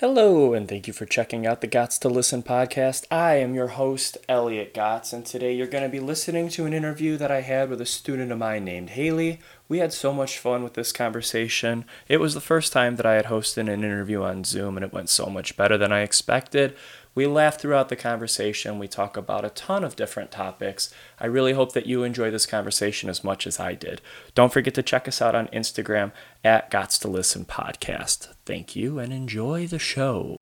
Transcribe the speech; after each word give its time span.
Hello, 0.00 0.54
and 0.54 0.66
thank 0.66 0.86
you 0.86 0.94
for 0.94 1.04
checking 1.04 1.46
out 1.46 1.60
the 1.60 1.68
Gots 1.68 1.98
to 1.98 2.08
Listen 2.08 2.42
podcast. 2.42 3.04
I 3.10 3.34
am 3.34 3.54
your 3.54 3.66
host, 3.66 4.16
Elliot 4.30 4.72
Gotts, 4.72 5.12
and 5.12 5.26
today 5.26 5.54
you're 5.54 5.66
going 5.66 5.84
to 5.84 5.90
be 5.90 6.00
listening 6.00 6.48
to 6.48 6.64
an 6.64 6.72
interview 6.72 7.18
that 7.18 7.30
I 7.30 7.42
had 7.42 7.68
with 7.68 7.82
a 7.82 7.84
student 7.84 8.32
of 8.32 8.38
mine 8.38 8.64
named 8.64 8.88
Haley. 8.88 9.40
We 9.68 9.80
had 9.80 9.92
so 9.92 10.14
much 10.14 10.38
fun 10.38 10.64
with 10.64 10.72
this 10.72 10.90
conversation. 10.90 11.84
It 12.08 12.16
was 12.16 12.32
the 12.32 12.40
first 12.40 12.72
time 12.72 12.96
that 12.96 13.04
I 13.04 13.16
had 13.16 13.26
hosted 13.26 13.58
an 13.58 13.68
interview 13.68 14.22
on 14.22 14.42
Zoom, 14.44 14.78
and 14.78 14.86
it 14.86 14.92
went 14.94 15.10
so 15.10 15.26
much 15.26 15.54
better 15.58 15.76
than 15.76 15.92
I 15.92 16.00
expected. 16.00 16.74
We 17.14 17.26
laugh 17.26 17.58
throughout 17.58 17.88
the 17.88 17.96
conversation. 17.96 18.78
We 18.78 18.86
talk 18.86 19.16
about 19.16 19.44
a 19.44 19.50
ton 19.50 19.82
of 19.82 19.96
different 19.96 20.30
topics. 20.30 20.94
I 21.18 21.26
really 21.26 21.52
hope 21.54 21.72
that 21.72 21.86
you 21.86 22.04
enjoy 22.04 22.30
this 22.30 22.46
conversation 22.46 23.10
as 23.10 23.24
much 23.24 23.46
as 23.46 23.58
I 23.58 23.74
did. 23.74 24.00
Don't 24.34 24.52
forget 24.52 24.74
to 24.74 24.82
check 24.82 25.08
us 25.08 25.20
out 25.20 25.34
on 25.34 25.48
Instagram 25.48 26.12
at 26.44 26.70
Gots 26.70 27.00
to 27.00 27.08
Listen 27.08 27.44
Podcast. 27.44 28.28
Thank 28.46 28.76
you 28.76 28.98
and 28.98 29.12
enjoy 29.12 29.66
the 29.66 29.78
show. 29.78 30.36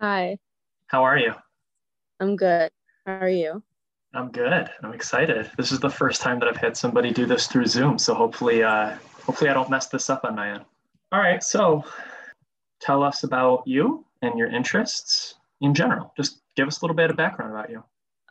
Hi, 0.00 0.38
How 0.86 1.02
are 1.04 1.18
you? 1.18 1.32
I'm 2.20 2.36
good. 2.36 2.70
How 3.06 3.18
are 3.18 3.28
you? 3.28 3.62
I'm 4.14 4.30
good. 4.30 4.68
I'm 4.82 4.92
excited. 4.92 5.50
This 5.56 5.70
is 5.70 5.80
the 5.80 5.90
first 5.90 6.20
time 6.20 6.40
that 6.40 6.48
I've 6.48 6.56
had 6.56 6.76
somebody 6.76 7.12
do 7.12 7.26
this 7.26 7.46
through 7.46 7.66
Zoom, 7.66 7.98
so 7.98 8.14
hopefully, 8.14 8.62
uh, 8.62 8.96
hopefully 9.24 9.50
I 9.50 9.54
don't 9.54 9.70
mess 9.70 9.88
this 9.88 10.10
up 10.10 10.24
on 10.24 10.34
my 10.34 10.50
end. 10.50 10.64
All 11.12 11.20
right. 11.20 11.42
So, 11.42 11.84
tell 12.80 13.02
us 13.02 13.22
about 13.22 13.62
you 13.66 14.04
and 14.22 14.38
your 14.38 14.48
interests 14.48 15.36
in 15.60 15.74
general. 15.74 16.12
Just 16.16 16.40
give 16.56 16.66
us 16.66 16.80
a 16.80 16.84
little 16.84 16.96
bit 16.96 17.10
of 17.10 17.16
background 17.16 17.52
about 17.52 17.70
you. 17.70 17.84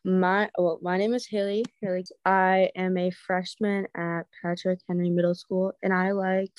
My 0.04 0.50
well, 0.58 0.80
my 0.82 0.98
name 0.98 1.14
is 1.14 1.26
Haley. 1.28 1.66
Haley. 1.82 2.06
I 2.26 2.70
am 2.76 2.98
a 2.98 3.12
freshman 3.12 3.88
at 3.96 4.24
Patrick 4.42 4.80
Henry 4.88 5.10
Middle 5.10 5.36
School, 5.36 5.74
and 5.84 5.94
I 5.94 6.12
like. 6.12 6.54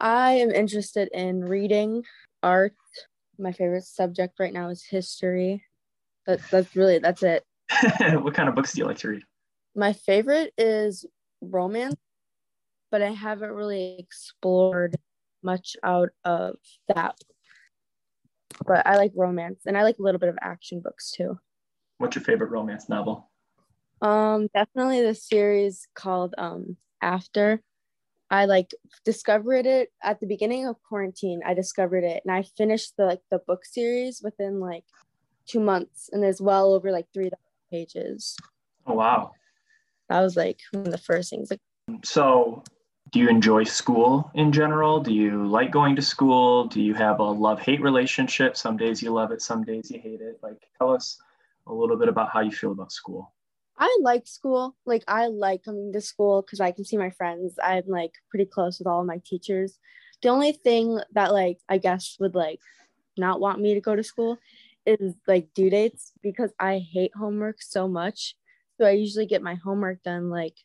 I 0.00 0.32
am 0.32 0.50
interested 0.50 1.08
in 1.12 1.44
reading, 1.44 2.02
art. 2.42 2.74
My 3.38 3.52
favorite 3.52 3.84
subject 3.84 4.40
right 4.40 4.52
now 4.52 4.68
is 4.68 4.84
history. 4.84 5.62
That, 6.26 6.40
that's 6.50 6.74
really 6.74 6.98
that's 6.98 7.22
it. 7.22 7.44
what 8.22 8.34
kind 8.34 8.48
of 8.48 8.54
books 8.54 8.72
do 8.72 8.80
you 8.80 8.86
like 8.86 8.98
to 8.98 9.08
read? 9.08 9.22
My 9.74 9.92
favorite 9.92 10.52
is 10.56 11.04
romance, 11.40 11.96
but 12.90 13.02
I 13.02 13.10
haven't 13.10 13.52
really 13.52 13.96
explored 13.98 14.96
much 15.42 15.76
out 15.82 16.10
of 16.24 16.56
that. 16.94 17.16
But 18.66 18.86
I 18.86 18.96
like 18.96 19.12
romance, 19.14 19.62
and 19.66 19.76
I 19.76 19.82
like 19.82 19.98
a 19.98 20.02
little 20.02 20.18
bit 20.18 20.28
of 20.28 20.38
action 20.40 20.80
books 20.80 21.12
too. 21.12 21.38
What's 21.98 22.16
your 22.16 22.24
favorite 22.24 22.50
romance 22.50 22.88
novel? 22.88 23.30
Um, 24.02 24.48
definitely 24.54 25.02
the 25.02 25.14
series 25.14 25.88
called 25.94 26.34
um 26.38 26.76
After. 27.00 27.62
I 28.28 28.46
like 28.46 28.74
discovered 29.04 29.66
it 29.66 29.90
at 30.02 30.20
the 30.20 30.26
beginning 30.26 30.66
of 30.66 30.82
quarantine. 30.88 31.42
I 31.46 31.54
discovered 31.54 32.02
it 32.04 32.22
and 32.24 32.34
I 32.34 32.42
finished 32.42 32.94
the 32.96 33.04
like 33.06 33.20
the 33.30 33.38
book 33.38 33.64
series 33.64 34.20
within 34.22 34.58
like 34.58 34.84
two 35.46 35.60
months 35.60 36.10
and 36.12 36.22
there's 36.22 36.40
well 36.40 36.72
over 36.72 36.90
like 36.90 37.06
three 37.12 37.30
pages. 37.70 38.36
Oh, 38.86 38.94
wow. 38.94 39.32
That 40.08 40.20
was 40.20 40.36
like 40.36 40.60
one 40.70 40.86
of 40.86 40.92
the 40.92 40.98
first 40.98 41.30
things. 41.30 41.50
So, 42.04 42.62
do 43.12 43.20
you 43.20 43.28
enjoy 43.28 43.64
school 43.64 44.30
in 44.34 44.52
general? 44.52 45.00
Do 45.00 45.12
you 45.12 45.46
like 45.46 45.70
going 45.70 45.96
to 45.96 46.02
school? 46.02 46.66
Do 46.66 46.82
you 46.82 46.94
have 46.94 47.20
a 47.20 47.24
love 47.24 47.60
hate 47.60 47.80
relationship? 47.80 48.56
Some 48.56 48.76
days 48.76 49.02
you 49.02 49.12
love 49.12 49.30
it, 49.30 49.42
some 49.42 49.62
days 49.62 49.90
you 49.90 50.00
hate 50.00 50.20
it. 50.20 50.38
Like, 50.42 50.62
tell 50.78 50.92
us 50.92 51.18
a 51.66 51.72
little 51.72 51.96
bit 51.96 52.08
about 52.08 52.30
how 52.32 52.40
you 52.40 52.50
feel 52.50 52.72
about 52.72 52.92
school. 52.92 53.32
I 53.78 53.98
like 54.00 54.26
school. 54.26 54.74
Like 54.86 55.04
I 55.06 55.26
like 55.26 55.64
coming 55.64 55.92
to 55.92 56.00
school 56.00 56.42
because 56.42 56.60
I 56.60 56.72
can 56.72 56.84
see 56.84 56.96
my 56.96 57.10
friends. 57.10 57.54
I'm 57.62 57.84
like 57.86 58.12
pretty 58.30 58.46
close 58.46 58.78
with 58.78 58.86
all 58.86 59.00
of 59.00 59.06
my 59.06 59.20
teachers. 59.24 59.78
The 60.22 60.28
only 60.28 60.52
thing 60.52 60.98
that 61.12 61.32
like 61.32 61.58
I 61.68 61.78
guess 61.78 62.16
would 62.18 62.34
like 62.34 62.60
not 63.18 63.40
want 63.40 63.60
me 63.60 63.74
to 63.74 63.80
go 63.80 63.94
to 63.94 64.02
school 64.02 64.38
is 64.86 65.14
like 65.26 65.48
due 65.54 65.70
dates 65.70 66.12
because 66.22 66.52
I 66.58 66.78
hate 66.78 67.12
homework 67.16 67.60
so 67.60 67.88
much. 67.88 68.34
So 68.78 68.86
I 68.86 68.90
usually 68.92 69.26
get 69.26 69.42
my 69.42 69.54
homework 69.54 70.02
done 70.02 70.30
like 70.30 70.56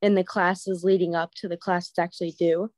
in 0.00 0.14
the 0.14 0.24
classes 0.24 0.84
leading 0.84 1.14
up 1.14 1.34
to 1.34 1.48
the 1.48 1.56
class 1.56 1.88
it's 1.90 1.98
actually 1.98 2.32
due. 2.32 2.70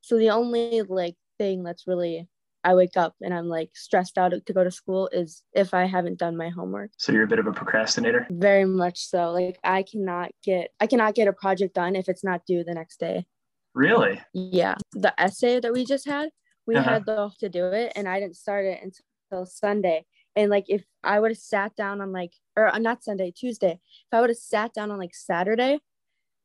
So 0.00 0.16
the 0.18 0.30
only 0.30 0.82
like 0.82 1.16
thing 1.38 1.62
that's 1.64 1.86
really 1.86 2.28
I 2.62 2.74
wake 2.74 2.96
up 2.96 3.14
and 3.20 3.32
I'm 3.32 3.48
like 3.48 3.70
stressed 3.74 4.18
out 4.18 4.32
to 4.44 4.52
go 4.52 4.62
to 4.62 4.70
school 4.70 5.08
is 5.12 5.42
if 5.54 5.72
I 5.72 5.86
haven't 5.86 6.18
done 6.18 6.36
my 6.36 6.50
homework. 6.50 6.90
So, 6.98 7.10
you're 7.10 7.24
a 7.24 7.26
bit 7.26 7.38
of 7.38 7.46
a 7.46 7.52
procrastinator? 7.52 8.26
Very 8.30 8.66
much 8.66 8.98
so. 8.98 9.30
Like 9.32 9.58
I 9.64 9.82
cannot 9.82 10.30
get 10.44 10.70
I 10.78 10.86
cannot 10.86 11.14
get 11.14 11.26
a 11.28 11.32
project 11.32 11.74
done 11.74 11.96
if 11.96 12.08
it's 12.08 12.22
not 12.22 12.44
due 12.46 12.62
the 12.62 12.74
next 12.74 13.00
day. 13.00 13.26
Really? 13.74 14.20
Yeah. 14.34 14.74
The 14.92 15.18
essay 15.18 15.60
that 15.60 15.72
we 15.72 15.84
just 15.84 16.06
had, 16.06 16.30
we 16.66 16.76
Uh-huh. 16.76 16.90
had 16.90 17.06
the 17.06 17.30
to 17.40 17.48
do 17.48 17.66
it 17.66 17.92
and 17.96 18.06
I 18.08 18.20
didn't 18.20 18.36
start 18.36 18.66
it 18.66 18.80
until 18.82 19.04
Sunday. 19.44 20.06
And 20.36 20.50
like 20.50 20.66
if 20.68 20.84
I 21.02 21.20
would 21.20 21.32
have 21.32 21.38
sat 21.38 21.74
down 21.76 22.00
on 22.00 22.12
like 22.12 22.32
or 22.56 22.68
uh, 22.68 22.78
not 22.78 23.02
Sunday, 23.02 23.32
Tuesday, 23.36 23.72
if 23.72 24.12
I 24.12 24.20
would 24.20 24.30
have 24.30 24.36
sat 24.36 24.72
down 24.72 24.90
on 24.90 24.98
like 24.98 25.14
Saturday, 25.14 25.80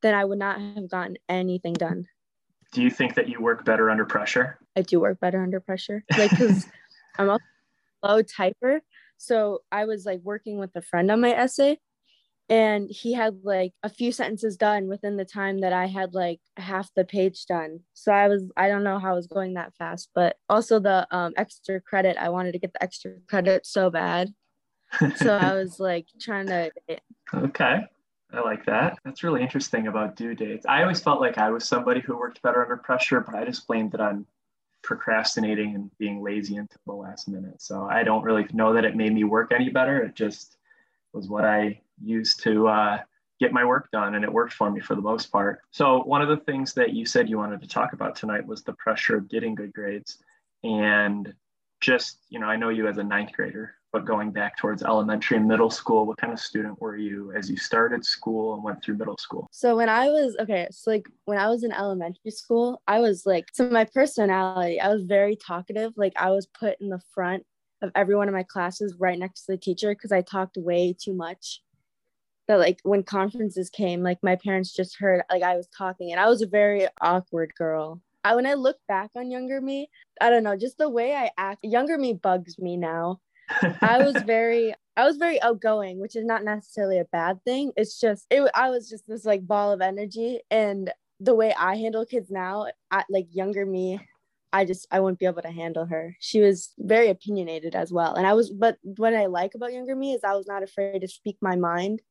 then 0.01 0.13
I 0.13 0.25
would 0.25 0.39
not 0.39 0.59
have 0.59 0.89
gotten 0.89 1.17
anything 1.29 1.73
done. 1.73 2.05
Do 2.71 2.81
you 2.81 2.89
think 2.89 3.15
that 3.15 3.29
you 3.29 3.41
work 3.41 3.63
better 3.63 3.89
under 3.89 4.05
pressure? 4.05 4.57
I 4.75 4.81
do 4.81 4.99
work 4.99 5.19
better 5.19 5.41
under 5.41 5.59
pressure. 5.59 6.03
Like 6.17 6.31
cuz 6.31 6.67
I'm 7.17 7.29
a 7.29 7.39
slow 8.01 8.23
typer. 8.23 8.81
So 9.17 9.61
I 9.71 9.85
was 9.85 10.05
like 10.05 10.21
working 10.23 10.57
with 10.59 10.75
a 10.75 10.81
friend 10.81 11.09
on 11.09 11.21
my 11.21 11.31
essay 11.31 11.79
and 12.49 12.89
he 12.89 13.13
had 13.13 13.39
like 13.43 13.73
a 13.83 13.89
few 13.89 14.11
sentences 14.11 14.55
done 14.57 14.87
within 14.87 15.17
the 15.17 15.25
time 15.25 15.59
that 15.59 15.73
I 15.73 15.87
had 15.87 16.13
like 16.13 16.39
half 16.57 16.89
the 16.95 17.05
page 17.05 17.45
done. 17.45 17.79
So 17.93 18.11
I 18.11 18.27
was 18.27 18.43
I 18.55 18.67
don't 18.67 18.83
know 18.83 18.99
how 18.99 19.11
I 19.11 19.15
was 19.15 19.27
going 19.27 19.55
that 19.55 19.73
fast, 19.75 20.09
but 20.13 20.37
also 20.49 20.79
the 20.79 21.07
um 21.11 21.33
extra 21.37 21.81
credit, 21.81 22.17
I 22.17 22.29
wanted 22.29 22.53
to 22.53 22.59
get 22.59 22.73
the 22.73 22.83
extra 22.83 23.13
credit 23.27 23.65
so 23.65 23.89
bad. 23.89 24.33
So 25.15 25.33
I 25.35 25.53
was 25.59 25.79
like 25.79 26.07
trying 26.19 26.47
to 26.47 26.71
Okay. 27.33 27.79
I 28.33 28.41
like 28.41 28.65
that. 28.65 28.97
That's 29.05 29.23
really 29.23 29.41
interesting 29.41 29.87
about 29.87 30.15
due 30.15 30.35
dates. 30.35 30.65
I 30.65 30.81
always 30.81 30.99
felt 30.99 31.21
like 31.21 31.37
I 31.37 31.49
was 31.49 31.67
somebody 31.67 32.01
who 32.01 32.17
worked 32.17 32.41
better 32.41 32.61
under 32.61 32.77
pressure, 32.77 33.21
but 33.21 33.35
I 33.35 33.45
just 33.45 33.65
blamed 33.67 33.93
it 33.93 34.01
on 34.01 34.25
procrastinating 34.83 35.73
and 35.73 35.89
being 35.97 36.21
lazy 36.21 36.57
until 36.57 36.81
the 36.85 36.93
last 36.93 37.27
minute. 37.27 37.61
So 37.61 37.87
I 37.89 38.03
don't 38.03 38.23
really 38.23 38.45
know 38.53 38.73
that 38.73 38.85
it 38.85 38.95
made 38.95 39.13
me 39.13 39.23
work 39.23 39.51
any 39.51 39.69
better. 39.69 40.01
It 40.01 40.15
just 40.15 40.57
was 41.13 41.29
what 41.29 41.45
I 41.45 41.81
used 42.03 42.41
to 42.43 42.67
uh, 42.67 42.99
get 43.39 43.53
my 43.53 43.65
work 43.65 43.89
done, 43.91 44.15
and 44.15 44.23
it 44.23 44.31
worked 44.31 44.53
for 44.53 44.69
me 44.69 44.79
for 44.79 44.95
the 44.95 45.01
most 45.01 45.31
part. 45.31 45.59
So 45.71 46.03
one 46.03 46.21
of 46.21 46.29
the 46.29 46.37
things 46.37 46.73
that 46.73 46.93
you 46.93 47.05
said 47.05 47.29
you 47.29 47.37
wanted 47.37 47.61
to 47.61 47.67
talk 47.67 47.93
about 47.93 48.15
tonight 48.15 48.45
was 48.45 48.63
the 48.63 48.73
pressure 48.73 49.17
of 49.17 49.29
getting 49.29 49.55
good 49.55 49.73
grades, 49.73 50.17
and 50.63 51.33
just 51.81 52.19
you 52.29 52.39
know, 52.39 52.47
I 52.47 52.55
know 52.55 52.69
you 52.69 52.87
as 52.87 52.97
a 52.97 53.03
ninth 53.03 53.33
grader, 53.33 53.75
but 53.91 54.05
going 54.05 54.31
back 54.31 54.57
towards 54.57 54.83
elementary 54.83 55.37
and 55.37 55.47
middle 55.47 55.69
school, 55.69 56.05
what 56.05 56.17
kind 56.17 56.33
of 56.33 56.39
student 56.39 56.81
were 56.81 56.97
you 56.97 57.31
as 57.33 57.49
you 57.49 57.57
started 57.57 58.05
school 58.05 58.53
and 58.53 58.63
went 58.63 58.83
through 58.83 58.97
middle 58.97 59.17
school? 59.17 59.47
So 59.51 59.75
when 59.75 59.89
I 59.89 60.09
was 60.09 60.35
okay, 60.39 60.67
so 60.71 60.91
like 60.91 61.07
when 61.25 61.37
I 61.37 61.47
was 61.47 61.63
in 61.63 61.71
elementary 61.71 62.31
school, 62.31 62.81
I 62.87 62.99
was 62.99 63.25
like 63.25 63.45
so 63.53 63.69
my 63.69 63.85
personality, 63.85 64.79
I 64.79 64.89
was 64.89 65.03
very 65.03 65.35
talkative. 65.35 65.93
Like 65.95 66.13
I 66.17 66.31
was 66.31 66.47
put 66.47 66.79
in 66.81 66.89
the 66.89 67.01
front 67.13 67.43
of 67.81 67.91
every 67.95 68.15
one 68.15 68.27
of 68.27 68.33
my 68.33 68.43
classes 68.43 68.95
right 68.99 69.17
next 69.17 69.45
to 69.45 69.53
the 69.53 69.57
teacher 69.57 69.93
because 69.93 70.11
I 70.11 70.21
talked 70.21 70.57
way 70.57 70.95
too 70.99 71.13
much. 71.13 71.61
That 72.47 72.59
like 72.59 72.79
when 72.83 73.03
conferences 73.03 73.69
came, 73.69 74.03
like 74.03 74.19
my 74.21 74.35
parents 74.35 74.73
just 74.73 74.97
heard 74.97 75.23
like 75.31 75.43
I 75.43 75.55
was 75.55 75.67
talking 75.75 76.11
and 76.11 76.19
I 76.19 76.27
was 76.27 76.41
a 76.41 76.47
very 76.47 76.87
awkward 77.01 77.53
girl. 77.57 78.01
I 78.23 78.35
when 78.35 78.45
I 78.45 78.55
look 78.55 78.77
back 78.87 79.11
on 79.15 79.31
younger 79.31 79.61
me, 79.61 79.89
I 80.19 80.29
don't 80.29 80.43
know, 80.43 80.55
just 80.55 80.77
the 80.77 80.89
way 80.89 81.15
I 81.15 81.31
act, 81.37 81.63
younger 81.63 81.97
me 81.97 82.13
bugs 82.13 82.57
me 82.59 82.77
now. 82.77 83.19
I 83.81 84.03
was 84.03 84.21
very 84.25 84.73
I 84.97 85.05
was 85.05 85.17
very 85.17 85.41
outgoing, 85.41 85.99
which 85.99 86.15
is 86.15 86.25
not 86.25 86.43
necessarily 86.43 86.99
a 86.99 87.05
bad 87.05 87.43
thing. 87.43 87.71
It's 87.75 87.99
just 87.99 88.25
it 88.29 88.49
I 88.55 88.69
was 88.69 88.89
just 88.89 89.07
this 89.07 89.25
like 89.25 89.45
ball 89.45 89.71
of 89.71 89.81
energy 89.81 90.39
and 90.49 90.91
the 91.19 91.35
way 91.35 91.53
I 91.53 91.77
handle 91.77 92.05
kids 92.05 92.29
now, 92.29 92.67
I, 92.91 93.03
like 93.09 93.27
younger 93.31 93.65
me, 93.65 93.99
I 94.51 94.65
just 94.65 94.87
I 94.91 94.99
wouldn't 94.99 95.19
be 95.19 95.25
able 95.25 95.41
to 95.41 95.51
handle 95.51 95.85
her. 95.85 96.15
She 96.19 96.41
was 96.41 96.73
very 96.77 97.09
opinionated 97.09 97.75
as 97.75 97.91
well. 97.91 98.15
And 98.15 98.25
I 98.25 98.33
was 98.33 98.49
but 98.49 98.77
what 98.83 99.13
I 99.13 99.25
like 99.25 99.53
about 99.55 99.73
younger 99.73 99.95
me 99.95 100.13
is 100.13 100.23
I 100.23 100.35
was 100.35 100.47
not 100.47 100.63
afraid 100.63 100.99
to 101.01 101.07
speak 101.07 101.37
my 101.41 101.55
mind 101.55 102.01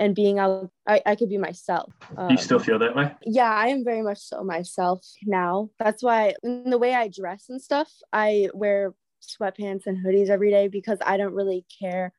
and 0.00 0.14
being 0.16 0.38
out 0.40 0.70
I, 0.88 1.02
I 1.06 1.14
could 1.14 1.28
be 1.28 1.38
myself. 1.38 1.92
Do 2.10 2.16
you 2.30 2.38
still 2.38 2.58
Um, 2.58 2.64
feel 2.64 2.78
that 2.80 2.96
way? 2.96 3.14
yeah, 3.24 3.52
I 3.52 3.68
am 3.68 3.84
very 3.84 4.02
much 4.02 4.18
so 4.18 4.42
myself 4.42 5.06
now. 5.24 5.70
That's 5.78 6.02
why 6.02 6.34
in 6.42 6.70
the 6.70 6.78
way 6.78 6.94
I 6.94 7.08
dress 7.08 7.46
and 7.48 7.62
stuff, 7.62 7.92
I 8.12 8.48
wear 8.54 8.94
sweatpants 9.22 9.86
and 9.86 10.04
hoodies 10.04 10.30
every 10.30 10.50
day 10.50 10.66
because 10.68 10.98
I 11.04 11.16
don't 11.18 11.34
really 11.34 11.64
care 11.80 12.12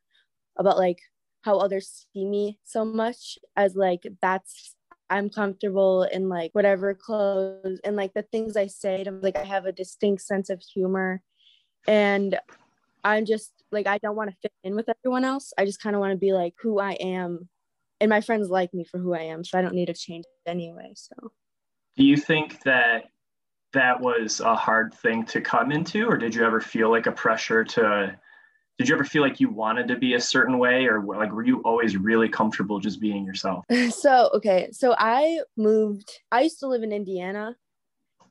about 0.58 0.78
like 0.78 1.00
how 1.42 1.58
others 1.58 2.06
see 2.14 2.26
me 2.26 2.60
so 2.64 2.86
much 2.86 3.40
as 3.58 3.76
like 3.76 4.04
that's 4.22 4.76
I'm 5.10 5.30
comfortable 5.30 6.04
in 6.04 6.30
like 6.30 6.52
whatever 6.54 6.94
clothes 6.94 7.80
and 7.84 7.96
like 7.96 8.14
the 8.14 8.22
things 8.22 8.56
I 8.56 8.68
say 8.68 9.04
to 9.04 9.12
like 9.12 9.38
I 9.38 9.44
have 9.44 9.66
a 9.66 9.72
distinct 9.74 10.22
sense 10.22 10.50
of 10.50 10.62
humor 10.62 11.22
and 11.88 12.40
I'm 13.04 13.26
just 13.26 13.52
like 13.72 13.88
I 13.88 13.98
don't 13.98 14.16
want 14.16 14.30
to 14.30 14.36
fit 14.42 14.52
in 14.64 14.76
with 14.76 14.88
everyone 14.88 15.26
else. 15.26 15.52
I 15.58 15.66
just 15.66 15.82
kind 15.82 15.96
of 15.96 16.00
want 16.00 16.12
to 16.12 16.18
be 16.18 16.34
like 16.34 16.54
who 16.62 16.80
I 16.80 16.94
am 16.94 17.50
and 18.02 18.10
my 18.10 18.20
friends 18.20 18.50
like 18.50 18.74
me 18.74 18.84
for 18.84 18.98
who 18.98 19.14
I 19.14 19.22
am, 19.22 19.46
so 19.46 19.58
I 19.58 19.62
don't 19.62 19.76
need 19.76 19.86
to 19.86 19.94
change 19.94 20.26
anyway. 20.46 20.92
So 20.96 21.32
do 21.96 22.04
you 22.04 22.18
think 22.18 22.62
that 22.64 23.06
that 23.74 24.02
was 24.02 24.40
a 24.40 24.56
hard 24.56 24.94
thing 24.94 25.26
to 25.26 25.42
come 25.42 25.72
into 25.72 26.08
or 26.08 26.18
did 26.18 26.36
you 26.36 26.44
ever 26.46 26.60
feel 26.60 26.90
like 26.90 27.08
a 27.08 27.12
pressure 27.12 27.64
to 27.64 28.16
did 28.78 28.90
you 28.90 28.96
ever 28.96 29.06
feel 29.06 29.22
like 29.22 29.40
you 29.40 29.50
wanted 29.50 29.88
to 29.88 29.96
be 29.96 30.16
a 30.16 30.20
certain 30.20 30.58
way 30.58 30.86
or 30.86 31.04
like 31.04 31.32
were 31.32 31.46
you 31.46 31.62
always 31.62 31.96
really 31.96 32.28
comfortable 32.28 32.80
just 32.80 33.00
being 33.00 33.24
yourself 33.24 33.64
so 33.90 34.30
okay 34.34 34.70
so 34.72 34.94
i 34.98 35.40
moved 35.58 36.20
i 36.32 36.42
used 36.42 36.60
to 36.60 36.68
live 36.68 36.84
in 36.84 36.92
indiana 36.92 37.56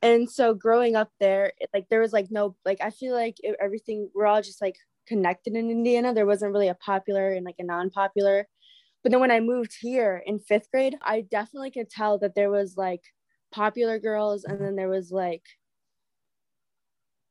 and 0.02 0.30
so 0.30 0.54
growing 0.54 0.96
up 0.96 1.10
there 1.20 1.52
it, 1.58 1.70
like 1.72 1.86
there 1.88 2.00
was 2.00 2.12
like 2.12 2.26
no 2.30 2.54
like 2.64 2.80
i 2.82 2.90
feel 2.90 3.14
like 3.14 3.36
it, 3.40 3.56
everything 3.60 4.10
we're 4.14 4.26
all 4.26 4.42
just 4.42 4.60
like 4.60 4.76
connected 5.06 5.54
in 5.54 5.70
indiana 5.70 6.12
there 6.12 6.26
wasn't 6.26 6.52
really 6.52 6.68
a 6.68 6.74
popular 6.74 7.32
and 7.32 7.46
like 7.46 7.56
a 7.58 7.64
non-popular 7.64 8.46
but 9.02 9.12
then 9.12 9.20
when 9.20 9.30
i 9.30 9.40
moved 9.40 9.76
here 9.80 10.22
in 10.26 10.38
fifth 10.38 10.70
grade 10.70 10.96
i 11.02 11.20
definitely 11.20 11.70
could 11.70 11.90
tell 11.90 12.18
that 12.18 12.34
there 12.34 12.50
was 12.50 12.76
like 12.76 13.02
popular 13.52 13.98
girls 13.98 14.44
and 14.44 14.60
then 14.60 14.76
there 14.76 14.88
was 14.88 15.10
like 15.10 15.44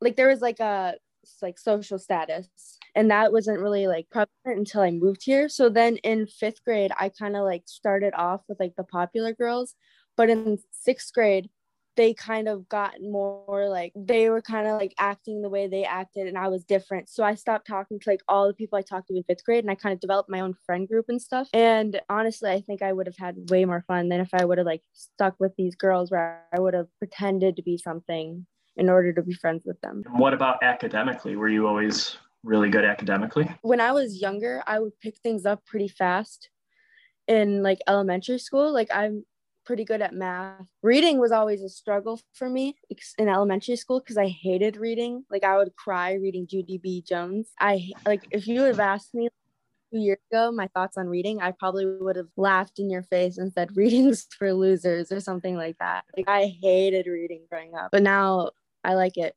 like 0.01 0.15
there 0.15 0.27
was 0.27 0.41
like 0.41 0.59
a 0.59 0.95
like 1.41 1.59
social 1.59 1.99
status. 1.99 2.47
And 2.95 3.11
that 3.11 3.31
wasn't 3.31 3.59
really 3.59 3.87
like 3.87 4.09
prevalent 4.09 4.29
until 4.45 4.81
i 4.81 4.91
moved 4.91 5.21
here. 5.23 5.49
So 5.49 5.69
then 5.69 5.97
in 5.97 6.27
fifth 6.27 6.63
grade 6.63 6.91
i 6.99 7.09
kind 7.09 7.35
of 7.35 7.43
like 7.43 7.63
started 7.65 8.13
off 8.15 8.41
with 8.47 8.59
like 8.59 8.75
the 8.75 8.83
popular 8.83 9.33
girls. 9.33 9.75
But 10.17 10.29
in 10.29 10.57
sixth 10.71 11.13
grade 11.13 11.49
they 11.99 12.13
kind 12.13 12.47
of 12.47 12.69
got 12.69 12.93
more 13.01 13.67
like 13.67 13.91
they 13.93 14.29
were 14.29 14.41
kind 14.41 14.65
of 14.65 14.77
like 14.77 14.93
acting 14.97 15.41
the 15.41 15.49
way 15.49 15.67
they 15.67 15.83
acted 15.83 16.27
and 16.27 16.37
I 16.37 16.47
was 16.47 16.63
different. 16.63 17.09
So 17.09 17.25
I 17.25 17.35
stopped 17.35 17.67
talking 17.67 17.99
to 17.99 18.09
like 18.09 18.21
all 18.29 18.47
the 18.47 18.53
people 18.53 18.79
I 18.79 18.83
talked 18.83 19.09
to 19.09 19.17
in 19.17 19.23
fifth 19.23 19.43
grade 19.43 19.65
and 19.65 19.69
I 19.69 19.75
kind 19.75 19.91
of 19.91 19.99
developed 19.99 20.29
my 20.29 20.39
own 20.39 20.55
friend 20.65 20.87
group 20.87 21.07
and 21.09 21.21
stuff. 21.21 21.49
And 21.51 21.99
honestly, 22.09 22.51
I 22.51 22.61
think 22.61 22.81
I 22.81 22.93
would 22.93 23.05
have 23.05 23.17
had 23.17 23.49
way 23.49 23.65
more 23.65 23.83
fun 23.85 24.07
than 24.07 24.21
if 24.21 24.29
I 24.33 24.45
would 24.45 24.59
have 24.59 24.65
like 24.65 24.81
stuck 24.93 25.35
with 25.41 25.53
these 25.57 25.75
girls 25.75 26.09
where 26.09 26.41
I 26.53 26.61
would 26.61 26.73
have 26.73 26.87
pretended 26.99 27.57
to 27.57 27.63
be 27.63 27.77
something 27.77 28.45
in 28.77 28.89
order 28.89 29.11
to 29.11 29.21
be 29.21 29.33
friends 29.33 29.63
with 29.65 29.81
them. 29.81 30.05
What 30.11 30.33
about 30.33 30.63
academically? 30.63 31.35
Were 31.35 31.49
you 31.49 31.67
always 31.67 32.15
really 32.45 32.69
good 32.69 32.85
academically? 32.85 33.53
When 33.61 33.81
I 33.81 33.91
was 33.91 34.21
younger, 34.21 34.63
I 34.65 34.79
would 34.79 34.97
pick 35.01 35.17
things 35.17 35.45
up 35.45 35.65
pretty 35.65 35.89
fast 35.89 36.49
in 37.27 37.61
like 37.61 37.79
elementary 37.87 38.39
school. 38.39 38.73
Like 38.73 38.87
I'm 38.93 39.25
pretty 39.69 39.85
good 39.85 40.01
at 40.01 40.15
math. 40.15 40.65
Reading 40.81 41.19
was 41.19 41.31
always 41.31 41.61
a 41.61 41.69
struggle 41.69 42.19
for 42.33 42.49
me 42.49 42.75
in 43.19 43.29
elementary 43.29 43.75
school 43.75 43.99
because 43.99 44.17
I 44.17 44.27
hated 44.27 44.77
reading. 44.77 45.25
Like 45.29 45.43
I 45.43 45.57
would 45.57 45.75
cry 45.75 46.13
reading 46.13 46.47
Junie 46.49 46.79
B. 46.79 47.03
Jones. 47.07 47.51
I 47.59 47.91
like 48.03 48.25
if 48.31 48.47
you 48.47 48.63
have 48.63 48.79
asked 48.79 49.13
me 49.13 49.29
two 49.93 49.99
years 49.99 50.17
ago 50.31 50.51
my 50.51 50.65
thoughts 50.73 50.97
on 50.97 51.05
reading, 51.05 51.39
I 51.39 51.51
probably 51.51 51.85
would 51.85 52.15
have 52.15 52.29
laughed 52.35 52.79
in 52.79 52.89
your 52.89 53.03
face 53.03 53.37
and 53.37 53.53
said 53.53 53.77
reading's 53.77 54.25
for 54.39 54.53
losers 54.53 55.11
or 55.11 55.19
something 55.19 55.55
like 55.55 55.77
that. 55.77 56.03
Like 56.17 56.27
I 56.27 56.47
hated 56.63 57.05
reading 57.05 57.41
growing 57.47 57.75
up, 57.75 57.91
but 57.91 58.01
now 58.01 58.49
I 58.83 58.95
like 58.95 59.17
it 59.17 59.35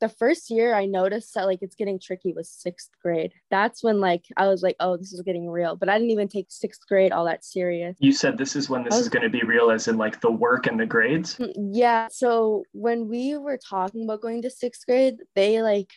the 0.00 0.08
first 0.08 0.50
year 0.50 0.74
I 0.74 0.86
noticed 0.86 1.34
that 1.34 1.46
like 1.46 1.60
it's 1.62 1.74
getting 1.74 1.98
tricky 1.98 2.32
was 2.32 2.48
sixth 2.48 2.90
grade. 3.02 3.32
That's 3.50 3.82
when 3.82 4.00
like 4.00 4.24
I 4.36 4.46
was 4.48 4.62
like, 4.62 4.76
oh, 4.80 4.96
this 4.96 5.12
is 5.12 5.22
getting 5.22 5.48
real. 5.48 5.76
But 5.76 5.88
I 5.88 5.98
didn't 5.98 6.10
even 6.10 6.28
take 6.28 6.46
sixth 6.48 6.86
grade 6.88 7.12
all 7.12 7.24
that 7.24 7.44
serious. 7.44 7.96
You 8.00 8.12
said 8.12 8.38
this 8.38 8.56
is 8.56 8.70
when 8.70 8.84
this 8.84 8.92
was, 8.92 9.02
is 9.02 9.08
going 9.08 9.22
to 9.22 9.30
be 9.30 9.42
real, 9.42 9.70
as 9.70 9.88
in 9.88 9.96
like 9.96 10.20
the 10.20 10.30
work 10.30 10.66
and 10.66 10.78
the 10.78 10.86
grades. 10.86 11.36
Mm, 11.36 11.52
yeah. 11.72 12.08
So 12.10 12.64
when 12.72 13.08
we 13.08 13.36
were 13.36 13.58
talking 13.58 14.04
about 14.04 14.20
going 14.20 14.42
to 14.42 14.50
sixth 14.50 14.86
grade, 14.86 15.16
they 15.34 15.62
like 15.62 15.90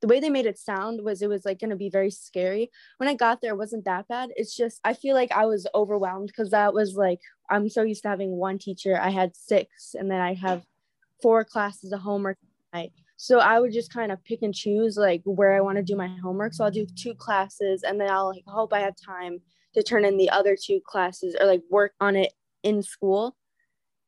the 0.00 0.08
way 0.08 0.20
they 0.20 0.30
made 0.30 0.46
it 0.46 0.58
sound 0.58 1.02
was 1.02 1.20
it 1.20 1.28
was 1.28 1.44
like 1.44 1.60
going 1.60 1.70
to 1.70 1.76
be 1.76 1.90
very 1.90 2.10
scary. 2.10 2.70
When 2.96 3.08
I 3.08 3.14
got 3.14 3.40
there, 3.40 3.52
it 3.52 3.58
wasn't 3.58 3.84
that 3.84 4.08
bad. 4.08 4.30
It's 4.36 4.56
just 4.56 4.80
I 4.84 4.94
feel 4.94 5.14
like 5.14 5.32
I 5.32 5.46
was 5.46 5.66
overwhelmed 5.74 6.28
because 6.28 6.50
that 6.50 6.74
was 6.74 6.94
like 6.94 7.20
I'm 7.48 7.68
so 7.68 7.82
used 7.82 8.02
to 8.02 8.08
having 8.08 8.30
one 8.30 8.58
teacher. 8.58 8.98
I 9.00 9.10
had 9.10 9.36
six, 9.36 9.94
and 9.98 10.10
then 10.10 10.20
I 10.20 10.34
have 10.34 10.64
four 11.22 11.44
classes 11.44 11.92
of 11.92 12.00
homework. 12.00 12.38
Night. 12.72 12.92
So 13.22 13.38
I 13.38 13.60
would 13.60 13.70
just 13.70 13.92
kind 13.92 14.10
of 14.10 14.24
pick 14.24 14.40
and 14.40 14.54
choose 14.54 14.96
like 14.96 15.20
where 15.26 15.54
I 15.54 15.60
want 15.60 15.76
to 15.76 15.82
do 15.82 15.94
my 15.94 16.08
homework. 16.22 16.54
So 16.54 16.64
I'll 16.64 16.70
do 16.70 16.86
two 16.86 17.14
classes 17.14 17.82
and 17.82 18.00
then 18.00 18.10
I'll 18.10 18.28
like 18.28 18.44
hope 18.46 18.72
I 18.72 18.80
have 18.80 18.94
time 18.96 19.40
to 19.74 19.82
turn 19.82 20.06
in 20.06 20.16
the 20.16 20.30
other 20.30 20.56
two 20.56 20.80
classes 20.86 21.36
or 21.38 21.44
like 21.44 21.60
work 21.70 21.92
on 22.00 22.16
it 22.16 22.32
in 22.62 22.82
school. 22.82 23.36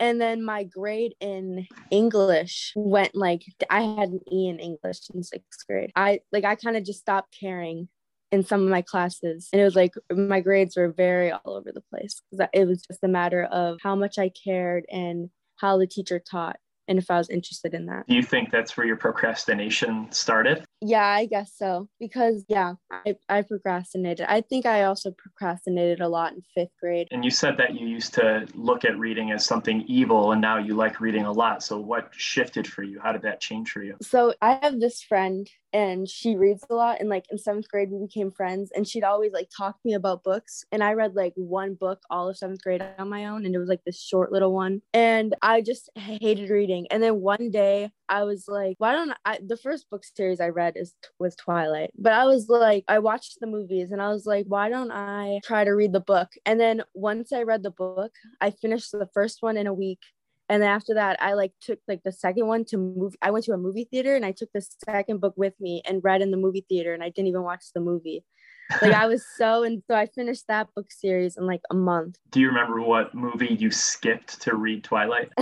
And 0.01 0.19
then 0.19 0.43
my 0.43 0.65
grade 0.65 1.13
in 1.21 1.67
English 1.91 2.73
went 2.75 3.15
like 3.15 3.43
I 3.69 3.83
had 3.83 4.09
an 4.09 4.21
E 4.33 4.49
in 4.49 4.59
English 4.59 5.01
in 5.15 5.23
sixth 5.23 5.67
grade. 5.67 5.93
I 5.95 6.21
like 6.33 6.45
I 6.45 6.55
kind 6.55 6.79
of 6.79 6.85
just 6.85 7.01
stopped 7.01 7.37
caring 7.39 7.89
in 8.31 8.43
some 8.43 8.63
of 8.63 8.71
my 8.71 8.81
classes 8.81 9.51
and 9.53 9.61
it 9.61 9.65
was 9.65 9.77
like 9.77 9.93
my 10.11 10.41
grades 10.41 10.75
were 10.75 10.91
very 10.91 11.31
all 11.31 11.55
over 11.55 11.71
the 11.71 11.83
place 11.83 12.23
because 12.31 12.49
it 12.55 12.65
was 12.67 12.81
just 12.81 13.05
a 13.05 13.09
matter 13.09 13.45
of 13.45 13.77
how 13.83 13.95
much 13.95 14.19
I 14.19 14.31
cared 14.31 14.87
and 14.91 15.29
how 15.57 15.77
the 15.77 15.87
teacher 15.87 16.19
taught 16.19 16.57
and 16.89 16.99
if 16.99 17.11
I 17.11 17.19
was 17.19 17.31
interested 17.31 17.75
in 17.75 17.87
that. 17.87 18.07
Do 18.09 18.15
you 18.15 18.23
think 18.23 18.51
that's 18.51 18.77
where 18.77 18.87
your 18.87 18.97
procrastination 18.97 20.11
started? 20.11 20.65
Yeah, 20.81 21.05
I 21.05 21.27
guess 21.27 21.53
so. 21.57 21.89
Because 22.01 22.45
yeah, 22.49 22.75
I, 22.91 23.17
I 23.29 23.43
procrastinated. 23.43 24.27
I 24.29 24.41
think 24.41 24.67
I 24.67 24.85
also 24.85 25.13
procrastinated 25.13 26.01
a 26.01 26.09
lot 26.09 26.33
in 26.33 26.43
fifth 26.55 26.73
grade. 26.81 27.09
And 27.11 27.25
you 27.25 27.31
said 27.31 27.57
that 27.59 27.79
you 27.79 27.87
used 27.87 28.15
to 28.15 28.47
look 28.55 28.85
at 28.85 28.99
reading 28.99 29.31
as 29.31 29.45
something 29.45 29.83
evil 29.87 30.33
and 30.33 30.41
now 30.41 30.59
you 30.59 30.75
like 30.75 31.01
reading 31.01 31.25
a 31.25 31.33
lot. 31.33 31.63
So 31.63 31.79
what 31.79 32.11
shifted 32.13 32.67
for 32.67 32.83
you? 32.83 33.01
How 33.01 33.13
did 33.13 33.23
that 33.23 33.41
change 33.41 33.71
for 33.71 33.83
you? 33.83 33.97
So 34.03 34.35
I 34.43 34.59
have 34.63 34.81
this 34.81 35.03
friend 35.03 35.49
and 35.73 36.09
she 36.09 36.37
reads 36.37 36.65
a 36.69 36.75
lot 36.75 37.01
and 37.01 37.09
like 37.09 37.25
in 37.31 37.39
seventh 37.39 37.69
grade 37.69 37.91
we 37.91 38.07
became 38.07 38.31
friends 38.31 38.71
and 38.75 38.87
she'd 38.87 39.05
always 39.05 39.33
like 39.33 39.49
talk 39.57 39.75
to 39.75 39.87
me 39.87 39.95
about 39.95 40.23
books 40.23 40.65
and 40.71 40.83
i 40.83 40.93
read 40.93 41.15
like 41.15 41.33
one 41.35 41.75
book 41.75 42.01
all 42.11 42.29
of 42.29 42.37
seventh 42.37 42.63
grade 42.63 42.85
on 42.99 43.09
my 43.09 43.27
own 43.27 43.47
and 43.47 43.55
it 43.55 43.59
was 43.59 43.69
like 43.69 43.83
this 43.85 44.01
short 44.01 44.31
little 44.33 44.53
one 44.53 44.83
and 44.93 45.35
i 45.43 45.61
just 45.61 45.89
hated 45.97 46.51
reading 46.51 46.72
and 46.91 47.03
then 47.03 47.21
one 47.21 47.51
day 47.51 47.91
i 48.09 48.25
was 48.25 48.47
like 48.49 48.75
why 48.79 48.93
don't 48.93 49.13
i 49.25 49.39
the 49.47 49.57
first 49.57 49.89
book 49.91 50.03
series 50.05 50.41
i 50.41 50.49
read 50.49 50.75
is 50.77 50.95
was 51.19 51.37
twilight 51.37 51.91
but 51.99 52.13
i 52.13 52.25
was 52.25 52.49
like 52.49 52.85
i 52.89 52.99
watched 52.99 53.39
the 53.41 53.47
movies 53.47 53.93
and 53.93 54.01
i 54.01 54.09
was 54.09 54.27
like 54.27 54.47
why 54.49 54.69
don't 54.69 54.91
i 54.91 55.41
try 55.45 55.65
to 55.65 55.73
read 55.73 55.93
the 55.93 56.01
book? 56.01 56.29
And 56.47 56.59
then 56.59 56.83
once 56.95 57.33
i 57.33 57.43
read 57.43 57.63
the 57.63 57.71
book 57.71 58.13
i 58.41 58.51
finished 58.51 58.93
the 58.93 59.09
first 59.15 59.39
one 59.41 59.57
in 59.57 59.67
a 59.67 59.75
week. 59.75 60.01
And 60.49 60.63
then 60.63 60.71
after 60.71 60.95
that 60.95 61.17
i 61.23 61.35
like 61.35 61.53
took 61.61 61.79
like 61.89 62.03
the 62.05 62.13
second 62.13 62.47
one 62.47 62.65
to 62.67 62.77
move 62.77 63.15
i 63.23 63.31
went 63.31 63.45
to 63.47 63.53
a 63.53 63.59
movie 63.59 63.89
theater 63.91 64.15
and 64.17 64.25
i 64.25 64.33
took 64.33 64.51
the 64.53 64.67
second 64.85 65.21
book 65.21 65.35
with 65.37 65.55
me 65.61 65.83
and 65.87 66.05
read 66.05 66.23
in 66.23 66.31
the 66.31 66.37
movie 66.37 66.67
theater 66.69 66.93
and 66.93 67.03
i 67.03 67.09
didn't 67.09 67.29
even 67.29 67.43
watch 67.43 67.65
the 67.75 67.81
movie 67.81 68.25
like 68.81 68.93
i 68.93 69.07
was 69.13 69.25
so 69.37 69.63
and 69.63 69.83
so 69.87 69.95
i 69.95 70.07
finished 70.07 70.45
that 70.49 70.69
book 70.75 70.91
series 70.91 71.37
in 71.37 71.47
like 71.47 71.63
a 71.71 71.75
month 71.75 72.17
do 72.31 72.41
you 72.41 72.49
remember 72.49 72.81
what 72.81 73.15
movie 73.15 73.55
you 73.55 73.71
skipped 73.71 74.41
to 74.41 74.57
read 74.57 74.83
twilight 74.85 75.31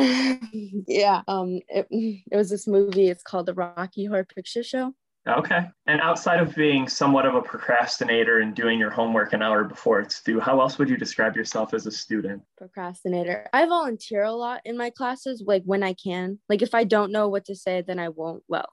yeah 0.87 1.23
um 1.29 1.61
it, 1.69 1.87
it 1.91 2.37
was 2.37 2.51
this 2.51 2.67
movie 2.67 3.09
it's 3.09 3.23
called 3.23 3.47
the 3.47 3.55
rocky 3.55 4.05
horror 4.05 4.25
picture 4.25 4.63
show 4.63 4.93
Okay. 5.29 5.69
And 5.87 6.01
outside 6.01 6.41
of 6.41 6.55
being 6.55 6.89
somewhat 6.89 7.27
of 7.27 7.35
a 7.35 7.43
procrastinator 7.43 8.39
and 8.39 8.55
doing 8.55 8.79
your 8.79 8.91
homework 8.91 9.33
an 9.33 9.43
hour 9.43 9.65
before 9.65 10.01
it's 10.01 10.23
due, 10.23 10.41
how 10.41 10.61
else 10.61 10.79
would 10.79 10.89
you 10.89 10.97
describe 10.97 11.37
yourself 11.37 11.75
as 11.75 11.87
a 11.87 11.91
student? 11.91 12.43
Procrastinator. 12.57 13.47
I 13.53 13.67
volunteer 13.67 14.23
a 14.23 14.33
lot 14.33 14.63
in 14.65 14.79
my 14.79 14.89
classes, 14.89 15.43
like 15.47 15.63
when 15.65 15.83
I 15.83 15.93
can. 15.93 16.39
Like 16.49 16.63
if 16.63 16.75
I 16.75 16.85
don't 16.85 17.13
know 17.13 17.29
what 17.29 17.45
to 17.47 17.55
say, 17.55 17.83
then 17.83 17.99
I 17.99 18.09
won't. 18.09 18.43
Well, 18.49 18.69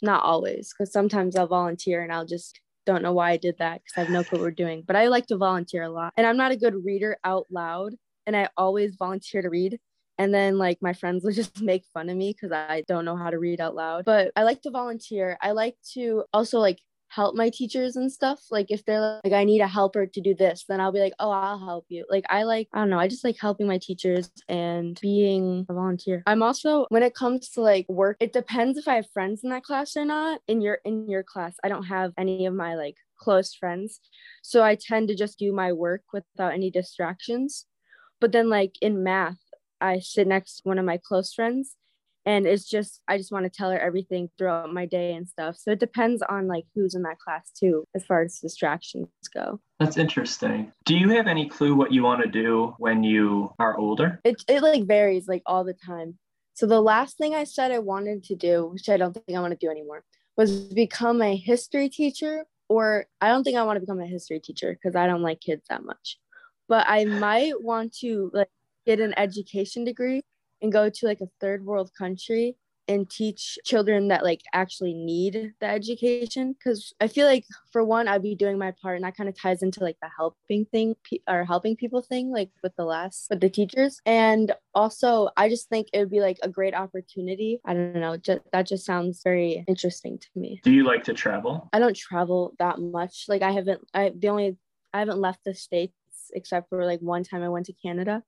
not 0.00 0.24
always, 0.24 0.72
because 0.72 0.90
sometimes 0.90 1.36
I'll 1.36 1.46
volunteer 1.46 2.02
and 2.02 2.12
I'll 2.12 2.26
just 2.26 2.58
don't 2.86 3.02
know 3.02 3.12
why 3.12 3.32
I 3.32 3.36
did 3.36 3.56
that 3.58 3.82
because 3.82 3.92
I 3.96 4.00
have 4.00 4.10
no 4.10 4.24
clue 4.24 4.38
what 4.38 4.44
we're 4.44 4.50
doing. 4.50 4.82
But 4.86 4.96
I 4.96 5.08
like 5.08 5.26
to 5.26 5.36
volunteer 5.36 5.82
a 5.82 5.90
lot. 5.90 6.12
And 6.16 6.26
I'm 6.26 6.36
not 6.36 6.52
a 6.52 6.56
good 6.56 6.84
reader 6.84 7.18
out 7.24 7.46
loud. 7.50 7.94
And 8.26 8.36
I 8.36 8.48
always 8.56 8.96
volunteer 8.96 9.42
to 9.42 9.48
read 9.50 9.78
and 10.20 10.34
then 10.34 10.58
like 10.58 10.76
my 10.82 10.92
friends 10.92 11.24
would 11.24 11.34
just 11.34 11.62
make 11.62 11.84
fun 11.94 12.10
of 12.10 12.16
me 12.16 12.32
because 12.32 12.52
I 12.52 12.84
don't 12.86 13.06
know 13.06 13.16
how 13.16 13.30
to 13.30 13.38
read 13.38 13.60
out 13.60 13.74
loud. 13.74 14.04
But 14.04 14.32
I 14.36 14.42
like 14.42 14.60
to 14.62 14.70
volunteer. 14.70 15.38
I 15.40 15.52
like 15.52 15.76
to 15.94 16.24
also 16.32 16.60
like 16.60 16.78
help 17.10 17.34
my 17.34 17.50
teachers 17.50 17.96
and 17.96 18.10
stuff. 18.10 18.40
Like 18.50 18.70
if 18.70 18.84
they're 18.84 19.20
like, 19.22 19.32
I 19.32 19.44
need 19.44 19.60
a 19.60 19.66
helper 19.66 20.06
to 20.06 20.20
do 20.20 20.34
this, 20.34 20.64
then 20.68 20.80
I'll 20.80 20.92
be 20.92 21.00
like, 21.00 21.12
oh, 21.18 21.30
I'll 21.30 21.58
help 21.58 21.86
you. 21.88 22.06
Like 22.08 22.24
I 22.30 22.44
like, 22.44 22.68
I 22.72 22.78
don't 22.78 22.90
know, 22.90 22.98
I 22.98 23.08
just 23.08 23.24
like 23.24 23.36
helping 23.38 23.66
my 23.66 23.78
teachers 23.78 24.30
and 24.48 24.98
being 25.00 25.66
a 25.68 25.74
volunteer. 25.74 26.22
I'm 26.26 26.42
also 26.42 26.86
when 26.88 27.02
it 27.02 27.14
comes 27.14 27.50
to 27.50 27.62
like 27.62 27.86
work, 27.88 28.16
it 28.20 28.32
depends 28.32 28.78
if 28.78 28.86
I 28.86 28.94
have 28.94 29.10
friends 29.12 29.42
in 29.42 29.50
that 29.50 29.64
class 29.64 29.96
or 29.96 30.04
not. 30.04 30.40
In 30.46 30.60
your 30.60 30.78
in 30.84 31.08
your 31.08 31.24
class, 31.24 31.56
I 31.64 31.68
don't 31.68 31.84
have 31.84 32.12
any 32.16 32.46
of 32.46 32.54
my 32.54 32.76
like 32.76 32.96
close 33.18 33.54
friends. 33.54 34.00
So 34.42 34.62
I 34.62 34.76
tend 34.76 35.08
to 35.08 35.16
just 35.16 35.38
do 35.38 35.52
my 35.52 35.72
work 35.72 36.02
without 36.12 36.54
any 36.54 36.70
distractions. 36.70 37.66
But 38.20 38.32
then 38.32 38.48
like 38.48 38.74
in 38.80 39.02
math, 39.02 39.38
I 39.80 39.98
sit 39.98 40.28
next 40.28 40.58
to 40.58 40.62
one 40.64 40.78
of 40.78 40.84
my 40.84 40.98
close 41.02 41.34
friends 41.34 41.76
and 42.26 42.46
it's 42.46 42.68
just 42.68 43.02
I 43.08 43.16
just 43.16 43.32
want 43.32 43.44
to 43.44 43.50
tell 43.50 43.70
her 43.70 43.78
everything 43.78 44.30
throughout 44.36 44.72
my 44.72 44.86
day 44.86 45.14
and 45.14 45.28
stuff. 45.28 45.56
So 45.56 45.70
it 45.70 45.80
depends 45.80 46.22
on 46.22 46.46
like 46.46 46.64
who's 46.74 46.94
in 46.94 47.02
that 47.02 47.18
class 47.18 47.50
too 47.50 47.84
as 47.94 48.04
far 48.04 48.22
as 48.22 48.38
distractions 48.38 49.08
go. 49.32 49.60
That's 49.78 49.96
interesting. 49.96 50.72
Do 50.84 50.96
you 50.96 51.10
have 51.10 51.26
any 51.26 51.48
clue 51.48 51.74
what 51.74 51.92
you 51.92 52.02
want 52.02 52.22
to 52.22 52.28
do 52.28 52.74
when 52.78 53.02
you 53.02 53.54
are 53.58 53.78
older? 53.78 54.20
It 54.24 54.42
it 54.48 54.62
like 54.62 54.86
varies 54.86 55.28
like 55.28 55.42
all 55.46 55.64
the 55.64 55.74
time. 55.74 56.18
So 56.54 56.66
the 56.66 56.80
last 56.80 57.16
thing 57.16 57.34
I 57.34 57.44
said 57.44 57.72
I 57.72 57.78
wanted 57.78 58.22
to 58.24 58.36
do, 58.36 58.66
which 58.66 58.88
I 58.88 58.96
don't 58.96 59.14
think 59.14 59.36
I 59.36 59.40
want 59.40 59.58
to 59.58 59.66
do 59.66 59.70
anymore, 59.70 60.04
was 60.36 60.64
become 60.74 61.22
a 61.22 61.36
history 61.36 61.88
teacher 61.88 62.44
or 62.68 63.06
I 63.20 63.28
don't 63.28 63.44
think 63.44 63.56
I 63.56 63.62
want 63.62 63.76
to 63.76 63.80
become 63.80 64.00
a 64.00 64.06
history 64.06 64.40
teacher 64.40 64.72
because 64.72 64.94
I 64.94 65.06
don't 65.06 65.22
like 65.22 65.40
kids 65.40 65.62
that 65.70 65.84
much. 65.84 66.18
But 66.68 66.86
I 66.88 67.04
might 67.04 67.60
want 67.60 67.96
to 67.98 68.30
like 68.32 68.48
get 68.86 69.00
an 69.00 69.14
education 69.16 69.84
degree 69.84 70.22
and 70.62 70.72
go 70.72 70.88
to 70.88 71.06
like 71.06 71.20
a 71.20 71.28
third 71.40 71.64
world 71.64 71.90
country 71.96 72.56
and 72.90 73.08
teach 73.08 73.56
children 73.64 74.08
that 74.08 74.24
like 74.24 74.40
actually 74.52 74.94
need 74.94 75.52
the 75.60 75.66
education. 75.66 76.52
Because 76.52 76.92
i 77.00 77.06
feel 77.06 77.26
like 77.26 77.44
for 77.72 77.84
one 77.84 78.08
i'd 78.08 78.22
be 78.22 78.34
doing 78.34 78.58
my 78.58 78.72
part 78.82 78.96
and 78.96 79.04
that 79.04 79.16
kind 79.16 79.28
of 79.28 79.40
ties 79.40 79.62
into 79.62 79.80
like 79.80 79.96
the 80.02 80.08
helping 80.16 80.64
thing 80.66 80.96
or 81.28 81.44
helping 81.44 81.76
people 81.76 82.02
thing 82.02 82.32
like 82.32 82.50
with 82.62 82.74
the 82.76 82.84
last 82.84 83.26
with 83.30 83.40
the 83.40 83.48
teachers. 83.48 84.00
And 84.04 84.52
also 84.74 85.30
i 85.36 85.48
just 85.48 85.68
think 85.68 85.88
it 85.92 86.00
would 86.00 86.10
be 86.10 86.20
like 86.20 86.38
a 86.42 86.48
great 86.48 86.74
opportunity. 86.74 87.60
I 87.64 87.74
don't 87.74 87.94
know 87.94 88.16
just, 88.16 88.40
that 88.52 88.66
just 88.66 88.84
sounds 88.84 89.20
very 89.22 89.64
interesting 89.68 90.18
to 90.18 90.28
me. 90.34 90.60
Do 90.64 90.72
you 90.72 90.84
like 90.84 91.04
to 91.04 91.14
travel? 91.14 91.68
I 91.72 91.78
don't 91.78 91.96
travel 91.96 92.54
that 92.58 92.80
much. 92.80 93.26
Like 93.28 93.42
i 93.42 93.52
haven't 93.52 93.80
i 93.94 94.12
the 94.16 94.28
only 94.28 94.56
i 94.92 94.98
haven't 94.98 95.20
left 95.20 95.40
the 95.44 95.54
states 95.54 95.94
except 96.32 96.68
for 96.68 96.84
like 96.84 97.00
one 97.00 97.24
time 97.24 97.42
i 97.42 97.48
went 97.48 97.66
to 97.66 97.72
canada 97.72 98.22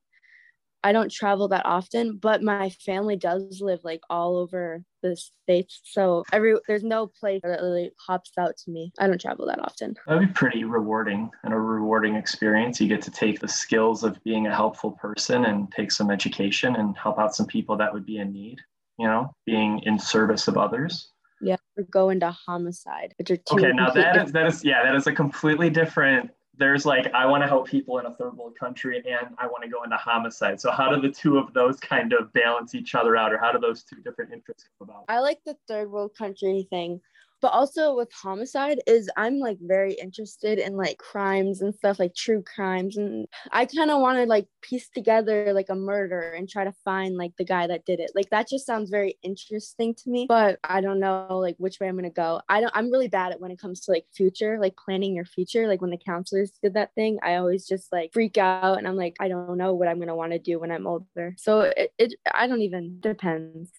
I 0.84 0.92
don't 0.92 1.10
travel 1.10 1.48
that 1.48 1.64
often, 1.64 2.16
but 2.16 2.42
my 2.42 2.70
family 2.70 3.16
does 3.16 3.60
live 3.60 3.80
like 3.84 4.00
all 4.10 4.36
over 4.36 4.82
the 5.02 5.16
states. 5.16 5.80
So 5.84 6.24
every 6.32 6.56
there's 6.66 6.82
no 6.82 7.06
place 7.06 7.40
that 7.42 7.60
really 7.60 7.92
hops 8.04 8.32
out 8.38 8.56
to 8.64 8.70
me. 8.70 8.92
I 8.98 9.06
don't 9.06 9.20
travel 9.20 9.46
that 9.46 9.60
often. 9.60 9.94
That'd 10.06 10.28
be 10.28 10.32
pretty 10.32 10.64
rewarding 10.64 11.30
and 11.44 11.54
a 11.54 11.58
rewarding 11.58 12.16
experience. 12.16 12.80
You 12.80 12.88
get 12.88 13.02
to 13.02 13.10
take 13.10 13.40
the 13.40 13.48
skills 13.48 14.02
of 14.02 14.22
being 14.24 14.46
a 14.46 14.54
helpful 14.54 14.92
person 14.92 15.44
and 15.44 15.70
take 15.72 15.92
some 15.92 16.10
education 16.10 16.76
and 16.76 16.96
help 16.96 17.18
out 17.18 17.34
some 17.34 17.46
people 17.46 17.76
that 17.76 17.92
would 17.92 18.06
be 18.06 18.18
in 18.18 18.32
need, 18.32 18.58
you 18.98 19.06
know, 19.06 19.34
being 19.46 19.80
in 19.80 19.98
service 19.98 20.48
of 20.48 20.56
others. 20.56 21.10
Yeah, 21.40 21.56
or 21.76 21.84
go 21.84 22.10
into 22.10 22.30
homicide, 22.30 23.14
which 23.18 23.30
are 23.30 23.36
two 23.36 23.56
Okay, 23.56 23.72
now 23.72 23.90
that 23.90 24.26
is 24.26 24.32
that 24.32 24.46
is 24.46 24.64
yeah, 24.64 24.84
that 24.84 24.94
is 24.94 25.06
a 25.06 25.12
completely 25.12 25.70
different 25.70 26.30
there's 26.62 26.86
like 26.86 27.12
I 27.12 27.26
want 27.26 27.42
to 27.42 27.48
help 27.48 27.66
people 27.66 27.98
in 27.98 28.06
a 28.06 28.14
third 28.14 28.36
world 28.36 28.56
country 28.56 28.98
and 28.98 29.34
I 29.36 29.48
want 29.48 29.64
to 29.64 29.68
go 29.68 29.82
into 29.82 29.96
homicide. 29.96 30.60
So 30.60 30.70
how 30.70 30.94
do 30.94 31.00
the 31.00 31.12
two 31.12 31.36
of 31.36 31.52
those 31.52 31.80
kind 31.80 32.12
of 32.12 32.32
balance 32.32 32.76
each 32.76 32.94
other 32.94 33.16
out 33.16 33.32
or 33.32 33.38
how 33.38 33.50
do 33.50 33.58
those 33.58 33.82
two 33.82 33.96
different 33.96 34.32
interests 34.32 34.68
come 34.78 34.88
about? 34.88 35.04
I 35.08 35.18
like 35.18 35.40
the 35.44 35.56
third 35.66 35.90
world 35.90 36.14
country 36.16 36.68
thing 36.70 37.00
but 37.42 37.52
also 37.52 37.94
with 37.94 38.10
homicide 38.12 38.80
is 38.86 39.10
i'm 39.16 39.38
like 39.38 39.58
very 39.60 39.92
interested 39.94 40.58
in 40.58 40.76
like 40.76 40.96
crimes 40.98 41.60
and 41.60 41.74
stuff 41.74 41.98
like 41.98 42.14
true 42.14 42.42
crimes 42.42 42.96
and 42.96 43.26
i 43.50 43.66
kind 43.66 43.90
of 43.90 44.00
want 44.00 44.16
to 44.16 44.24
like 44.24 44.46
piece 44.62 44.88
together 44.88 45.52
like 45.52 45.68
a 45.68 45.74
murder 45.74 46.32
and 46.32 46.48
try 46.48 46.64
to 46.64 46.72
find 46.84 47.16
like 47.16 47.32
the 47.36 47.44
guy 47.44 47.66
that 47.66 47.84
did 47.84 48.00
it. 48.00 48.12
Like 48.14 48.30
that 48.30 48.48
just 48.48 48.64
sounds 48.64 48.90
very 48.90 49.18
interesting 49.22 49.94
to 49.94 50.10
me 50.10 50.26
but 50.28 50.58
i 50.64 50.80
don't 50.80 51.00
know 51.00 51.26
like 51.30 51.56
which 51.58 51.80
way 51.80 51.88
i'm 51.88 51.96
gonna 51.96 52.10
go. 52.10 52.40
I 52.48 52.60
don't 52.60 52.72
i'm 52.74 52.90
really 52.90 53.08
bad 53.08 53.32
at 53.32 53.40
when 53.40 53.50
it 53.50 53.58
comes 53.58 53.80
to 53.82 53.92
like 53.92 54.06
future 54.14 54.58
like 54.60 54.76
planning 54.76 55.14
your 55.14 55.24
future. 55.24 55.66
Like 55.66 55.80
when 55.80 55.90
the 55.90 55.98
counselors 55.98 56.52
did 56.62 56.74
that 56.74 56.94
thing 56.94 57.18
i 57.22 57.34
always 57.36 57.66
just 57.66 57.92
like 57.92 58.12
freak 58.12 58.38
out 58.38 58.78
and 58.78 58.86
i'm 58.86 58.96
like 58.96 59.16
i 59.20 59.28
don't 59.28 59.58
know 59.58 59.74
what 59.74 59.88
i'm 59.88 59.98
gonna 59.98 60.16
want 60.16 60.32
to 60.32 60.38
do 60.38 60.58
when 60.58 60.70
i'm 60.70 60.86
older. 60.86 61.34
So 61.36 61.60
it, 61.76 61.92
it 61.98 62.14
i 62.32 62.46
don't 62.46 62.62
even 62.62 63.00
depends. 63.00 63.70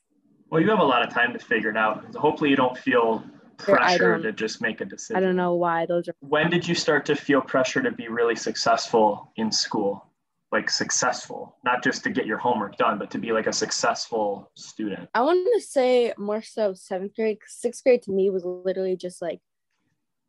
Well 0.49 0.61
you 0.61 0.69
have 0.69 0.79
a 0.79 0.83
lot 0.83 1.05
of 1.07 1.13
time 1.13 1.33
to 1.33 1.39
figure 1.39 1.69
it 1.69 1.77
out 1.77 2.13
hopefully 2.15 2.49
you 2.49 2.55
don't 2.55 2.77
feel 2.77 3.23
pressure 3.63 4.19
to 4.21 4.31
just 4.31 4.61
make 4.61 4.81
a 4.81 4.85
decision. 4.85 5.15
I 5.15 5.19
don't 5.19 5.35
know 5.35 5.55
why 5.55 5.85
those 5.85 6.07
are. 6.07 6.15
When 6.19 6.49
did 6.49 6.67
you 6.67 6.75
start 6.75 7.05
to 7.07 7.15
feel 7.15 7.41
pressure 7.41 7.81
to 7.81 7.91
be 7.91 8.07
really 8.07 8.35
successful 8.35 9.31
in 9.35 9.51
school? 9.51 10.05
Like 10.51 10.69
successful, 10.69 11.55
not 11.65 11.83
just 11.83 12.03
to 12.03 12.11
get 12.11 12.27
your 12.27 12.37
homework 12.37 12.77
done, 12.77 12.99
but 12.99 13.09
to 13.11 13.17
be 13.17 13.31
like 13.31 13.47
a 13.47 13.53
successful 13.53 14.51
student? 14.55 15.09
I 15.15 15.21
want 15.21 15.47
to 15.55 15.61
say 15.61 16.13
more 16.15 16.43
so 16.43 16.75
seventh 16.75 17.15
grade. 17.15 17.39
Sixth 17.47 17.83
grade 17.83 18.03
to 18.03 18.11
me 18.11 18.29
was 18.29 18.45
literally 18.45 18.95
just 18.95 19.19
like 19.19 19.39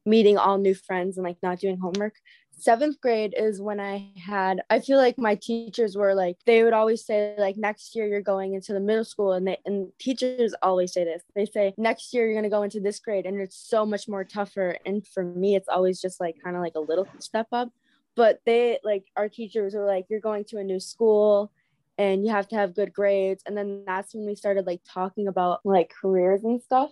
meeting 0.06 0.38
all 0.38 0.56
new 0.56 0.74
friends 0.74 1.18
and 1.18 1.26
like 1.26 1.36
not 1.42 1.58
doing 1.58 1.78
homework 1.78 2.14
seventh 2.58 3.00
grade 3.00 3.34
is 3.36 3.60
when 3.60 3.80
I 3.80 4.10
had, 4.16 4.62
I 4.70 4.80
feel 4.80 4.98
like 4.98 5.18
my 5.18 5.34
teachers 5.34 5.96
were 5.96 6.14
like, 6.14 6.36
they 6.46 6.62
would 6.64 6.72
always 6.72 7.04
say, 7.04 7.34
like, 7.38 7.56
next 7.56 7.94
year 7.94 8.06
you're 8.06 8.22
going 8.22 8.54
into 8.54 8.72
the 8.72 8.80
middle 8.80 9.04
school. 9.04 9.32
And 9.32 9.46
they, 9.46 9.58
and 9.66 9.92
teachers 9.98 10.54
always 10.62 10.92
say 10.92 11.04
this. 11.04 11.22
They 11.34 11.46
say, 11.46 11.74
next 11.76 12.14
year 12.14 12.24
you're 12.24 12.34
going 12.34 12.44
to 12.44 12.50
go 12.50 12.62
into 12.62 12.80
this 12.80 13.00
grade 13.00 13.26
and 13.26 13.40
it's 13.40 13.56
so 13.56 13.84
much 13.84 14.08
more 14.08 14.24
tougher. 14.24 14.76
And 14.86 15.06
for 15.06 15.24
me, 15.24 15.56
it's 15.56 15.68
always 15.68 16.00
just 16.00 16.20
like 16.20 16.36
kind 16.42 16.56
of 16.56 16.62
like 16.62 16.74
a 16.76 16.80
little 16.80 17.06
step 17.18 17.48
up. 17.52 17.70
But 18.16 18.40
they, 18.46 18.78
like, 18.84 19.06
our 19.16 19.28
teachers 19.28 19.74
were 19.74 19.86
like, 19.86 20.06
you're 20.08 20.20
going 20.20 20.44
to 20.46 20.58
a 20.58 20.64
new 20.64 20.80
school 20.80 21.50
and 21.98 22.24
you 22.24 22.30
have 22.30 22.48
to 22.48 22.56
have 22.56 22.74
good 22.74 22.92
grades. 22.92 23.42
And 23.46 23.56
then 23.56 23.84
that's 23.86 24.14
when 24.14 24.26
we 24.26 24.34
started 24.34 24.66
like 24.66 24.80
talking 24.88 25.28
about 25.28 25.60
like 25.64 25.92
careers 26.00 26.44
and 26.44 26.62
stuff. 26.62 26.90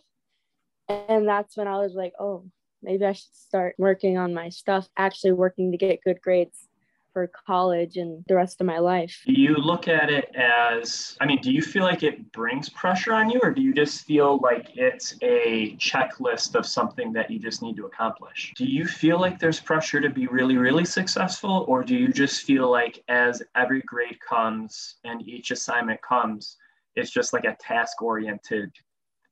And 0.89 1.27
that's 1.27 1.57
when 1.57 1.69
I 1.69 1.79
was 1.79 1.95
like, 1.95 2.13
oh, 2.19 2.45
maybe 2.83 3.05
I 3.05 3.13
should 3.13 3.35
start 3.35 3.75
working 3.79 4.19
on 4.19 4.35
my 4.35 4.49
stuff, 4.49 4.89
actually 4.97 5.33
working 5.33 5.71
to 5.71 5.79
get 5.79 6.03
good 6.03 6.21
grades 6.21 6.69
for 7.13 7.31
college 7.47 7.99
and 7.99 8.25
the 8.27 8.35
rest 8.35 8.59
of 8.61 8.67
my 8.67 8.79
life. 8.79 9.23
Do 9.27 9.35
you 9.35 9.55
look 9.55 9.87
at 9.87 10.09
it 10.09 10.35
as, 10.35 11.15
I 11.21 11.27
mean, 11.27 11.43
do 11.43 11.53
you 11.53 11.61
feel 11.61 11.83
like 11.83 12.03
it 12.03 12.33
brings 12.33 12.71
pressure 12.71 13.13
on 13.13 13.29
you, 13.29 13.39
or 13.43 13.51
do 13.51 13.61
you 13.61 13.75
just 13.75 14.07
feel 14.07 14.39
like 14.39 14.71
it's 14.77 15.15
a 15.21 15.77
checklist 15.77 16.55
of 16.55 16.65
something 16.65 17.13
that 17.13 17.31
you 17.31 17.39
just 17.39 17.61
need 17.61 17.77
to 17.77 17.85
accomplish? 17.85 18.55
Do 18.57 18.65
you 18.65 18.87
feel 18.87 19.21
like 19.21 19.39
there's 19.39 19.61
pressure 19.61 20.01
to 20.01 20.09
be 20.09 20.27
really, 20.27 20.57
really 20.57 20.87
successful, 20.87 21.67
or 21.69 21.85
do 21.85 21.95
you 21.95 22.09
just 22.09 22.45
feel 22.45 22.71
like 22.71 23.05
as 23.09 23.43
every 23.55 23.83
grade 23.83 24.19
comes 24.27 24.95
and 25.05 25.29
each 25.29 25.51
assignment 25.51 26.01
comes, 26.01 26.57
it's 26.97 27.11
just 27.11 27.35
like 27.35 27.45
a 27.45 27.57
task 27.61 28.01
oriented 28.01 28.73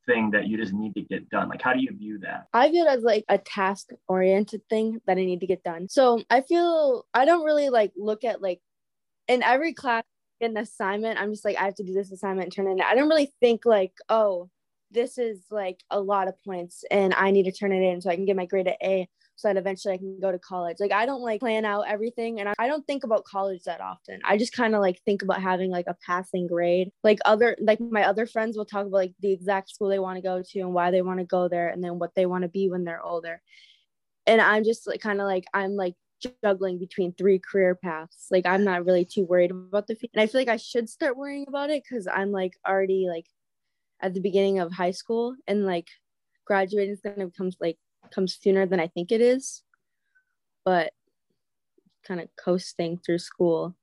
thing 0.06 0.30
that 0.32 0.46
you 0.46 0.56
just 0.56 0.72
need 0.72 0.94
to 0.94 1.02
get 1.02 1.28
done? 1.30 1.48
Like, 1.48 1.62
how 1.62 1.72
do 1.72 1.80
you 1.80 1.90
view 1.96 2.18
that? 2.20 2.46
I 2.52 2.68
view 2.68 2.84
it 2.84 2.88
as 2.88 3.02
like 3.02 3.24
a 3.28 3.38
task 3.38 3.90
oriented 4.08 4.62
thing 4.68 5.00
that 5.06 5.18
I 5.18 5.24
need 5.24 5.40
to 5.40 5.46
get 5.46 5.62
done. 5.62 5.88
So 5.88 6.22
I 6.30 6.40
feel 6.40 7.06
I 7.14 7.24
don't 7.24 7.44
really 7.44 7.70
like 7.70 7.92
look 7.96 8.24
at 8.24 8.42
like 8.42 8.60
in 9.28 9.42
every 9.42 9.72
class, 9.72 10.02
an 10.40 10.56
assignment, 10.56 11.20
I'm 11.20 11.32
just 11.32 11.44
like, 11.44 11.56
I 11.58 11.64
have 11.64 11.74
to 11.76 11.84
do 11.84 11.92
this 11.92 12.10
assignment 12.10 12.46
and 12.46 12.52
turn 12.52 12.66
it 12.66 12.72
in. 12.72 12.80
I 12.80 12.94
don't 12.94 13.08
really 13.08 13.32
think 13.40 13.66
like, 13.66 13.92
oh, 14.08 14.48
this 14.90 15.18
is 15.18 15.44
like 15.50 15.82
a 15.90 16.00
lot 16.00 16.28
of 16.28 16.42
points 16.44 16.84
and 16.90 17.14
I 17.14 17.30
need 17.30 17.44
to 17.44 17.52
turn 17.52 17.72
it 17.72 17.82
in 17.82 18.00
so 18.00 18.10
I 18.10 18.16
can 18.16 18.24
get 18.24 18.36
my 18.36 18.46
grade 18.46 18.66
at 18.66 18.82
A 18.82 19.08
so 19.40 19.48
that 19.48 19.56
eventually 19.56 19.94
I 19.94 19.98
can 19.98 20.18
go 20.20 20.30
to 20.30 20.38
college. 20.38 20.76
Like 20.80 20.92
I 20.92 21.06
don't 21.06 21.22
like 21.22 21.40
plan 21.40 21.64
out 21.64 21.84
everything 21.88 22.40
and 22.40 22.48
I, 22.58 22.68
don't 22.68 22.86
think 22.86 23.04
about 23.04 23.24
college 23.24 23.62
that 23.64 23.80
often. 23.80 24.20
I 24.24 24.36
just 24.36 24.52
kind 24.52 24.74
of 24.74 24.80
like 24.80 25.00
think 25.04 25.22
about 25.22 25.42
having 25.42 25.70
like 25.70 25.86
a 25.88 25.96
passing 26.06 26.46
grade. 26.46 26.90
Like 27.02 27.18
other 27.24 27.56
like 27.60 27.80
my 27.80 28.04
other 28.04 28.26
friends 28.26 28.56
will 28.56 28.66
talk 28.66 28.82
about 28.82 28.92
like 28.92 29.14
the 29.20 29.32
exact 29.32 29.70
school 29.70 29.88
they 29.88 29.98
want 29.98 30.16
to 30.16 30.22
go 30.22 30.42
to 30.42 30.60
and 30.60 30.74
why 30.74 30.90
they 30.90 31.02
want 31.02 31.18
to 31.20 31.24
go 31.24 31.48
there 31.48 31.68
and 31.68 31.82
then 31.82 31.98
what 31.98 32.14
they 32.14 32.26
want 32.26 32.42
to 32.42 32.48
be 32.48 32.68
when 32.70 32.84
they're 32.84 33.02
older. 33.02 33.42
And 34.26 34.40
I'm 34.40 34.62
just 34.62 34.86
like 34.86 35.00
kind 35.00 35.20
of 35.20 35.26
like 35.26 35.44
I'm 35.54 35.74
like 35.74 35.94
juggling 36.44 36.78
between 36.78 37.14
three 37.14 37.38
career 37.38 37.74
paths. 37.74 38.26
Like 38.30 38.46
I'm 38.46 38.64
not 38.64 38.84
really 38.84 39.04
too 39.04 39.24
worried 39.24 39.50
about 39.50 39.86
the. 39.86 39.96
And 40.14 40.22
I 40.22 40.26
feel 40.26 40.40
like 40.40 40.48
I 40.48 40.58
should 40.58 40.88
start 40.88 41.16
worrying 41.16 41.46
about 41.48 41.70
it 41.70 41.82
because 41.82 42.06
I'm 42.06 42.30
like 42.30 42.52
already 42.68 43.06
like 43.08 43.26
at 44.00 44.14
the 44.14 44.20
beginning 44.20 44.58
of 44.58 44.72
high 44.72 44.92
school 44.92 45.34
and 45.46 45.64
like 45.64 45.88
graduating 46.44 46.92
is 46.92 47.00
gonna 47.00 47.26
become 47.26 47.50
like 47.60 47.78
comes 48.10 48.38
sooner 48.40 48.66
than 48.66 48.80
I 48.80 48.88
think 48.88 49.12
it 49.12 49.20
is, 49.20 49.62
but 50.64 50.92
kind 52.06 52.20
of 52.20 52.28
coasting 52.36 52.98
through 53.04 53.18
school. 53.18 53.76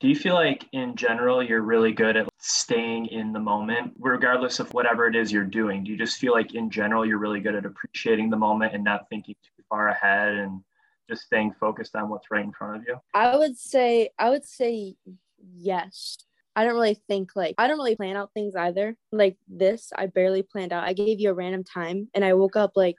Do 0.00 0.08
you 0.08 0.16
feel 0.16 0.34
like 0.34 0.66
in 0.72 0.96
general 0.96 1.44
you're 1.44 1.62
really 1.62 1.92
good 1.92 2.16
at 2.16 2.28
staying 2.38 3.06
in 3.06 3.32
the 3.32 3.38
moment, 3.38 3.92
regardless 4.00 4.58
of 4.58 4.72
whatever 4.74 5.06
it 5.06 5.14
is 5.14 5.30
you're 5.30 5.44
doing? 5.44 5.84
Do 5.84 5.92
you 5.92 5.96
just 5.96 6.18
feel 6.18 6.32
like 6.32 6.54
in 6.54 6.70
general 6.70 7.06
you're 7.06 7.18
really 7.18 7.38
good 7.38 7.54
at 7.54 7.64
appreciating 7.64 8.28
the 8.28 8.36
moment 8.36 8.74
and 8.74 8.82
not 8.82 9.08
thinking 9.08 9.36
too 9.44 9.62
far 9.68 9.90
ahead 9.90 10.34
and 10.34 10.60
just 11.08 11.22
staying 11.22 11.54
focused 11.60 11.94
on 11.94 12.08
what's 12.08 12.32
right 12.32 12.44
in 12.44 12.52
front 12.52 12.78
of 12.78 12.88
you? 12.88 12.96
I 13.14 13.36
would 13.36 13.56
say 13.56 14.10
I 14.18 14.30
would 14.30 14.44
say 14.44 14.96
yes. 15.54 16.18
I 16.56 16.64
don't 16.64 16.74
really 16.74 16.98
think 17.08 17.30
like 17.36 17.54
I 17.58 17.68
don't 17.68 17.78
really 17.78 17.94
plan 17.94 18.16
out 18.16 18.30
things 18.34 18.56
either. 18.56 18.96
Like 19.12 19.36
this, 19.46 19.92
I 19.94 20.06
barely 20.06 20.42
planned 20.42 20.72
out. 20.72 20.84
I 20.84 20.94
gave 20.94 21.20
you 21.20 21.30
a 21.30 21.34
random 21.34 21.62
time 21.62 22.08
and 22.12 22.24
I 22.24 22.34
woke 22.34 22.56
up 22.56 22.72
like 22.74 22.96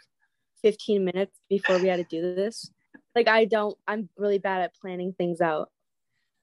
15 0.64 1.06
minutes 1.06 1.40
before 1.50 1.78
we 1.78 1.88
had 1.88 1.98
to 1.98 2.04
do 2.04 2.34
this. 2.36 2.72
Like 3.16 3.28
I 3.28 3.46
don't 3.46 3.78
I'm 3.88 4.10
really 4.18 4.40
bad 4.40 4.62
at 4.62 4.76
planning 4.76 5.14
things 5.14 5.42
out. 5.42 5.70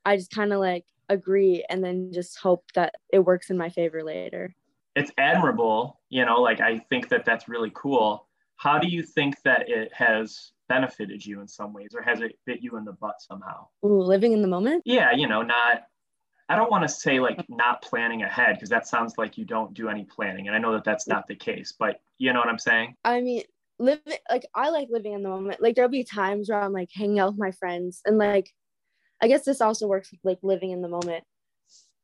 I 0.04 0.16
just 0.16 0.30
kind 0.30 0.52
of 0.52 0.60
like 0.60 0.84
agree 1.08 1.64
and 1.68 1.82
then 1.82 2.12
just 2.12 2.38
hope 2.38 2.64
that 2.74 2.94
it 3.12 3.18
works 3.18 3.50
in 3.50 3.58
my 3.58 3.68
favor 3.68 4.04
later. 4.04 4.54
It's 4.94 5.10
admirable, 5.18 6.00
you 6.08 6.24
know, 6.24 6.40
like 6.40 6.60
I 6.60 6.78
think 6.90 7.08
that 7.08 7.24
that's 7.24 7.48
really 7.48 7.72
cool. 7.74 8.26
How 8.56 8.78
do 8.78 8.88
you 8.88 9.02
think 9.02 9.40
that 9.42 9.68
it 9.68 9.92
has 9.94 10.52
benefited 10.68 11.24
you 11.24 11.40
in 11.40 11.48
some 11.48 11.72
ways 11.72 11.88
or 11.94 12.02
has 12.02 12.20
it 12.20 12.38
bit 12.46 12.60
you 12.60 12.76
in 12.76 12.84
the 12.84 12.92
butt 12.92 13.20
somehow? 13.20 13.66
Ooh, 13.84 14.02
living 14.02 14.32
in 14.32 14.42
the 14.42 14.48
moment? 14.48 14.82
Yeah, 14.84 15.12
you 15.12 15.26
know, 15.26 15.42
not 15.42 15.82
I 16.50 16.56
don't 16.56 16.70
want 16.70 16.82
to 16.82 16.88
say 16.88 17.20
like 17.20 17.44
not 17.48 17.80
planning 17.80 18.22
ahead 18.22 18.56
because 18.56 18.70
that 18.70 18.88
sounds 18.88 19.14
like 19.16 19.38
you 19.38 19.44
don't 19.44 19.72
do 19.72 19.88
any 19.88 20.04
planning. 20.04 20.48
And 20.48 20.56
I 20.56 20.58
know 20.58 20.72
that 20.72 20.82
that's 20.82 21.06
not 21.06 21.28
the 21.28 21.36
case, 21.36 21.72
but 21.78 22.00
you 22.18 22.32
know 22.32 22.40
what 22.40 22.48
I'm 22.48 22.58
saying? 22.58 22.96
I 23.04 23.20
mean, 23.20 23.44
living 23.80 24.18
like 24.30 24.46
I 24.54 24.70
like 24.70 24.88
living 24.90 25.14
in 25.14 25.22
the 25.22 25.28
moment. 25.28 25.62
Like 25.62 25.74
there'll 25.74 25.90
be 25.90 26.04
times 26.04 26.48
where 26.48 26.60
I'm 26.60 26.72
like 26.72 26.90
hanging 26.94 27.18
out 27.18 27.32
with 27.32 27.40
my 27.40 27.52
friends 27.52 28.00
and 28.04 28.18
like 28.18 28.50
I 29.22 29.28
guess 29.28 29.44
this 29.44 29.60
also 29.60 29.86
works 29.86 30.10
with 30.10 30.20
like 30.24 30.38
living 30.42 30.70
in 30.70 30.82
the 30.82 30.88
moment. 30.88 31.24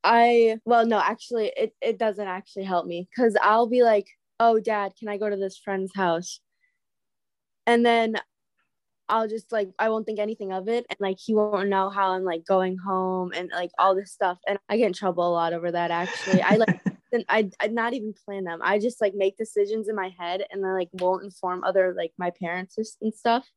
I 0.02 0.58
well 0.64 0.86
no, 0.86 0.98
actually 0.98 1.52
it, 1.56 1.74
it 1.80 1.98
doesn't 1.98 2.26
actually 2.26 2.64
help 2.64 2.86
me 2.86 3.08
because 3.14 3.36
I'll 3.42 3.68
be 3.68 3.82
like 3.82 4.06
oh, 4.40 4.60
dad, 4.60 4.92
can 4.98 5.08
I 5.08 5.16
go 5.16 5.30
to 5.30 5.36
this 5.36 5.58
friend's 5.58 5.94
house? 5.94 6.40
And 7.66 7.84
then 7.84 8.16
I'll 9.08 9.28
just 9.28 9.52
like 9.52 9.70
I 9.78 9.88
won't 9.88 10.04
think 10.06 10.18
anything 10.18 10.52
of 10.52 10.68
it 10.68 10.84
and 10.90 10.96
like 11.00 11.18
he 11.24 11.34
won't 11.34 11.68
know 11.68 11.90
how 11.90 12.10
I'm 12.10 12.24
like 12.24 12.44
going 12.44 12.76
home 12.76 13.32
and 13.34 13.50
like 13.52 13.70
all 13.78 13.94
this 13.94 14.12
stuff 14.12 14.38
and 14.48 14.58
I 14.68 14.76
get 14.76 14.88
in 14.88 14.92
trouble 14.92 15.28
a 15.28 15.32
lot 15.32 15.52
over 15.52 15.70
that 15.70 15.90
actually. 15.90 16.42
I 16.42 16.56
like 16.56 16.80
I 17.28 17.50
I 17.60 17.68
not 17.68 17.94
even 17.94 18.14
plan 18.24 18.44
them. 18.44 18.60
I 18.62 18.78
just 18.78 19.00
like 19.00 19.14
make 19.14 19.36
decisions 19.36 19.88
in 19.88 19.94
my 19.94 20.12
head 20.18 20.44
and 20.50 20.62
then 20.62 20.74
like 20.74 20.88
won't 20.94 21.24
inform 21.24 21.64
other 21.64 21.94
like 21.96 22.12
my 22.18 22.30
parents 22.30 22.76
and 23.00 23.14
stuff. 23.14 23.48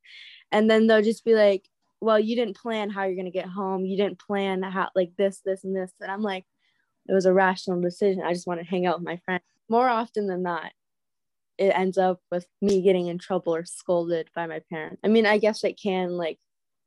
And 0.51 0.69
then 0.69 0.87
they'll 0.87 1.01
just 1.01 1.25
be 1.25 1.35
like, 1.35 1.67
"Well, 2.01 2.19
you 2.19 2.35
didn't 2.35 2.57
plan 2.57 2.89
how 2.89 3.03
you're 3.03 3.15
going 3.15 3.25
to 3.25 3.31
get 3.31 3.47
home. 3.47 3.85
You 3.85 3.97
didn't 3.97 4.19
plan 4.19 4.63
how 4.63 4.89
like 4.95 5.11
this 5.17 5.41
this 5.45 5.63
and 5.63 5.75
this." 5.75 5.91
And 5.99 6.11
I'm 6.11 6.21
like, 6.21 6.45
"It 7.07 7.13
was 7.13 7.25
a 7.25 7.33
rational 7.33 7.81
decision. 7.81 8.23
I 8.23 8.33
just 8.33 8.47
want 8.47 8.59
to 8.59 8.65
hang 8.65 8.85
out 8.85 8.99
with 8.99 9.05
my 9.05 9.17
friends." 9.25 9.43
More 9.69 9.89
often 9.89 10.27
than 10.27 10.41
not, 10.43 10.71
it 11.57 11.71
ends 11.75 11.97
up 11.97 12.21
with 12.31 12.47
me 12.61 12.81
getting 12.81 13.07
in 13.07 13.17
trouble 13.17 13.53
or 13.53 13.65
scolded 13.65 14.29
by 14.33 14.47
my 14.47 14.61
parents. 14.69 15.01
I 15.03 15.09
mean, 15.09 15.25
I 15.25 15.37
guess 15.37 15.63
it 15.63 15.79
can 15.81 16.11
like 16.11 16.39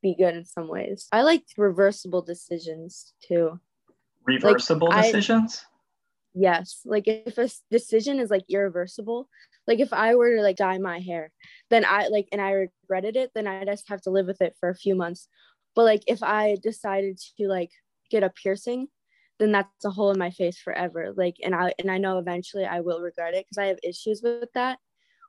be 0.02 0.16
good 0.16 0.34
in 0.34 0.44
some 0.44 0.68
ways. 0.68 1.08
I 1.12 1.22
like 1.22 1.44
reversible 1.56 2.22
decisions 2.22 3.14
too. 3.22 3.60
Reversible 4.26 4.88
like, 4.88 5.04
decisions? 5.04 5.64
I, 5.64 5.71
yes. 6.34 6.80
Like 6.84 7.04
if 7.06 7.38
a 7.38 7.48
decision 7.70 8.20
is 8.20 8.30
like 8.30 8.44
irreversible, 8.48 9.28
like 9.66 9.80
if 9.80 9.92
I 9.92 10.14
were 10.14 10.36
to 10.36 10.42
like 10.42 10.56
dye 10.56 10.78
my 10.78 11.00
hair, 11.00 11.30
then 11.70 11.84
I 11.84 12.08
like 12.08 12.28
and 12.32 12.40
I 12.40 12.52
regretted 12.52 13.16
it, 13.16 13.30
then 13.34 13.46
I 13.46 13.64
just 13.64 13.88
have 13.88 14.02
to 14.02 14.10
live 14.10 14.26
with 14.26 14.42
it 14.42 14.56
for 14.58 14.68
a 14.68 14.74
few 14.74 14.94
months. 14.94 15.28
But 15.74 15.84
like 15.84 16.02
if 16.06 16.22
I 16.22 16.56
decided 16.62 17.18
to 17.38 17.48
like 17.48 17.70
get 18.10 18.22
a 18.22 18.30
piercing, 18.30 18.88
then 19.42 19.52
that's 19.52 19.84
a 19.84 19.90
hole 19.90 20.12
in 20.12 20.18
my 20.18 20.30
face 20.30 20.56
forever 20.58 21.12
like 21.16 21.34
and 21.42 21.54
i 21.54 21.72
and 21.80 21.90
i 21.90 21.98
know 21.98 22.18
eventually 22.18 22.64
i 22.64 22.80
will 22.80 23.00
regret 23.00 23.34
it 23.34 23.44
because 23.44 23.58
i 23.58 23.66
have 23.66 23.78
issues 23.82 24.20
with 24.22 24.52
that 24.54 24.78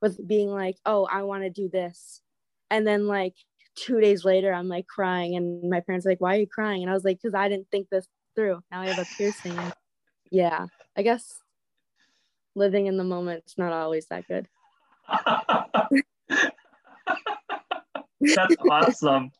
with 0.03 0.25
being 0.27 0.49
like 0.49 0.75
oh 0.85 1.07
i 1.11 1.23
want 1.23 1.43
to 1.43 1.49
do 1.49 1.67
this 1.67 2.21
and 2.69 2.85
then 2.85 3.07
like 3.07 3.33
two 3.75 3.99
days 3.99 4.23
later 4.23 4.53
i'm 4.53 4.67
like 4.67 4.85
crying 4.87 5.35
and 5.35 5.67
my 5.67 5.79
parents 5.79 6.05
are 6.05 6.09
like 6.09 6.21
why 6.21 6.35
are 6.35 6.39
you 6.39 6.47
crying 6.47 6.83
and 6.83 6.91
i 6.91 6.93
was 6.93 7.03
like 7.03 7.17
because 7.17 7.33
i 7.33 7.49
didn't 7.49 7.67
think 7.71 7.87
this 7.89 8.07
through 8.35 8.59
now 8.71 8.81
i 8.81 8.87
have 8.87 8.99
a 8.99 9.07
piercing 9.17 9.57
yeah 10.31 10.67
i 10.95 11.01
guess 11.01 11.39
living 12.55 12.87
in 12.87 12.97
the 12.97 13.03
moment 13.03 13.43
is 13.45 13.57
not 13.57 13.73
always 13.73 14.05
that 14.07 14.27
good. 14.27 14.47
That's 18.21 18.55
awesome. 18.69 19.31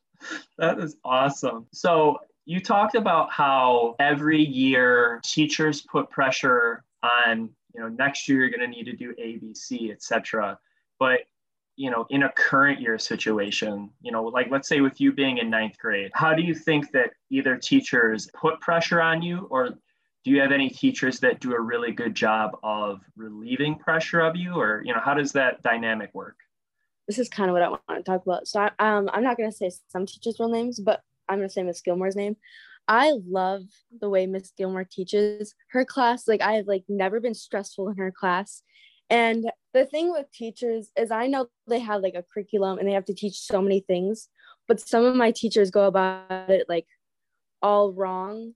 That 0.57 0.79
is 0.79 0.98
awesome. 1.03 1.67
So 1.72 2.19
you 2.45 2.60
talked 2.60 2.95
about 2.95 3.31
how 3.31 3.95
every 4.00 4.41
year 4.41 5.22
teachers 5.24 5.81
put 5.81 6.10
pressure 6.10 6.83
on, 7.01 7.50
you 7.74 7.81
know, 7.81 7.88
next 7.89 8.27
year 8.27 8.39
you're 8.39 8.50
going 8.50 8.60
to 8.60 8.67
need 8.67 8.86
to 8.86 8.95
do 8.95 9.13
ABC, 9.15 9.91
etc. 9.91 10.60
But 11.00 11.22
you 11.75 11.89
know, 11.89 12.05
in 12.12 12.22
a 12.24 12.29
current 12.33 12.79
year 12.79 13.00
situation, 13.00 13.89
you 14.01 14.12
know, 14.12 14.25
like 14.25 14.51
let's 14.51 14.69
say 14.69 14.81
with 14.81 15.01
you 15.01 15.12
being 15.12 15.39
in 15.39 15.50
ninth 15.50 15.75
grade, 15.79 16.12
how 16.13 16.36
do 16.36 16.43
you 16.43 16.53
think 16.53 16.91
that 16.91 17.12
either 17.31 17.57
teachers 17.57 18.29
put 18.39 18.60
pressure 18.60 19.01
on 19.01 19.24
you 19.24 19.48
or 19.50 19.69
do 20.23 20.31
you 20.31 20.39
have 20.39 20.51
any 20.51 20.69
teachers 20.69 21.19
that 21.19 21.39
do 21.39 21.53
a 21.53 21.59
really 21.59 21.91
good 21.91 22.15
job 22.15 22.57
of 22.63 23.01
relieving 23.15 23.75
pressure 23.75 24.21
of 24.21 24.35
you 24.35 24.53
or 24.53 24.81
you 24.85 24.93
know 24.93 25.01
how 25.03 25.13
does 25.13 25.31
that 25.31 25.61
dynamic 25.61 26.09
work 26.13 26.37
this 27.07 27.19
is 27.19 27.29
kind 27.29 27.49
of 27.49 27.53
what 27.53 27.61
i 27.61 27.69
want 27.69 27.81
to 27.89 28.03
talk 28.03 28.21
about 28.25 28.47
so 28.47 28.61
I, 28.61 28.71
um, 28.79 29.09
i'm 29.13 29.23
not 29.23 29.37
going 29.37 29.49
to 29.49 29.55
say 29.55 29.71
some 29.89 30.05
teachers 30.05 30.39
real 30.39 30.49
names 30.49 30.79
but 30.79 31.01
I'm 31.27 31.39
gonna 31.39 31.49
say 31.49 31.63
Miss 31.63 31.81
Gilmore's 31.81 32.15
name. 32.15 32.37
I 32.87 33.13
love 33.27 33.63
the 34.01 34.09
way 34.09 34.27
Miss 34.27 34.51
Gilmore 34.57 34.83
teaches 34.83 35.55
her 35.71 35.85
class. 35.85 36.27
Like 36.27 36.41
I 36.41 36.53
have 36.53 36.67
like 36.67 36.83
never 36.89 37.19
been 37.19 37.33
stressful 37.33 37.89
in 37.89 37.97
her 37.97 38.11
class. 38.11 38.61
And 39.09 39.49
the 39.73 39.85
thing 39.85 40.11
with 40.11 40.31
teachers 40.31 40.91
is 40.97 41.11
I 41.11 41.27
know 41.27 41.47
they 41.67 41.79
have 41.79 42.01
like 42.01 42.15
a 42.15 42.25
curriculum 42.33 42.79
and 42.79 42.87
they 42.87 42.93
have 42.93 43.05
to 43.05 43.13
teach 43.13 43.39
so 43.39 43.61
many 43.61 43.79
things, 43.81 44.27
but 44.67 44.79
some 44.79 45.05
of 45.05 45.15
my 45.15 45.31
teachers 45.31 45.71
go 45.71 45.85
about 45.85 46.49
it 46.49 46.65
like 46.67 46.88
all 47.62 47.93
wrong. 47.93 48.53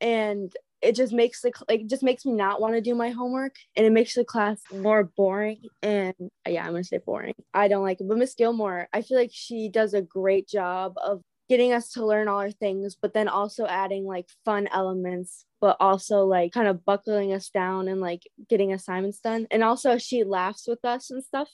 And 0.00 0.52
it 0.80 0.94
just 0.94 1.12
makes 1.12 1.40
the 1.42 1.52
like 1.68 1.86
just 1.86 2.02
makes 2.02 2.24
me 2.24 2.32
not 2.32 2.60
want 2.60 2.74
to 2.74 2.80
do 2.80 2.94
my 2.94 3.10
homework 3.10 3.56
and 3.76 3.86
it 3.86 3.92
makes 3.92 4.14
the 4.14 4.24
class 4.24 4.60
more 4.72 5.04
boring 5.16 5.60
and 5.82 6.14
uh, 6.46 6.50
yeah 6.50 6.64
i'm 6.64 6.72
gonna 6.72 6.84
say 6.84 6.98
boring 7.04 7.34
i 7.54 7.68
don't 7.68 7.82
like 7.82 8.00
it 8.00 8.08
but 8.08 8.18
miss 8.18 8.34
gilmore 8.34 8.88
i 8.92 9.02
feel 9.02 9.18
like 9.18 9.30
she 9.32 9.68
does 9.68 9.94
a 9.94 10.02
great 10.02 10.48
job 10.48 10.94
of 11.02 11.20
getting 11.48 11.72
us 11.72 11.92
to 11.92 12.04
learn 12.04 12.28
all 12.28 12.38
our 12.38 12.50
things, 12.50 12.96
but 13.00 13.14
then 13.14 13.28
also 13.28 13.66
adding 13.66 14.04
like 14.04 14.28
fun 14.44 14.68
elements, 14.72 15.46
but 15.60 15.76
also 15.80 16.24
like 16.24 16.52
kind 16.52 16.68
of 16.68 16.84
buckling 16.84 17.32
us 17.32 17.48
down 17.48 17.88
and 17.88 18.00
like 18.00 18.22
getting 18.48 18.72
assignments 18.72 19.20
done. 19.20 19.46
And 19.50 19.64
also 19.64 19.98
she 19.98 20.24
laughs 20.24 20.66
with 20.68 20.84
us 20.84 21.10
and 21.10 21.24
stuff, 21.24 21.48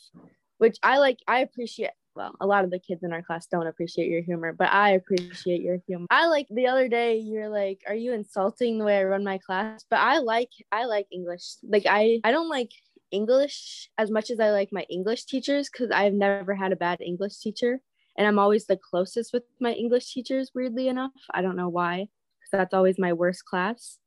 which 0.58 0.78
I 0.82 0.98
like, 0.98 1.18
I 1.28 1.40
appreciate. 1.40 1.90
Well, 2.16 2.34
a 2.40 2.46
lot 2.46 2.64
of 2.64 2.70
the 2.70 2.78
kids 2.78 3.02
in 3.02 3.12
our 3.12 3.22
class 3.22 3.46
don't 3.46 3.66
appreciate 3.66 4.08
your 4.08 4.22
humor, 4.22 4.52
but 4.52 4.72
I 4.72 4.90
appreciate 4.90 5.62
your 5.62 5.78
humor. 5.86 6.06
I 6.10 6.28
like 6.28 6.46
the 6.48 6.68
other 6.68 6.88
day 6.88 7.18
you're 7.18 7.48
like, 7.48 7.82
"Are 7.88 7.94
you 7.94 8.12
insulting 8.12 8.78
the 8.78 8.84
way 8.84 8.98
I 8.98 9.04
run 9.04 9.24
my 9.24 9.38
class?" 9.38 9.84
But 9.90 9.98
I 9.98 10.18
like 10.18 10.50
I 10.70 10.84
like 10.84 11.08
English. 11.10 11.56
Like 11.64 11.86
I 11.86 12.20
I 12.22 12.30
don't 12.30 12.48
like 12.48 12.70
English 13.10 13.90
as 13.98 14.10
much 14.10 14.30
as 14.30 14.38
I 14.38 14.50
like 14.50 14.70
my 14.72 14.82
English 14.88 15.24
teachers 15.24 15.68
cuz 15.68 15.90
I've 15.90 16.14
never 16.14 16.54
had 16.54 16.72
a 16.72 16.76
bad 16.76 17.00
English 17.00 17.38
teacher 17.38 17.80
and 18.16 18.26
I'm 18.26 18.38
always 18.38 18.66
the 18.66 18.76
closest 18.76 19.32
with 19.32 19.44
my 19.60 19.72
English 19.72 20.12
teachers, 20.12 20.52
weirdly 20.54 20.88
enough. 20.88 21.12
I 21.32 21.42
don't 21.42 21.56
know 21.56 21.68
why, 21.68 22.08
because 22.38 22.50
that's 22.52 22.74
always 22.74 22.98
my 22.98 23.12
worst 23.12 23.44
class. 23.44 23.98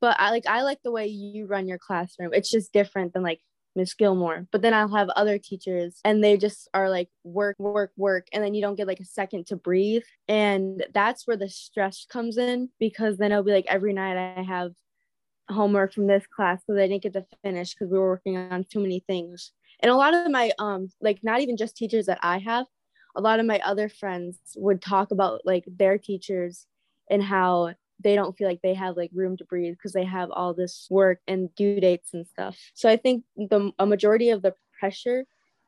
But 0.00 0.16
I 0.18 0.30
like 0.30 0.46
I 0.46 0.62
like 0.62 0.82
the 0.82 0.90
way 0.90 1.06
you 1.06 1.46
run 1.46 1.68
your 1.68 1.78
classroom. 1.78 2.34
It's 2.34 2.50
just 2.50 2.72
different 2.72 3.12
than 3.14 3.22
like 3.22 3.40
Miss 3.74 3.94
Gilmore. 3.94 4.46
But 4.52 4.62
then 4.62 4.74
I'll 4.74 4.94
have 4.94 5.08
other 5.10 5.38
teachers 5.38 6.00
and 6.04 6.22
they 6.22 6.36
just 6.36 6.68
are 6.74 6.90
like 6.90 7.08
work, 7.24 7.56
work, 7.58 7.92
work. 7.96 8.26
And 8.32 8.44
then 8.44 8.54
you 8.54 8.60
don't 8.60 8.74
get 8.74 8.86
like 8.86 9.00
a 9.00 9.04
second 9.04 9.46
to 9.48 9.56
breathe. 9.56 10.02
And 10.28 10.84
that's 10.92 11.26
where 11.26 11.36
the 11.36 11.48
stress 11.48 12.06
comes 12.10 12.38
in 12.38 12.70
because 12.78 13.16
then 13.16 13.32
it'll 13.32 13.44
be 13.44 13.52
like 13.52 13.66
every 13.68 13.92
night 13.92 14.16
I 14.16 14.42
have 14.42 14.72
homework 15.50 15.92
from 15.92 16.06
this 16.06 16.24
class 16.26 16.62
because 16.66 16.80
I 16.80 16.86
didn't 16.86 17.02
get 17.02 17.12
to 17.14 17.26
finish 17.42 17.74
because 17.74 17.90
we 17.90 17.98
were 17.98 18.10
working 18.10 18.36
on 18.36 18.64
too 18.64 18.80
many 18.80 19.00
things. 19.06 19.52
And 19.80 19.90
a 19.90 19.96
lot 19.96 20.14
of 20.14 20.30
my 20.30 20.52
um 20.58 20.88
like 21.00 21.20
not 21.22 21.40
even 21.40 21.56
just 21.56 21.76
teachers 21.76 22.06
that 22.06 22.20
I 22.22 22.38
have, 22.38 22.66
a 23.16 23.20
lot 23.20 23.40
of 23.40 23.46
my 23.46 23.60
other 23.60 23.88
friends 23.88 24.38
would 24.56 24.80
talk 24.80 25.10
about 25.10 25.42
like 25.44 25.64
their 25.66 25.98
teachers 25.98 26.66
and 27.10 27.22
how 27.22 27.74
they 28.00 28.14
don't 28.14 28.36
feel 28.36 28.48
like 28.48 28.60
they 28.62 28.74
have 28.74 28.96
like 28.96 29.10
room 29.14 29.36
to 29.36 29.44
breathe 29.44 29.74
because 29.74 29.92
they 29.92 30.04
have 30.04 30.30
all 30.30 30.54
this 30.54 30.86
work 30.90 31.20
and 31.26 31.54
due 31.54 31.80
dates 31.80 32.10
and 32.12 32.26
stuff. 32.26 32.58
So 32.74 32.88
I 32.88 32.96
think 32.96 33.24
the 33.36 33.72
a 33.78 33.86
majority 33.86 34.30
of 34.30 34.42
the 34.42 34.54
pressure 34.78 35.24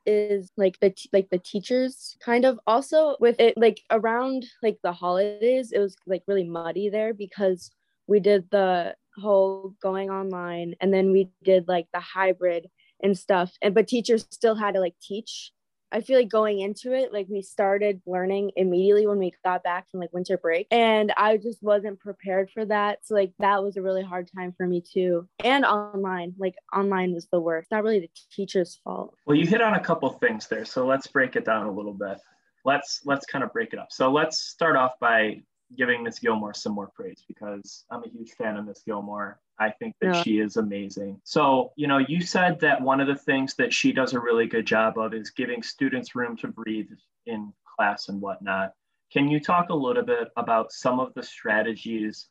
is 0.06 0.50
like 0.56 0.78
the 0.80 0.90
t- 0.90 1.08
like 1.12 1.30
the 1.30 1.38
teachers 1.38 2.16
kind 2.22 2.44
of 2.44 2.58
also 2.66 3.16
with 3.20 3.36
it 3.38 3.56
like 3.56 3.80
around 3.90 4.44
like 4.62 4.78
the 4.82 4.92
holidays 4.92 5.72
it 5.72 5.78
was 5.78 5.96
like 6.06 6.22
really 6.26 6.44
muddy 6.44 6.90
there 6.90 7.14
because 7.14 7.70
we 8.06 8.20
did 8.20 8.50
the 8.50 8.94
whole 9.16 9.74
going 9.82 10.10
online 10.10 10.74
and 10.80 10.92
then 10.92 11.10
we 11.10 11.30
did 11.42 11.66
like 11.68 11.86
the 11.94 12.00
hybrid 12.00 12.68
and 13.02 13.16
stuff 13.16 13.52
and 13.62 13.74
but 13.74 13.88
teachers 13.88 14.26
still 14.30 14.54
had 14.54 14.74
to 14.74 14.80
like 14.80 14.94
teach 15.00 15.52
I 15.94 16.00
feel 16.00 16.18
like 16.18 16.28
going 16.28 16.58
into 16.58 16.92
it, 16.92 17.12
like 17.12 17.28
we 17.30 17.40
started 17.40 18.02
learning 18.04 18.50
immediately 18.56 19.06
when 19.06 19.20
we 19.20 19.32
got 19.44 19.62
back 19.62 19.88
from 19.88 20.00
like 20.00 20.12
winter 20.12 20.36
break. 20.36 20.66
And 20.72 21.12
I 21.16 21.36
just 21.36 21.62
wasn't 21.62 22.00
prepared 22.00 22.50
for 22.50 22.64
that. 22.64 23.06
So 23.06 23.14
like 23.14 23.32
that 23.38 23.62
was 23.62 23.76
a 23.76 23.82
really 23.82 24.02
hard 24.02 24.28
time 24.36 24.52
for 24.56 24.66
me 24.66 24.82
too. 24.82 25.28
And 25.44 25.64
online, 25.64 26.34
like 26.36 26.56
online 26.74 27.14
was 27.14 27.28
the 27.30 27.38
worst. 27.38 27.70
Not 27.70 27.84
really 27.84 28.00
the 28.00 28.10
teacher's 28.32 28.80
fault. 28.82 29.14
Well, 29.24 29.36
you 29.36 29.46
hit 29.46 29.62
on 29.62 29.74
a 29.74 29.80
couple 29.80 30.10
things 30.10 30.48
there. 30.48 30.64
So 30.64 30.84
let's 30.84 31.06
break 31.06 31.36
it 31.36 31.44
down 31.44 31.66
a 31.66 31.72
little 31.72 31.94
bit. 31.94 32.18
Let's 32.64 33.02
let's 33.04 33.24
kind 33.24 33.44
of 33.44 33.52
break 33.52 33.72
it 33.72 33.78
up. 33.78 33.88
So 33.92 34.10
let's 34.10 34.40
start 34.40 34.74
off 34.74 34.98
by 34.98 35.42
giving 35.76 36.02
Miss 36.02 36.18
Gilmore 36.18 36.54
some 36.54 36.72
more 36.72 36.90
praise 36.94 37.24
because 37.26 37.84
I'm 37.90 38.04
a 38.04 38.08
huge 38.08 38.32
fan 38.32 38.56
of 38.56 38.66
Miss 38.66 38.82
Gilmore. 38.84 39.40
I 39.58 39.70
think 39.70 39.94
that 40.00 40.14
yeah. 40.14 40.22
she 40.22 40.38
is 40.38 40.56
amazing. 40.56 41.20
So, 41.24 41.72
you 41.76 41.86
know, 41.86 41.98
you 41.98 42.20
said 42.20 42.60
that 42.60 42.80
one 42.80 43.00
of 43.00 43.06
the 43.06 43.14
things 43.14 43.54
that 43.56 43.72
she 43.72 43.92
does 43.92 44.12
a 44.12 44.20
really 44.20 44.46
good 44.46 44.66
job 44.66 44.98
of 44.98 45.14
is 45.14 45.30
giving 45.30 45.62
students 45.62 46.14
room 46.14 46.36
to 46.38 46.48
breathe 46.48 46.90
in 47.26 47.52
class 47.76 48.08
and 48.08 48.20
whatnot. 48.20 48.72
Can 49.12 49.28
you 49.28 49.40
talk 49.40 49.68
a 49.70 49.74
little 49.74 50.02
bit 50.02 50.28
about 50.36 50.72
some 50.72 50.98
of 50.98 51.14
the 51.14 51.22
strategies 51.22 52.28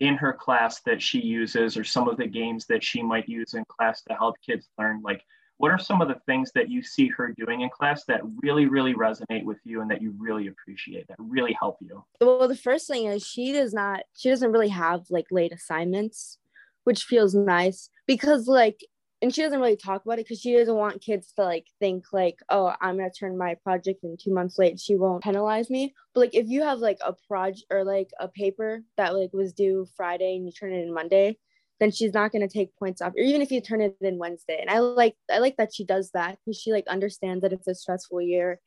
in 0.00 0.16
her 0.16 0.32
class 0.32 0.80
that 0.82 1.02
she 1.02 1.20
uses 1.20 1.76
or 1.76 1.84
some 1.84 2.08
of 2.08 2.16
the 2.18 2.26
games 2.26 2.66
that 2.66 2.84
she 2.84 3.02
might 3.02 3.28
use 3.28 3.54
in 3.54 3.64
class 3.68 4.02
to 4.02 4.14
help 4.14 4.36
kids 4.44 4.68
learn? 4.78 5.00
Like, 5.02 5.22
what 5.58 5.70
are 5.70 5.78
some 5.78 6.00
of 6.00 6.08
the 6.08 6.18
things 6.26 6.50
that 6.54 6.70
you 6.70 6.82
see 6.82 7.08
her 7.08 7.34
doing 7.36 7.60
in 7.60 7.68
class 7.68 8.04
that 8.04 8.20
really 8.42 8.66
really 8.66 8.94
resonate 8.94 9.44
with 9.44 9.58
you 9.64 9.80
and 9.80 9.90
that 9.90 10.00
you 10.00 10.14
really 10.18 10.46
appreciate 10.46 11.06
that 11.08 11.16
really 11.18 11.56
help 11.60 11.76
you? 11.80 12.04
Well 12.20 12.48
the 12.48 12.56
first 12.56 12.88
thing 12.88 13.06
is 13.06 13.26
she 13.26 13.52
does 13.52 13.74
not 13.74 14.00
she 14.16 14.30
doesn't 14.30 14.52
really 14.52 14.68
have 14.68 15.02
like 15.10 15.26
late 15.30 15.52
assignments 15.52 16.38
which 16.84 17.04
feels 17.04 17.34
nice 17.34 17.90
because 18.06 18.46
like 18.46 18.80
and 19.20 19.34
she 19.34 19.42
doesn't 19.42 19.60
really 19.60 19.76
talk 19.76 20.04
about 20.04 20.18
it 20.18 20.24
because 20.24 20.40
she 20.40 20.56
doesn't 20.56 20.76
want 20.76 21.02
kids 21.02 21.32
to 21.32 21.42
like 21.42 21.66
think 21.80 22.06
like 22.12 22.38
oh 22.50 22.72
i'm 22.80 22.96
gonna 22.96 23.10
turn 23.10 23.36
my 23.36 23.54
project 23.56 24.04
in 24.04 24.16
two 24.16 24.32
months 24.32 24.58
late 24.58 24.78
she 24.78 24.96
won't 24.96 25.22
penalize 25.22 25.70
me. 25.70 25.92
But 26.14 26.20
like 26.20 26.34
if 26.34 26.48
you 26.48 26.62
have 26.62 26.78
like 26.78 26.98
a 27.04 27.14
project 27.26 27.66
or 27.70 27.84
like 27.84 28.10
a 28.20 28.28
paper 28.28 28.82
that 28.96 29.14
like 29.14 29.32
was 29.32 29.52
due 29.52 29.86
friday 29.96 30.36
and 30.36 30.46
you 30.46 30.52
turn 30.52 30.72
it 30.72 30.82
in 30.82 30.94
monday 30.94 31.36
then 31.80 31.90
she's 31.90 32.12
not 32.12 32.32
going 32.32 32.46
to 32.46 32.52
take 32.52 32.74
points 32.76 33.00
off 33.00 33.12
or 33.16 33.22
even 33.22 33.42
if 33.42 33.50
you 33.50 33.60
turn 33.60 33.80
it 33.80 33.96
in 34.00 34.18
wednesday 34.18 34.58
and 34.60 34.70
i 34.70 34.78
like 34.78 35.14
i 35.30 35.38
like 35.38 35.56
that 35.56 35.74
she 35.74 35.84
does 35.84 36.10
that 36.12 36.38
because 36.44 36.60
she 36.60 36.72
like 36.72 36.86
understands 36.88 37.42
that 37.42 37.52
it's 37.52 37.68
a 37.68 37.74
stressful 37.74 38.20
year 38.20 38.60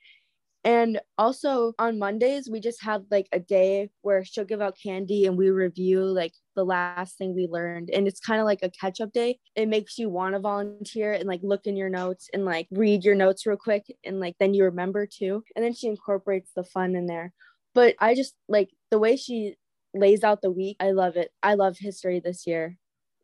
and 0.64 1.00
also 1.18 1.74
on 1.80 1.98
Mondays, 1.98 2.48
we 2.50 2.60
just 2.60 2.84
have 2.84 3.04
like 3.10 3.28
a 3.32 3.40
day 3.40 3.90
where 4.04 4.24
she'll 4.24 4.46
give 4.46 4.62
out 4.62 4.78
candy 4.82 5.26
and 5.26 5.36
we 5.36 5.50
review 5.50 6.04
like 6.04 6.34
the 6.56 6.64
last 6.64 7.18
thing 7.18 7.34
we 7.34 7.48
learned. 7.48 7.90
And 7.90 8.08
it's 8.08 8.20
kind 8.20 8.40
of 8.40 8.46
like 8.46 8.60
a 8.62 8.70
catch 8.70 9.02
up 9.02 9.12
day. 9.12 9.40
It 9.56 9.68
makes 9.68 9.98
you 9.98 10.10
want 10.10 10.36
to 10.36 10.40
volunteer 10.40 11.14
and 11.14 11.26
like 11.26 11.40
look 11.42 11.66
in 11.66 11.76
your 11.76 11.90
notes 11.90 12.30
and 12.32 12.46
like 12.46 12.68
read 12.70 13.04
your 13.04 13.16
notes 13.16 13.48
real 13.48 13.58
quick. 13.58 13.86
And 14.06 14.20
like 14.20 14.36
then 14.40 14.54
you 14.54 14.66
remember 14.66 15.08
too. 15.08 15.44
And 15.56 15.66
then 15.66 15.74
she 15.74 15.88
incorporates 15.88 16.52
the 16.56 16.64
fun 16.64 16.96
in 16.96 17.08
there. 17.08 17.34
But 17.74 17.96
I 18.00 18.14
just 18.14 18.36
like 18.48 18.70
the 18.92 19.00
way 19.00 19.16
she 19.16 19.56
lays 19.96 20.24
out 20.24 20.44
the 20.44 20.52
week. 20.52 20.78
I 20.80 20.92
love 20.92 21.18
it. 21.18 21.32
I 21.42 21.56
love 21.56 21.78
history 21.80 22.20
this 22.20 22.46
year 22.46 22.78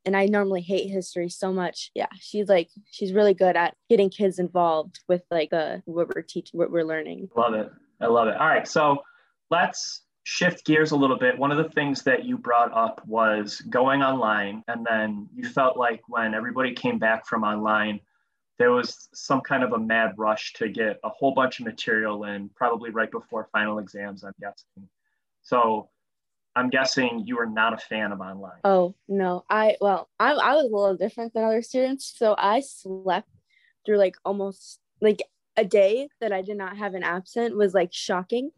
and 0.06 0.16
I 0.16 0.26
normally 0.26 0.62
hate 0.62 0.90
history 0.90 1.30
so 1.30 1.52
much. 1.52 1.92
Yeah, 1.94 2.08
she's 2.20 2.48
like 2.48 2.70
she's 2.92 3.14
really 3.14 3.34
good 3.34 3.56
at 3.56 3.76
getting 3.90 4.10
kids 4.10 4.40
involved 4.40 5.00
with 5.08 5.24
like 5.30 5.54
uh, 5.54 5.78
what 5.86 6.14
we're 6.14 6.22
teaching, 6.22 6.58
what 6.58 6.72
we're 6.72 6.86
learning. 6.86 7.30
Love 7.36 7.54
it. 7.54 7.72
I 8.00 8.08
love 8.08 8.28
it. 8.28 8.38
All 8.38 8.48
right, 8.48 8.68
so 8.68 9.04
let's 9.50 10.02
shift 10.24 10.66
gears 10.66 10.92
a 10.92 10.96
little 10.96 11.18
bit. 11.18 11.38
One 11.38 11.52
of 11.52 11.58
the 11.58 11.70
things 11.70 12.04
that 12.04 12.26
you 12.26 12.38
brought 12.38 12.74
up 12.74 13.02
was 13.08 13.62
going 13.70 14.04
online, 14.04 14.64
and 14.68 14.86
then 14.90 15.30
you 15.34 15.48
felt 15.48 15.78
like 15.78 16.02
when 16.08 16.34
everybody 16.34 16.74
came 16.74 17.00
back 17.00 17.26
from 17.26 17.44
online, 17.44 18.00
there 18.60 18.72
was 18.72 19.08
some 19.14 19.42
kind 19.42 19.64
of 19.64 19.74
a 19.74 19.80
mad 19.80 20.14
rush 20.18 20.54
to 20.54 20.68
get 20.68 21.00
a 21.04 21.10
whole 21.10 21.34
bunch 21.34 21.60
of 21.60 21.66
material 21.66 22.24
in, 22.26 22.50
probably 22.56 22.90
right 22.90 23.12
before 23.12 23.48
final 23.52 23.80
exams. 23.80 24.24
I'm 24.24 24.34
guessing. 24.40 24.90
So 25.44 25.90
I'm 26.58 26.70
guessing 26.70 27.22
you 27.28 27.38
are 27.38 27.46
not 27.46 27.74
a 27.74 27.78
fan 27.78 28.12
of 28.12 28.20
online. 28.20 28.60
Oh 28.64 28.96
no, 29.08 29.46
I 29.48 29.78
well, 29.80 30.10
I 30.20 30.32
I 30.32 30.56
was 30.56 30.64
a 30.66 30.76
little 30.76 30.98
different 30.98 31.34
than 31.34 31.44
other 31.44 31.62
students, 31.62 32.12
so 32.18 32.34
I 32.36 32.62
slept 32.62 33.30
through 33.86 33.98
like 33.98 34.16
almost 34.26 34.80
like 35.00 35.22
a 35.56 35.64
day 35.64 36.10
that 36.20 36.34
I 36.34 36.42
did 36.42 36.58
not 36.58 36.76
have 36.78 36.96
an 36.96 37.04
absent 37.04 37.56
was 37.56 37.76
like 37.76 37.94
shocking. 37.94 38.50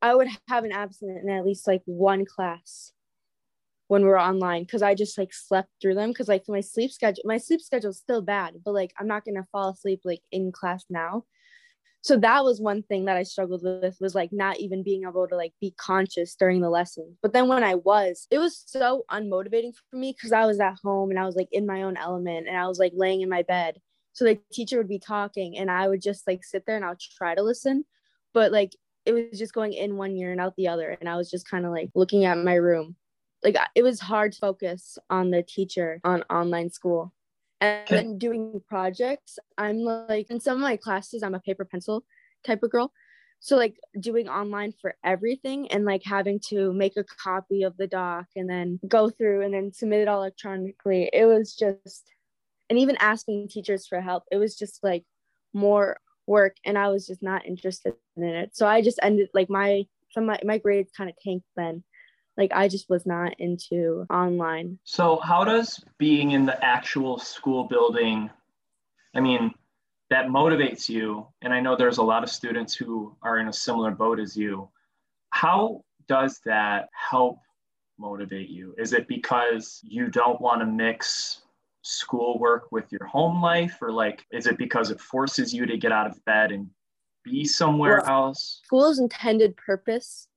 I 0.00 0.14
would 0.14 0.28
have 0.48 0.64
an 0.64 0.72
absent 0.72 1.18
in 1.22 1.28
at 1.28 1.44
least 1.44 1.68
like 1.68 1.82
one 1.84 2.24
class 2.24 2.92
when 3.88 4.02
we 4.02 4.08
are 4.08 4.18
online 4.18 4.62
because 4.62 4.80
I 4.80 4.94
just 4.94 5.18
like 5.18 5.34
slept 5.34 5.68
through 5.80 5.94
them 5.94 6.08
because 6.08 6.28
like 6.28 6.44
my 6.48 6.62
sleep 6.62 6.90
schedule 6.90 7.22
my 7.26 7.36
sleep 7.36 7.60
schedule 7.60 7.90
is 7.90 7.98
still 7.98 8.22
bad, 8.22 8.54
but 8.64 8.72
like 8.72 8.94
I'm 8.98 9.06
not 9.06 9.26
gonna 9.26 9.46
fall 9.52 9.72
asleep 9.72 10.00
like 10.04 10.22
in 10.32 10.52
class 10.52 10.86
now 10.88 11.24
so 12.02 12.16
that 12.18 12.44
was 12.44 12.60
one 12.60 12.82
thing 12.82 13.04
that 13.04 13.16
i 13.16 13.22
struggled 13.22 13.62
with 13.62 13.96
was 14.00 14.14
like 14.14 14.32
not 14.32 14.58
even 14.58 14.82
being 14.82 15.04
able 15.04 15.26
to 15.26 15.36
like 15.36 15.52
be 15.60 15.72
conscious 15.78 16.34
during 16.34 16.60
the 16.60 16.68
lesson 16.68 17.16
but 17.22 17.32
then 17.32 17.48
when 17.48 17.64
i 17.64 17.74
was 17.74 18.26
it 18.30 18.38
was 18.38 18.62
so 18.66 19.04
unmotivating 19.10 19.72
for 19.74 19.96
me 19.96 20.12
because 20.12 20.32
i 20.32 20.44
was 20.44 20.60
at 20.60 20.76
home 20.82 21.10
and 21.10 21.18
i 21.18 21.24
was 21.24 21.36
like 21.36 21.48
in 21.52 21.66
my 21.66 21.82
own 21.82 21.96
element 21.96 22.46
and 22.48 22.56
i 22.56 22.66
was 22.66 22.78
like 22.78 22.92
laying 22.94 23.20
in 23.20 23.28
my 23.28 23.42
bed. 23.42 23.78
So 24.14 24.26
the 24.26 24.38
teacher 24.52 24.76
would 24.76 24.88
be 24.88 24.98
talking 24.98 25.56
and 25.56 25.70
i 25.70 25.88
would 25.88 26.02
just 26.02 26.26
like 26.26 26.44
sit 26.44 26.64
there 26.66 26.76
and 26.76 26.84
i'll 26.84 26.98
try 27.16 27.34
to 27.34 27.42
listen. 27.42 27.84
But 28.34 28.52
like 28.52 28.72
it 29.06 29.12
was 29.12 29.38
just 29.38 29.54
going 29.54 29.72
in 29.72 29.96
one 29.96 30.12
ear 30.16 30.32
and 30.32 30.40
out 30.40 30.54
the 30.56 30.68
other 30.68 30.96
and 31.00 31.08
i 31.08 31.16
was 31.16 31.30
just 31.30 31.48
kind 31.48 31.64
of 31.64 31.72
like 31.72 31.90
looking 31.94 32.24
at 32.24 32.36
my 32.36 32.54
room. 32.54 32.96
Like 33.42 33.56
it 33.74 33.82
was 33.82 34.00
hard 34.00 34.32
to 34.32 34.38
focus 34.38 34.98
on 35.08 35.30
the 35.30 35.42
teacher 35.42 36.00
on 36.04 36.22
online 36.30 36.70
school 36.70 37.12
and 37.62 37.88
then 37.88 38.18
doing 38.18 38.60
projects 38.68 39.38
i'm 39.56 39.78
like 39.78 40.30
in 40.30 40.40
some 40.40 40.56
of 40.56 40.62
my 40.62 40.76
classes 40.76 41.22
i'm 41.22 41.34
a 41.34 41.40
paper 41.40 41.64
pencil 41.64 42.04
type 42.44 42.62
of 42.62 42.70
girl. 42.70 42.92
So 43.40 43.56
like 43.56 43.76
doing 43.98 44.28
online 44.28 44.72
for 44.80 44.94
everything 45.04 45.70
and 45.72 45.84
like 45.84 46.02
having 46.04 46.38
to 46.48 46.72
make 46.72 46.96
a 46.96 47.04
copy 47.04 47.64
of 47.64 47.76
the 47.76 47.88
doc 47.88 48.26
and 48.36 48.48
then 48.48 48.78
go 48.86 49.10
through 49.10 49.42
and 49.42 49.52
then 49.52 49.72
submit 49.72 50.02
it 50.02 50.08
all 50.08 50.18
electronically. 50.18 51.10
It 51.12 51.26
was 51.26 51.54
just 51.54 52.04
and 52.70 52.78
even 52.78 52.96
asking 53.00 53.48
teachers 53.48 53.86
for 53.86 54.00
help 54.00 54.22
it 54.30 54.36
was 54.36 54.56
just 54.56 54.82
like 54.82 55.04
more 55.52 55.98
work 56.26 56.56
and 56.64 56.78
i 56.78 56.88
was 56.88 57.06
just 57.06 57.22
not 57.22 57.44
interested 57.44 57.94
in 58.16 58.22
it. 58.22 58.56
So 58.56 58.66
i 58.66 58.80
just 58.80 59.00
ended 59.02 59.28
like 59.34 59.50
my 59.50 59.84
some 60.12 60.26
my, 60.26 60.38
my 60.44 60.58
grades 60.58 60.92
kind 60.96 61.10
of 61.10 61.16
tanked 61.16 61.46
then 61.56 61.82
like 62.36 62.52
I 62.52 62.68
just 62.68 62.88
was 62.88 63.06
not 63.06 63.34
into 63.38 64.06
online. 64.10 64.78
So 64.84 65.20
how 65.22 65.44
does 65.44 65.84
being 65.98 66.32
in 66.32 66.46
the 66.46 66.62
actual 66.64 67.18
school 67.18 67.64
building 67.64 68.30
I 69.14 69.20
mean 69.20 69.52
that 70.10 70.26
motivates 70.26 70.88
you 70.88 71.26
and 71.42 71.52
I 71.52 71.60
know 71.60 71.76
there's 71.76 71.98
a 71.98 72.02
lot 72.02 72.22
of 72.22 72.30
students 72.30 72.74
who 72.74 73.16
are 73.22 73.38
in 73.38 73.48
a 73.48 73.52
similar 73.52 73.90
boat 73.90 74.18
as 74.18 74.36
you. 74.36 74.68
How 75.30 75.84
does 76.08 76.40
that 76.44 76.88
help 76.92 77.38
motivate 77.98 78.48
you? 78.48 78.74
Is 78.78 78.92
it 78.92 79.08
because 79.08 79.80
you 79.82 80.08
don't 80.08 80.40
want 80.40 80.60
to 80.60 80.66
mix 80.66 81.42
schoolwork 81.82 82.70
with 82.70 82.90
your 82.92 83.04
home 83.06 83.42
life 83.42 83.78
or 83.82 83.90
like 83.90 84.24
is 84.30 84.46
it 84.46 84.56
because 84.56 84.90
it 84.90 85.00
forces 85.00 85.52
you 85.52 85.66
to 85.66 85.76
get 85.76 85.90
out 85.90 86.06
of 86.06 86.24
bed 86.24 86.52
and 86.52 86.68
be 87.24 87.44
somewhere 87.44 88.02
well, 88.06 88.26
else? 88.26 88.60
School's 88.64 88.98
intended 88.98 89.56
purpose 89.56 90.28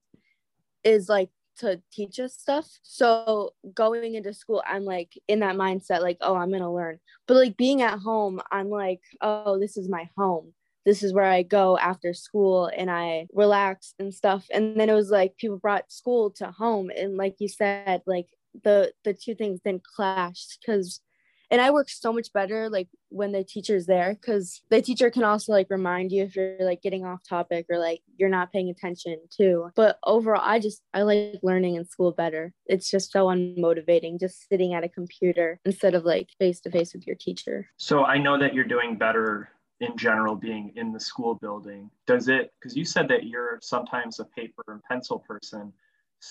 is 0.83 1.09
like 1.09 1.29
to 1.59 1.81
teach 1.91 2.19
us 2.19 2.33
stuff. 2.33 2.67
So 2.83 3.51
going 3.73 4.15
into 4.15 4.33
school, 4.33 4.63
I'm 4.67 4.83
like 4.85 5.13
in 5.27 5.39
that 5.39 5.55
mindset, 5.55 6.01
like, 6.01 6.17
oh, 6.21 6.35
I'm 6.35 6.51
gonna 6.51 6.73
learn. 6.73 6.99
But 7.27 7.37
like 7.37 7.57
being 7.57 7.81
at 7.81 7.99
home, 7.99 8.41
I'm 8.51 8.69
like, 8.69 9.01
oh, 9.21 9.59
this 9.59 9.77
is 9.77 9.89
my 9.89 10.09
home. 10.17 10.53
This 10.85 11.01
is 11.01 11.13
where 11.13 11.25
I 11.25 11.41
go 11.41 11.77
after 11.77 12.13
school 12.13 12.67
and 12.67 12.91
I 12.91 13.27
relax 13.33 13.95
and 13.97 14.13
stuff. 14.13 14.45
And 14.53 14.79
then 14.79 14.89
it 14.89 14.93
was 14.93 15.09
like 15.09 15.37
people 15.37 15.57
brought 15.57 15.91
school 15.91 16.31
to 16.37 16.51
home. 16.51 16.91
And 16.95 17.17
like 17.17 17.35
you 17.39 17.47
said, 17.47 18.01
like 18.05 18.27
the 18.63 18.91
the 19.03 19.13
two 19.13 19.35
things 19.35 19.59
then 19.63 19.81
clashed 19.97 20.59
because 20.61 21.01
and 21.51 21.61
I 21.61 21.71
work 21.71 21.89
so 21.89 22.11
much 22.11 22.31
better 22.33 22.69
like 22.69 22.87
when 23.09 23.31
the 23.31 23.43
teacher's 23.43 23.85
there 23.85 24.17
because 24.19 24.61
the 24.69 24.81
teacher 24.81 25.09
can 25.09 25.23
also 25.23 25.51
like 25.51 25.67
remind 25.69 26.11
you 26.11 26.23
if 26.23 26.35
you're 26.35 26.57
like 26.59 26.81
getting 26.81 27.05
off 27.05 27.21
topic 27.27 27.65
or 27.69 27.77
like 27.77 28.01
you're 28.17 28.29
not 28.29 28.51
paying 28.51 28.69
attention 28.69 29.19
too. 29.29 29.69
But 29.75 29.97
overall, 30.03 30.41
I 30.43 30.59
just 30.59 30.81
I 30.93 31.03
like 31.03 31.39
learning 31.43 31.75
in 31.75 31.85
school 31.85 32.11
better. 32.11 32.53
It's 32.65 32.89
just 32.89 33.11
so 33.11 33.25
unmotivating 33.27 34.19
just 34.19 34.47
sitting 34.49 34.73
at 34.73 34.83
a 34.83 34.89
computer 34.89 35.59
instead 35.65 35.95
of 35.95 36.03
like 36.03 36.29
face 36.39 36.59
to 36.61 36.71
face 36.71 36.93
with 36.93 37.07
your 37.07 37.15
teacher. 37.15 37.67
So 37.77 38.03
I 38.03 38.17
know 38.17 38.37
that 38.37 38.53
you're 38.53 38.63
doing 38.63 38.97
better 38.97 39.49
in 39.81 39.97
general 39.97 40.35
being 40.35 40.71
in 40.75 40.91
the 40.93 40.99
school 40.99 41.35
building. 41.35 41.89
Does 42.07 42.27
it 42.27 42.51
because 42.59 42.75
you 42.75 42.85
said 42.85 43.07
that 43.09 43.25
you're 43.25 43.59
sometimes 43.61 44.19
a 44.19 44.25
paper 44.25 44.63
and 44.67 44.83
pencil 44.83 45.19
person 45.19 45.73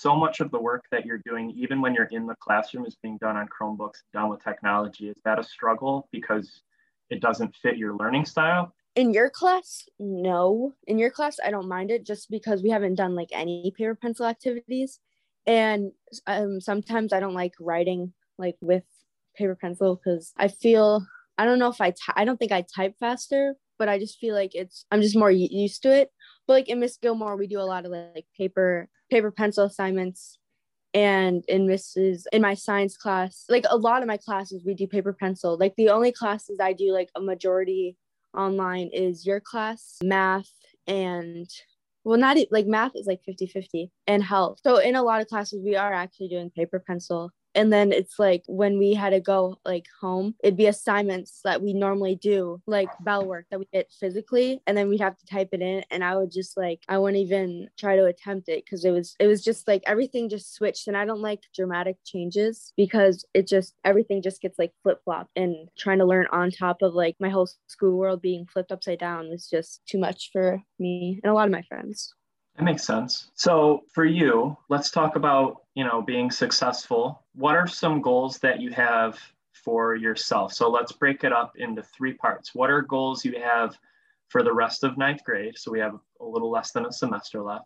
so 0.01 0.15
much 0.15 0.39
of 0.39 0.51
the 0.51 0.59
work 0.59 0.83
that 0.91 1.05
you're 1.05 1.21
doing, 1.25 1.51
even 1.51 1.81
when 1.81 1.93
you're 1.93 2.09
in 2.11 2.25
the 2.25 2.35
classroom, 2.35 2.85
is 2.85 2.95
being 3.01 3.17
done 3.17 3.37
on 3.37 3.47
Chromebooks, 3.47 4.03
done 4.13 4.29
with 4.29 4.43
technology. 4.43 5.09
Is 5.09 5.21
that 5.23 5.39
a 5.39 5.43
struggle 5.43 6.07
because 6.11 6.61
it 7.09 7.21
doesn't 7.21 7.55
fit 7.55 7.77
your 7.77 7.95
learning 7.95 8.25
style? 8.25 8.73
In 8.95 9.13
your 9.13 9.29
class, 9.29 9.83
no. 9.99 10.73
In 10.87 10.99
your 10.99 11.11
class, 11.11 11.37
I 11.43 11.51
don't 11.51 11.67
mind 11.67 11.91
it 11.91 12.05
just 12.05 12.29
because 12.29 12.63
we 12.63 12.69
haven't 12.69 12.95
done 12.95 13.15
like 13.15 13.29
any 13.31 13.73
paper 13.77 13.95
pencil 13.95 14.25
activities. 14.25 14.99
And 15.45 15.91
um, 16.27 16.59
sometimes 16.59 17.13
I 17.13 17.19
don't 17.19 17.33
like 17.33 17.53
writing 17.59 18.13
like 18.37 18.55
with 18.61 18.83
paper 19.35 19.55
pencil 19.55 19.95
because 19.95 20.33
I 20.37 20.47
feel 20.47 21.05
I 21.37 21.45
don't 21.45 21.59
know 21.59 21.69
if 21.69 21.81
I 21.81 21.91
t- 21.91 22.15
I 22.15 22.25
don't 22.25 22.37
think 22.37 22.51
I 22.51 22.63
type 22.63 22.95
faster, 22.99 23.55
but 23.77 23.89
I 23.89 23.99
just 23.99 24.17
feel 24.19 24.33
like 24.33 24.55
it's 24.55 24.85
I'm 24.91 25.01
just 25.01 25.17
more 25.17 25.31
used 25.31 25.83
to 25.83 25.93
it. 25.93 26.09
But 26.47 26.53
like 26.53 26.69
in 26.69 26.79
Miss 26.79 26.97
Gilmore, 26.97 27.37
we 27.37 27.47
do 27.47 27.59
a 27.59 27.63
lot 27.63 27.85
of 27.85 27.91
like 27.91 28.25
paper 28.37 28.89
paper 29.09 29.31
pencil 29.31 29.65
assignments. 29.65 30.39
And 30.93 31.43
in 31.49 31.67
mrs 31.67 32.23
in 32.31 32.41
my 32.41 32.53
science 32.53 32.95
class 32.95 33.43
like 33.49 33.65
a 33.69 33.75
lot 33.75 34.01
of 34.01 34.07
my 34.07 34.15
classes 34.15 34.63
we 34.65 34.73
do 34.73 34.87
paper 34.87 35.11
pencil. 35.11 35.57
Like 35.57 35.75
the 35.75 35.89
only 35.89 36.13
classes 36.13 36.59
i 36.61 36.71
do 36.71 36.93
like 36.93 37.09
a 37.15 37.19
majority 37.19 37.97
online 38.33 38.89
is 38.93 39.25
your 39.25 39.41
class 39.41 39.97
math 40.01 40.49
and 40.87 41.49
well 42.05 42.17
not 42.17 42.37
like 42.49 42.65
math 42.65 42.93
is 42.95 43.07
like 43.07 43.21
50 43.25 43.47
50 43.47 43.91
and 44.07 44.23
health. 44.23 44.59
So 44.63 44.77
in 44.77 44.95
a 44.95 45.03
lot 45.03 45.19
of 45.19 45.27
classes 45.27 45.61
we 45.65 45.75
are 45.75 45.91
actually 45.91 46.29
doing 46.29 46.49
paper 46.49 46.79
pencil 46.79 47.31
and 47.55 47.71
then 47.71 47.91
it's 47.91 48.19
like 48.19 48.43
when 48.47 48.77
we 48.77 48.93
had 48.93 49.11
to 49.11 49.19
go 49.19 49.57
like 49.65 49.85
home 49.99 50.35
it'd 50.43 50.57
be 50.57 50.67
assignments 50.67 51.39
that 51.43 51.61
we 51.61 51.73
normally 51.73 52.15
do 52.15 52.61
like 52.67 52.89
bell 53.01 53.25
work 53.25 53.45
that 53.49 53.59
we 53.59 53.67
get 53.73 53.91
physically. 53.99 54.61
And 54.67 54.77
then 54.77 54.89
we'd 54.89 55.01
have 55.01 55.17
to 55.17 55.25
type 55.25 55.49
it 55.53 55.61
in 55.61 55.83
and 55.89 56.03
i 56.03 56.15
would 56.15 56.31
just 56.31 56.57
like 56.57 56.81
i 56.89 56.97
wouldn't 56.97 57.23
even 57.23 57.69
try 57.79 57.95
to 57.95 58.05
attempt 58.05 58.49
it 58.49 58.63
because 58.65 58.85
it 58.85 58.91
was 58.91 59.15
it 59.19 59.27
was 59.27 59.43
just 59.43 59.67
like 59.67 59.83
everything 59.85 60.29
just 60.29 60.53
switched. 60.53 60.87
And 60.87 60.97
i 60.97 61.05
don't 61.05 61.21
like 61.21 61.41
dramatic 61.55 61.97
changes 62.05 62.73
because 62.75 63.25
it 63.33 63.47
just 63.47 63.73
everything 63.83 64.21
just 64.21 64.41
gets 64.41 64.59
like 64.59 64.73
flip 64.83 64.99
flop. 65.03 65.29
and 65.35 65.69
trying 65.77 65.99
to 65.99 66.05
learn 66.05 66.27
on 66.31 66.51
top 66.51 66.81
of 66.81 66.93
like 66.93 67.15
my 67.19 67.29
whole 67.29 67.49
school 67.67 67.97
world 67.97 68.21
being 68.21 68.45
flipped 68.45 68.71
upside 68.71 68.99
down 68.99 69.29
was 69.29 69.47
just 69.49 69.81
too 69.85 69.97
much 69.97 70.29
for 70.31 70.61
me 70.79 71.19
and 71.23 71.31
a 71.31 71.33
lot 71.33 71.47
of 71.47 71.51
my 71.51 71.61
friends 71.63 72.13
that 72.57 72.63
makes 72.63 72.85
sense. 72.85 73.31
So 73.35 73.83
for 73.93 74.05
you, 74.05 74.57
let's 74.69 74.91
talk 74.91 75.15
about, 75.15 75.63
you 75.75 75.83
know, 75.83 76.01
being 76.01 76.31
successful. 76.31 77.23
What 77.33 77.55
are 77.55 77.67
some 77.67 78.01
goals 78.01 78.37
that 78.39 78.61
you 78.61 78.71
have 78.71 79.19
for 79.51 79.95
yourself? 79.95 80.53
So 80.53 80.69
let's 80.69 80.91
break 80.91 81.23
it 81.23 81.33
up 81.33 81.53
into 81.57 81.83
three 81.83 82.13
parts. 82.13 82.55
What 82.55 82.69
are 82.69 82.81
goals 82.81 83.25
you 83.25 83.39
have 83.41 83.77
for 84.29 84.41
the 84.41 84.53
rest 84.53 84.83
of 84.83 84.97
ninth 84.97 85.23
grade? 85.23 85.57
So 85.57 85.71
we 85.71 85.79
have 85.79 85.95
a 86.21 86.25
little 86.25 86.49
less 86.49 86.71
than 86.71 86.85
a 86.85 86.91
semester 86.91 87.41
left. 87.41 87.65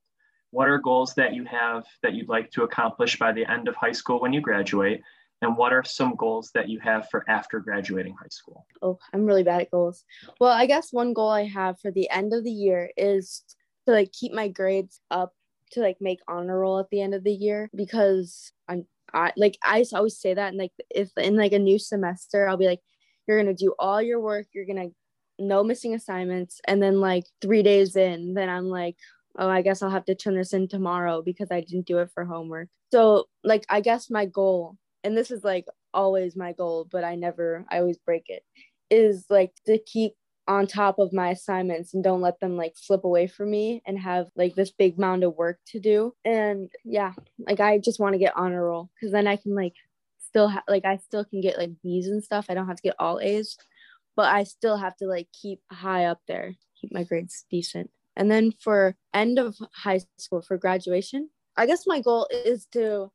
What 0.52 0.67
are 0.67 0.80
goals 0.80 1.13
that 1.15 1.34
you 1.36 1.45
have 1.45 1.86
that 2.02 2.13
you'd 2.13 2.30
like 2.30 2.49
to 2.52 2.63
accomplish 2.63 3.19
by 3.19 3.32
the 3.32 3.45
end 3.45 3.67
of 3.67 3.75
high 3.75 3.91
school 3.91 4.19
when 4.19 4.34
you 4.34 4.41
graduate? 4.41 5.02
And 5.41 5.56
what 5.56 5.71
are 5.71 5.84
some 5.84 6.15
goals 6.15 6.52
that 6.54 6.67
you 6.67 6.80
have 6.80 7.08
for 7.10 7.23
after 7.30 7.60
graduating 7.60 8.15
high 8.19 8.28
school? 8.30 8.65
Oh, 8.82 8.97
I'm 9.13 9.25
really 9.25 9.43
bad 9.43 9.62
at 9.62 9.71
goals. 9.71 10.04
Well, 10.39 10.52
I 10.52 10.65
guess 10.65 10.91
one 10.91 11.13
goal 11.13 11.30
I 11.30 11.45
have 11.45 11.80
for 11.80 11.91
the 11.91 12.10
end 12.10 12.34
of 12.34 12.43
the 12.43 12.52
year 12.52 12.91
is 12.97 13.43
to 13.89 13.95
like 13.95 14.12
keep 14.12 14.32
my 14.32 14.47
grades 14.47 15.02
up 15.10 15.34
to 15.71 15.82
like 15.82 15.97
make 15.99 16.19
honor 16.28 16.60
roll 16.60 16.80
at 16.80 16.89
the 16.91 17.02
end 17.02 17.13
of 17.13 17.23
the 17.23 17.32
year 17.32 17.69
because 17.75 18.52
I'm 18.67 18.86
I 19.13 19.34
like 19.36 19.58
I 19.63 19.84
always 19.93 20.19
say 20.19 20.34
that 20.34 20.49
and 20.49 20.58
like 20.58 20.71
if 20.89 21.10
in 21.17 21.36
like 21.36 21.54
a 21.54 21.60
new 21.60 21.80
semester 21.80 22.47
I'll 22.47 22.58
be 22.58 22.67
like 22.67 22.82
you're 23.28 23.39
gonna 23.39 23.56
do 23.56 23.73
all 23.80 24.02
your 24.02 24.19
work 24.19 24.47
you're 24.54 24.65
gonna 24.65 24.89
no 25.39 25.63
missing 25.63 25.95
assignments 25.95 26.62
and 26.67 26.82
then 26.82 26.99
like 26.99 27.23
three 27.41 27.63
days 27.63 27.95
in 27.95 28.34
then 28.36 28.49
I'm 28.49 28.65
like 28.65 28.95
oh 29.38 29.49
I 29.49 29.62
guess 29.62 29.82
I'll 29.82 29.89
have 29.89 30.06
to 30.06 30.15
turn 30.15 30.36
this 30.36 30.54
in 30.54 30.67
tomorrow 30.67 31.21
because 31.23 31.49
I 31.52 31.62
didn't 31.62 31.88
do 31.88 31.99
it 31.99 32.10
for 32.13 32.25
homework. 32.25 32.67
So 32.91 33.25
like 33.43 33.65
I 33.69 33.82
guess 33.82 34.10
my 34.10 34.25
goal 34.25 34.78
and 35.04 35.17
this 35.17 35.32
is 35.32 35.43
like 35.43 35.65
always 35.93 36.36
my 36.36 36.54
goal 36.54 36.88
but 36.91 37.04
I 37.04 37.15
never 37.15 37.65
I 37.69 37.80
always 37.80 37.97
break 37.97 38.25
it 38.28 38.43
is 38.91 39.25
like 39.30 39.54
to 39.65 39.80
keep 39.80 40.13
on 40.49 40.65
top 40.65 40.97
of 40.97 41.13
my 41.13 41.29
assignments 41.29 41.93
and 41.93 42.03
don't 42.03 42.21
let 42.21 42.39
them 42.39 42.57
like 42.57 42.73
slip 42.75 43.03
away 43.03 43.27
from 43.27 43.51
me 43.51 43.83
and 43.85 43.99
have 43.99 44.25
like 44.35 44.55
this 44.55 44.71
big 44.71 44.97
mound 44.97 45.23
of 45.23 45.35
work 45.35 45.59
to 45.67 45.79
do. 45.79 46.12
And 46.25 46.71
yeah, 46.83 47.13
like 47.38 47.59
I 47.59 47.77
just 47.77 47.99
want 47.99 48.13
to 48.13 48.19
get 48.19 48.35
honor 48.35 48.65
roll 48.65 48.89
because 48.95 49.12
then 49.12 49.27
I 49.27 49.35
can 49.35 49.53
like 49.53 49.75
still 50.17 50.49
ha- 50.49 50.63
like 50.67 50.85
I 50.85 50.97
still 50.97 51.23
can 51.23 51.39
get 51.39 51.59
like 51.59 51.69
B's 51.83 52.07
and 52.07 52.23
stuff. 52.23 52.47
I 52.49 52.55
don't 52.55 52.65
have 52.65 52.77
to 52.77 52.81
get 52.81 52.95
all 52.97 53.19
A's, 53.19 53.57
but 54.15 54.33
I 54.33 54.43
still 54.43 54.75
have 54.75 54.97
to 54.97 55.05
like 55.05 55.27
keep 55.39 55.62
high 55.71 56.05
up 56.05 56.19
there, 56.27 56.55
keep 56.81 56.91
my 56.91 57.03
grades 57.03 57.45
decent. 57.51 57.91
And 58.15 58.31
then 58.31 58.51
for 58.59 58.95
end 59.13 59.38
of 59.38 59.55
high 59.71 60.01
school 60.17 60.41
for 60.41 60.57
graduation, 60.57 61.29
I 61.57 61.67
guess 61.67 61.85
my 61.85 62.01
goal 62.01 62.27
is 62.31 62.65
to 62.71 63.12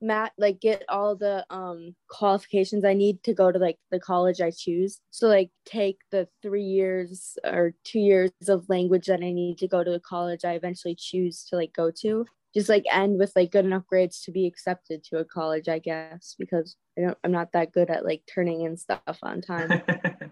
Matt 0.00 0.32
like 0.36 0.60
get 0.60 0.84
all 0.88 1.16
the 1.16 1.46
um 1.50 1.94
qualifications 2.08 2.84
I 2.84 2.92
need 2.92 3.22
to 3.24 3.34
go 3.34 3.50
to 3.50 3.58
like 3.58 3.78
the 3.90 4.00
college 4.00 4.40
I 4.40 4.50
choose. 4.50 5.00
So 5.10 5.28
like 5.28 5.50
take 5.64 5.98
the 6.10 6.28
3 6.42 6.62
years 6.62 7.38
or 7.44 7.74
2 7.84 7.98
years 7.98 8.30
of 8.48 8.68
language 8.68 9.06
that 9.06 9.22
I 9.22 9.32
need 9.32 9.58
to 9.58 9.68
go 9.68 9.82
to 9.82 9.90
the 9.90 10.00
college 10.00 10.44
I 10.44 10.52
eventually 10.52 10.96
choose 10.98 11.44
to 11.44 11.56
like 11.56 11.72
go 11.72 11.90
to. 12.02 12.26
Just 12.54 12.68
like 12.68 12.84
end 12.90 13.18
with 13.18 13.32
like 13.36 13.52
good 13.52 13.64
enough 13.64 13.86
grades 13.86 14.22
to 14.22 14.32
be 14.32 14.46
accepted 14.46 15.04
to 15.04 15.18
a 15.18 15.24
college, 15.24 15.68
I 15.68 15.78
guess, 15.78 16.34
because 16.38 16.76
I 16.98 17.02
don't 17.02 17.18
I'm 17.24 17.32
not 17.32 17.52
that 17.52 17.72
good 17.72 17.90
at 17.90 18.04
like 18.04 18.22
turning 18.32 18.62
in 18.62 18.76
stuff 18.76 19.18
on 19.22 19.40
time. 19.40 19.82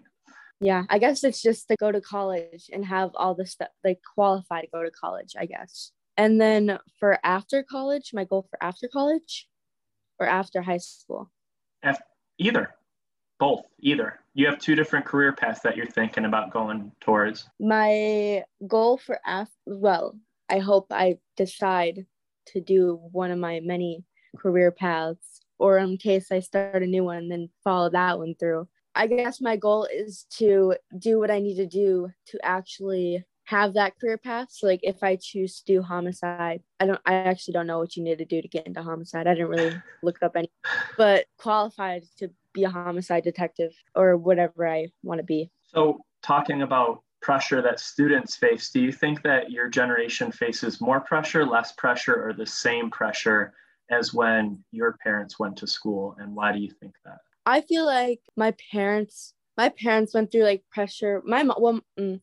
yeah, 0.61 0.83
I 0.89 0.99
guess 0.99 1.23
it's 1.23 1.41
just 1.41 1.67
to 1.69 1.75
go 1.75 1.91
to 1.91 2.01
college 2.01 2.69
and 2.71 2.85
have 2.85 3.11
all 3.15 3.35
the 3.35 3.45
stuff 3.45 3.69
like 3.83 3.99
qualify 4.15 4.61
to 4.61 4.67
go 4.73 4.83
to 4.83 4.91
college, 4.91 5.33
I 5.39 5.45
guess. 5.45 5.91
And 6.17 6.39
then 6.39 6.79
for 6.99 7.19
after 7.23 7.61
college, 7.63 8.11
my 8.13 8.23
goal 8.23 8.47
for 8.49 8.63
after 8.63 8.87
college 8.87 9.47
or 10.19 10.27
after 10.27 10.61
high 10.61 10.77
school? 10.77 11.31
F- 11.83 12.01
either, 12.37 12.75
both, 13.39 13.63
either. 13.79 14.19
You 14.33 14.47
have 14.47 14.59
two 14.59 14.75
different 14.75 15.05
career 15.05 15.33
paths 15.33 15.61
that 15.61 15.77
you're 15.77 15.85
thinking 15.85 16.25
about 16.25 16.51
going 16.51 16.91
towards. 16.99 17.49
My 17.59 18.43
goal 18.67 18.97
for 18.97 19.19
after, 19.25 19.53
well, 19.65 20.17
I 20.49 20.59
hope 20.59 20.87
I 20.91 21.17
decide 21.37 22.05
to 22.47 22.61
do 22.61 22.99
one 23.11 23.31
of 23.31 23.39
my 23.39 23.59
many 23.63 24.03
career 24.37 24.71
paths, 24.71 25.41
or 25.57 25.77
in 25.77 25.97
case 25.97 26.31
I 26.31 26.39
start 26.39 26.83
a 26.83 26.87
new 26.87 27.03
one, 27.03 27.29
then 27.29 27.49
follow 27.63 27.89
that 27.89 28.19
one 28.19 28.35
through. 28.39 28.67
I 28.93 29.07
guess 29.07 29.41
my 29.41 29.57
goal 29.57 29.87
is 29.91 30.25
to 30.37 30.75
do 30.97 31.19
what 31.19 31.31
I 31.31 31.39
need 31.39 31.55
to 31.55 31.65
do 31.65 32.09
to 32.27 32.39
actually 32.43 33.23
have 33.45 33.73
that 33.75 33.97
career 33.99 34.17
path. 34.17 34.47
So 34.51 34.67
like 34.67 34.81
if 34.83 35.03
I 35.03 35.15
choose 35.15 35.59
to 35.59 35.65
do 35.65 35.81
homicide, 35.81 36.61
I 36.79 36.85
don't 36.87 37.01
I 37.05 37.13
actually 37.13 37.53
don't 37.53 37.67
know 37.67 37.79
what 37.79 37.95
you 37.95 38.03
need 38.03 38.17
to 38.17 38.25
do 38.25 38.41
to 38.41 38.47
get 38.47 38.67
into 38.67 38.81
homicide. 38.81 39.27
I 39.27 39.33
didn't 39.33 39.49
really 39.49 39.75
look 40.03 40.21
up 40.21 40.35
any 40.35 40.49
but 40.97 41.25
qualified 41.37 42.03
to 42.17 42.29
be 42.53 42.63
a 42.63 42.69
homicide 42.69 43.23
detective 43.23 43.71
or 43.95 44.17
whatever 44.17 44.67
I 44.67 44.87
want 45.03 45.19
to 45.19 45.23
be. 45.23 45.51
So 45.67 45.99
talking 46.23 46.63
about 46.63 47.01
pressure 47.21 47.61
that 47.61 47.79
students 47.79 48.35
face, 48.35 48.71
do 48.71 48.81
you 48.81 48.91
think 48.91 49.21
that 49.23 49.51
your 49.51 49.67
generation 49.67 50.31
faces 50.31 50.81
more 50.81 50.99
pressure, 50.99 51.45
less 51.45 51.71
pressure, 51.73 52.27
or 52.27 52.33
the 52.33 52.45
same 52.45 52.89
pressure 52.89 53.53
as 53.91 54.13
when 54.13 54.63
your 54.71 54.97
parents 55.03 55.39
went 55.39 55.57
to 55.57 55.67
school? 55.67 56.15
And 56.19 56.35
why 56.35 56.51
do 56.51 56.59
you 56.59 56.71
think 56.79 56.93
that? 57.03 57.19
I 57.45 57.61
feel 57.61 57.85
like 57.85 58.21
my 58.35 58.55
parents 58.71 59.33
my 59.57 59.69
parents 59.69 60.13
went 60.13 60.31
through 60.31 60.43
like 60.43 60.63
pressure. 60.71 61.21
My 61.25 61.43
mom, 61.43 61.57
well, 61.59 61.79
mm, 61.97 62.19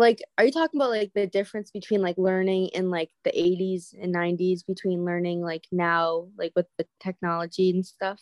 like 0.00 0.22
are 0.38 0.44
you 0.44 0.50
talking 0.50 0.80
about 0.80 0.90
like 0.90 1.12
the 1.14 1.26
difference 1.26 1.70
between 1.70 2.00
like 2.00 2.16
learning 2.16 2.68
in 2.68 2.90
like 2.90 3.10
the 3.24 3.30
80s 3.32 3.94
and 4.00 4.14
90s 4.14 4.66
between 4.66 5.04
learning 5.04 5.42
like 5.42 5.66
now 5.70 6.28
like 6.38 6.52
with 6.56 6.66
the 6.78 6.86
technology 7.00 7.70
and 7.70 7.84
stuff? 7.84 8.20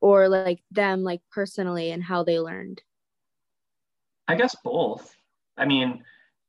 Or 0.00 0.28
like 0.28 0.64
them 0.72 1.04
like 1.04 1.20
personally 1.30 1.92
and 1.92 2.02
how 2.02 2.24
they 2.24 2.40
learned? 2.40 2.82
I 4.26 4.34
guess 4.34 4.56
both. 4.64 5.14
I 5.56 5.66
mean 5.66 6.02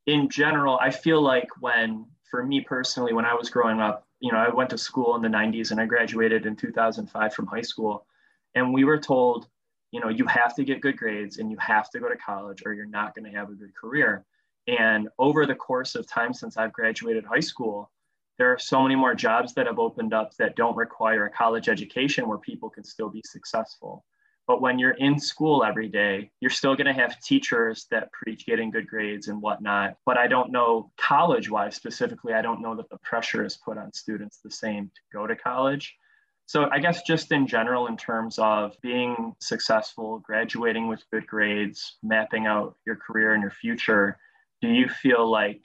in 0.06 0.28
general 0.28 0.78
i 0.82 0.90
feel 0.90 1.22
like 1.22 1.48
when 1.60 2.04
for 2.30 2.44
me 2.44 2.60
personally 2.60 3.14
when 3.14 3.24
i 3.24 3.32
was 3.32 3.48
growing 3.48 3.80
up 3.80 4.06
you 4.20 4.30
know 4.30 4.38
i 4.38 4.50
went 4.50 4.68
to 4.68 4.76
school 4.76 5.16
in 5.16 5.22
the 5.22 5.28
90s 5.28 5.70
and 5.70 5.80
i 5.80 5.86
graduated 5.86 6.44
in 6.46 6.54
2005 6.54 7.32
from 7.32 7.46
high 7.46 7.62
school. 7.62 8.06
And 8.54 8.72
we 8.72 8.84
were 8.84 8.98
told 8.98 9.48
you 9.90 10.00
know 10.00 10.08
you 10.08 10.26
have 10.26 10.54
to 10.56 10.64
get 10.64 10.80
good 10.80 10.96
grades 10.96 11.38
and 11.38 11.50
you 11.50 11.56
have 11.58 11.90
to 11.90 12.00
go 12.00 12.08
to 12.08 12.16
college 12.16 12.62
or 12.66 12.72
you're 12.72 12.86
not 12.86 13.14
going 13.14 13.30
to 13.30 13.36
have 13.36 13.48
a 13.50 13.54
good 13.54 13.74
career 13.74 14.24
and 14.66 15.08
over 15.18 15.46
the 15.46 15.54
course 15.54 15.94
of 15.94 16.08
time 16.08 16.32
since 16.32 16.56
I've 16.56 16.72
graduated 16.72 17.24
high 17.24 17.40
school, 17.40 17.90
there 18.38 18.52
are 18.52 18.58
so 18.58 18.82
many 18.82 18.96
more 18.96 19.14
jobs 19.14 19.54
that 19.54 19.66
have 19.66 19.78
opened 19.78 20.12
up 20.12 20.34
that 20.36 20.56
don't 20.56 20.76
require 20.76 21.26
a 21.26 21.30
college 21.30 21.68
education 21.68 22.28
where 22.28 22.38
people 22.38 22.68
can 22.68 22.84
still 22.84 23.08
be 23.08 23.22
successful. 23.24 24.04
But 24.46 24.60
when 24.60 24.78
you're 24.78 24.92
in 24.92 25.18
school 25.18 25.64
every 25.64 25.88
day, 25.88 26.30
you're 26.40 26.50
still 26.50 26.74
going 26.74 26.86
to 26.86 26.92
have 26.92 27.20
teachers 27.20 27.86
that 27.90 28.12
preach 28.12 28.44
getting 28.44 28.70
good 28.70 28.86
grades 28.86 29.28
and 29.28 29.40
whatnot. 29.40 29.96
But 30.04 30.18
I 30.18 30.26
don't 30.26 30.52
know 30.52 30.90
college 30.98 31.48
wise 31.48 31.76
specifically, 31.76 32.34
I 32.34 32.42
don't 32.42 32.60
know 32.60 32.74
that 32.76 32.90
the 32.90 32.98
pressure 32.98 33.44
is 33.44 33.56
put 33.56 33.78
on 33.78 33.92
students 33.92 34.40
the 34.44 34.50
same 34.50 34.90
to 34.94 35.00
go 35.12 35.26
to 35.26 35.36
college. 35.36 35.96
So 36.46 36.68
I 36.70 36.78
guess 36.78 37.02
just 37.04 37.32
in 37.32 37.46
general, 37.46 37.86
in 37.86 37.96
terms 37.96 38.38
of 38.38 38.76
being 38.82 39.34
successful, 39.40 40.18
graduating 40.18 40.88
with 40.88 41.02
good 41.10 41.26
grades, 41.26 41.96
mapping 42.02 42.46
out 42.46 42.76
your 42.84 42.96
career 42.96 43.32
and 43.32 43.40
your 43.40 43.50
future, 43.50 44.18
do 44.64 44.72
you 44.72 44.88
feel 44.88 45.30
like 45.30 45.60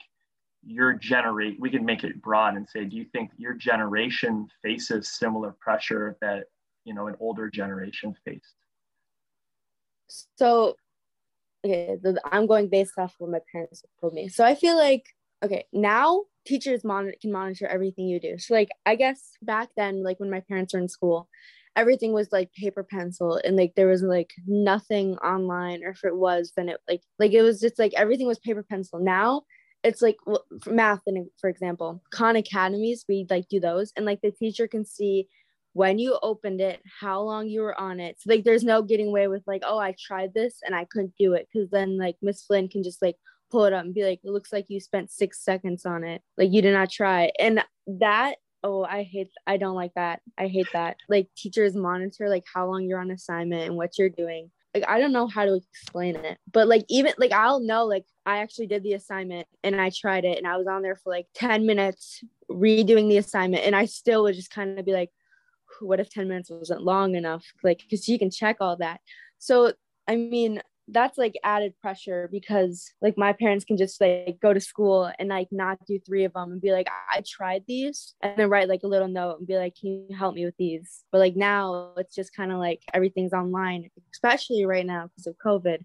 your 0.62 0.92
generate 0.92 1.58
we 1.58 1.70
can 1.70 1.84
make 1.86 2.04
it 2.04 2.20
broad 2.20 2.54
and 2.54 2.68
say 2.68 2.84
do 2.84 2.96
you 2.96 3.06
think 3.12 3.30
your 3.38 3.54
generation 3.54 4.46
faces 4.62 5.08
similar 5.08 5.56
pressure 5.58 6.18
that 6.20 6.44
you 6.84 6.92
know 6.92 7.06
an 7.06 7.16
older 7.18 7.48
generation 7.48 8.14
faced? 8.26 8.56
So 10.36 10.74
okay 11.64 11.96
i'm 12.30 12.46
going 12.46 12.68
based 12.68 12.98
off 12.98 13.14
what 13.18 13.30
my 13.30 13.40
parents 13.50 13.82
told 14.00 14.12
me. 14.12 14.28
So 14.28 14.44
i 14.44 14.54
feel 14.54 14.76
like 14.76 15.04
okay 15.42 15.64
now 15.72 16.24
teachers 16.46 16.84
monitor 16.84 17.16
can 17.20 17.32
monitor 17.32 17.66
everything 17.66 18.06
you 18.06 18.20
do. 18.20 18.38
So 18.38 18.52
like 18.52 18.68
i 18.84 18.96
guess 18.96 19.32
back 19.40 19.70
then 19.78 20.02
like 20.02 20.20
when 20.20 20.30
my 20.30 20.40
parents 20.40 20.74
were 20.74 20.80
in 20.80 20.88
school 20.88 21.28
everything 21.76 22.12
was 22.12 22.28
like 22.32 22.52
paper 22.52 22.82
pencil 22.82 23.40
and 23.44 23.56
like 23.56 23.72
there 23.76 23.88
was 23.88 24.02
like 24.02 24.32
nothing 24.46 25.16
online 25.18 25.82
or 25.84 25.90
if 25.90 26.04
it 26.04 26.16
was 26.16 26.52
then 26.56 26.68
it 26.68 26.78
like 26.88 27.02
like 27.18 27.32
it 27.32 27.42
was 27.42 27.60
just 27.60 27.78
like 27.78 27.92
everything 27.94 28.26
was 28.26 28.38
paper 28.38 28.62
pencil. 28.62 28.98
Now 28.98 29.42
it's 29.82 30.02
like 30.02 30.16
well, 30.26 30.44
math 30.66 31.00
and 31.06 31.26
for 31.40 31.48
example 31.48 32.02
khan 32.12 32.36
academies 32.36 33.06
we 33.08 33.26
like 33.30 33.48
do 33.48 33.58
those 33.58 33.92
and 33.96 34.04
like 34.04 34.20
the 34.20 34.30
teacher 34.30 34.68
can 34.68 34.84
see 34.84 35.26
when 35.72 35.98
you 35.98 36.18
opened 36.22 36.60
it 36.60 36.82
how 37.00 37.22
long 37.22 37.48
you 37.48 37.62
were 37.62 37.78
on 37.80 38.00
it. 38.00 38.16
So 38.20 38.30
like 38.30 38.44
there's 38.44 38.64
no 38.64 38.82
getting 38.82 39.08
away 39.08 39.28
with 39.28 39.42
like 39.46 39.62
oh 39.64 39.78
i 39.78 39.94
tried 39.98 40.34
this 40.34 40.58
and 40.64 40.74
i 40.74 40.84
couldn't 40.84 41.14
do 41.18 41.34
it 41.34 41.48
because 41.52 41.70
then 41.70 41.96
like 41.96 42.16
miss 42.20 42.42
flynn 42.42 42.68
can 42.68 42.82
just 42.82 43.00
like 43.00 43.16
pull 43.50 43.64
it 43.64 43.72
up 43.72 43.84
and 43.84 43.94
be 43.94 44.04
like 44.04 44.20
it 44.22 44.30
looks 44.30 44.52
like 44.52 44.66
you 44.68 44.80
spent 44.80 45.10
six 45.10 45.44
seconds 45.44 45.84
on 45.84 46.04
it. 46.04 46.22
Like 46.38 46.52
you 46.52 46.62
did 46.62 46.72
not 46.72 46.90
try. 46.90 47.32
And 47.38 47.62
that 47.86 48.36
oh 48.62 48.84
i 48.84 49.02
hate 49.02 49.30
i 49.46 49.56
don't 49.56 49.74
like 49.74 49.94
that. 49.94 50.20
I 50.38 50.48
hate 50.48 50.68
that. 50.72 50.96
Like 51.08 51.28
teachers 51.36 51.74
monitor 51.74 52.28
like 52.28 52.44
how 52.52 52.66
long 52.66 52.84
you're 52.84 53.00
on 53.00 53.10
assignment 53.10 53.64
and 53.64 53.76
what 53.76 53.98
you're 53.98 54.08
doing. 54.08 54.50
Like 54.74 54.84
i 54.88 55.00
don't 55.00 55.12
know 55.12 55.26
how 55.26 55.44
to 55.44 55.54
explain 55.54 56.14
it 56.14 56.38
but 56.52 56.68
like 56.68 56.84
even 56.88 57.12
like 57.18 57.32
i'll 57.32 57.58
know 57.58 57.86
like 57.86 58.04
i 58.24 58.38
actually 58.38 58.68
did 58.68 58.84
the 58.84 58.92
assignment 58.92 59.48
and 59.64 59.80
i 59.80 59.90
tried 59.90 60.24
it 60.24 60.38
and 60.38 60.46
i 60.46 60.56
was 60.56 60.68
on 60.68 60.82
there 60.82 60.94
for 60.94 61.10
like 61.10 61.26
10 61.34 61.66
minutes 61.66 62.22
redoing 62.48 63.08
the 63.08 63.16
assignment 63.16 63.64
and 63.64 63.74
i 63.74 63.84
still 63.84 64.22
would 64.22 64.36
just 64.36 64.52
kind 64.52 64.78
of 64.78 64.86
be 64.86 64.92
like 64.92 65.10
what 65.80 66.00
if 66.00 66.10
10 66.10 66.28
minutes 66.28 66.50
wasn't 66.50 66.82
long 66.82 67.14
enough? 67.14 67.44
Like 67.62 67.78
because 67.78 68.08
you 68.08 68.18
can 68.18 68.30
check 68.30 68.56
all 68.60 68.76
that. 68.76 69.00
So 69.38 69.72
i 70.08 70.16
mean 70.16 70.60
that's 70.92 71.18
like 71.18 71.34
added 71.44 71.74
pressure 71.80 72.28
because 72.30 72.92
like 73.00 73.16
my 73.16 73.32
parents 73.32 73.64
can 73.64 73.76
just 73.76 74.00
like 74.00 74.38
go 74.40 74.52
to 74.52 74.60
school 74.60 75.10
and 75.18 75.28
like 75.28 75.48
not 75.50 75.78
do 75.86 75.98
three 76.06 76.24
of 76.24 76.32
them 76.32 76.52
and 76.52 76.60
be 76.60 76.72
like 76.72 76.88
i 77.12 77.22
tried 77.26 77.62
these 77.66 78.14
and 78.22 78.36
then 78.36 78.50
write 78.50 78.68
like 78.68 78.82
a 78.82 78.88
little 78.88 79.08
note 79.08 79.38
and 79.38 79.46
be 79.46 79.56
like 79.56 79.74
can 79.80 80.06
you 80.08 80.16
help 80.16 80.34
me 80.34 80.44
with 80.44 80.56
these 80.58 81.04
but 81.12 81.18
like 81.18 81.36
now 81.36 81.92
it's 81.96 82.14
just 82.14 82.34
kind 82.34 82.52
of 82.52 82.58
like 82.58 82.82
everything's 82.94 83.32
online 83.32 83.88
especially 84.12 84.64
right 84.64 84.86
now 84.86 85.08
because 85.08 85.26
of 85.26 85.34
covid 85.44 85.78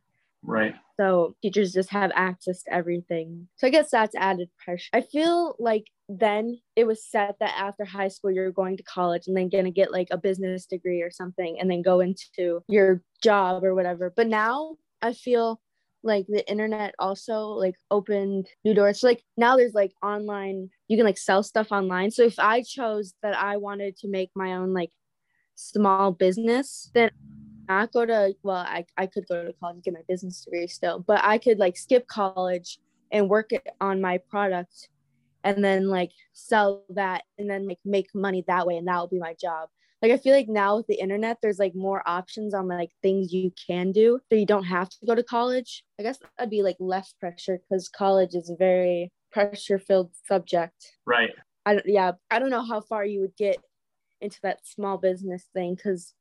Right. 0.45 0.75
So 0.99 1.35
teachers 1.41 1.73
just 1.73 1.89
have 1.89 2.11
access 2.15 2.63
to 2.63 2.73
everything. 2.73 3.47
So 3.55 3.67
I 3.67 3.69
guess 3.69 3.91
that's 3.91 4.15
added 4.15 4.49
pressure. 4.63 4.89
I 4.93 5.01
feel 5.01 5.55
like 5.59 5.85
then 6.07 6.59
it 6.75 6.85
was 6.85 7.03
set 7.03 7.35
that 7.39 7.53
after 7.57 7.83
high 7.83 8.07
school 8.07 8.31
you're 8.31 8.51
going 8.51 8.77
to 8.77 8.83
college 8.83 9.23
and 9.27 9.35
then 9.35 9.49
going 9.49 9.65
to 9.65 9.71
get 9.71 9.91
like 9.91 10.07
a 10.11 10.17
business 10.17 10.65
degree 10.67 11.01
or 11.01 11.09
something 11.09 11.57
and 11.59 11.69
then 11.69 11.81
go 11.81 11.99
into 11.99 12.61
your 12.67 13.01
job 13.21 13.63
or 13.63 13.73
whatever. 13.73 14.13
But 14.15 14.27
now 14.27 14.75
I 15.05 15.13
feel 15.13 15.61
like 16.03 16.25
the 16.27 16.47
internet 16.49 16.93
also 16.99 17.47
like 17.47 17.75
opened 17.89 18.47
new 18.63 18.73
doors. 18.73 18.99
So 18.99 19.07
like 19.07 19.23
now 19.37 19.57
there's 19.57 19.73
like 19.73 19.93
online, 20.03 20.69
you 20.87 20.97
can 20.97 21.05
like 21.05 21.17
sell 21.17 21.43
stuff 21.43 21.71
online. 21.71 22.11
So 22.11 22.23
if 22.23 22.37
I 22.39 22.61
chose 22.61 23.13
that 23.23 23.35
I 23.35 23.57
wanted 23.57 23.97
to 23.97 24.07
make 24.07 24.31
my 24.35 24.53
own 24.53 24.73
like 24.73 24.91
small 25.55 26.11
business, 26.11 26.91
then 26.93 27.11
not 27.67 27.91
go 27.91 28.05
to 28.05 28.35
well, 28.43 28.57
I, 28.57 28.85
I 28.97 29.07
could 29.07 29.25
go 29.27 29.43
to 29.43 29.53
college 29.53 29.75
and 29.75 29.83
get 29.83 29.93
my 29.93 30.01
business 30.07 30.43
degree 30.43 30.67
still, 30.67 30.99
but 30.99 31.21
I 31.23 31.37
could 31.37 31.57
like 31.57 31.77
skip 31.77 32.07
college 32.07 32.79
and 33.11 33.29
work 33.29 33.49
on 33.81 34.01
my 34.01 34.19
product 34.29 34.89
and 35.43 35.63
then 35.63 35.87
like 35.87 36.11
sell 36.33 36.83
that 36.89 37.23
and 37.37 37.49
then 37.49 37.67
like 37.67 37.79
make 37.85 38.07
money 38.13 38.43
that 38.47 38.67
way 38.67 38.77
and 38.77 38.87
that 38.87 38.97
will 38.97 39.07
be 39.07 39.19
my 39.19 39.35
job 39.39 39.69
like 40.05 40.19
i 40.19 40.21
feel 40.21 40.35
like 40.35 40.47
now 40.47 40.77
with 40.77 40.85
the 40.85 40.99
internet 40.99 41.37
there's 41.41 41.57
like 41.57 41.73
more 41.73 42.03
options 42.05 42.53
on 42.53 42.67
like 42.67 42.91
things 43.01 43.33
you 43.33 43.51
can 43.67 43.91
do 43.91 44.19
so 44.29 44.37
you 44.37 44.45
don't 44.45 44.65
have 44.65 44.87
to 44.87 44.97
go 45.05 45.15
to 45.15 45.23
college. 45.23 45.83
I 45.99 46.03
guess 46.03 46.19
that'd 46.37 46.51
be 46.51 46.61
like 46.61 46.77
less 46.79 47.13
pressure 47.19 47.57
because 47.57 47.89
college 47.89 48.35
is 48.35 48.49
a 48.49 48.55
very 48.55 49.11
pressure 49.31 49.79
filled 49.79 50.11
subject. 50.27 50.75
Right. 51.05 51.31
I 51.65 51.73
don't 51.73 51.85
yeah 51.87 52.11
i 52.29 52.37
don't 52.37 52.51
know 52.51 52.63
how 52.63 52.81
far 52.81 53.03
you 53.03 53.21
would 53.21 53.35
get 53.35 53.57
into 54.21 54.37
that 54.43 54.59
small 54.63 54.97
business 54.97 55.49
thing 55.53 55.73
because 55.73 56.13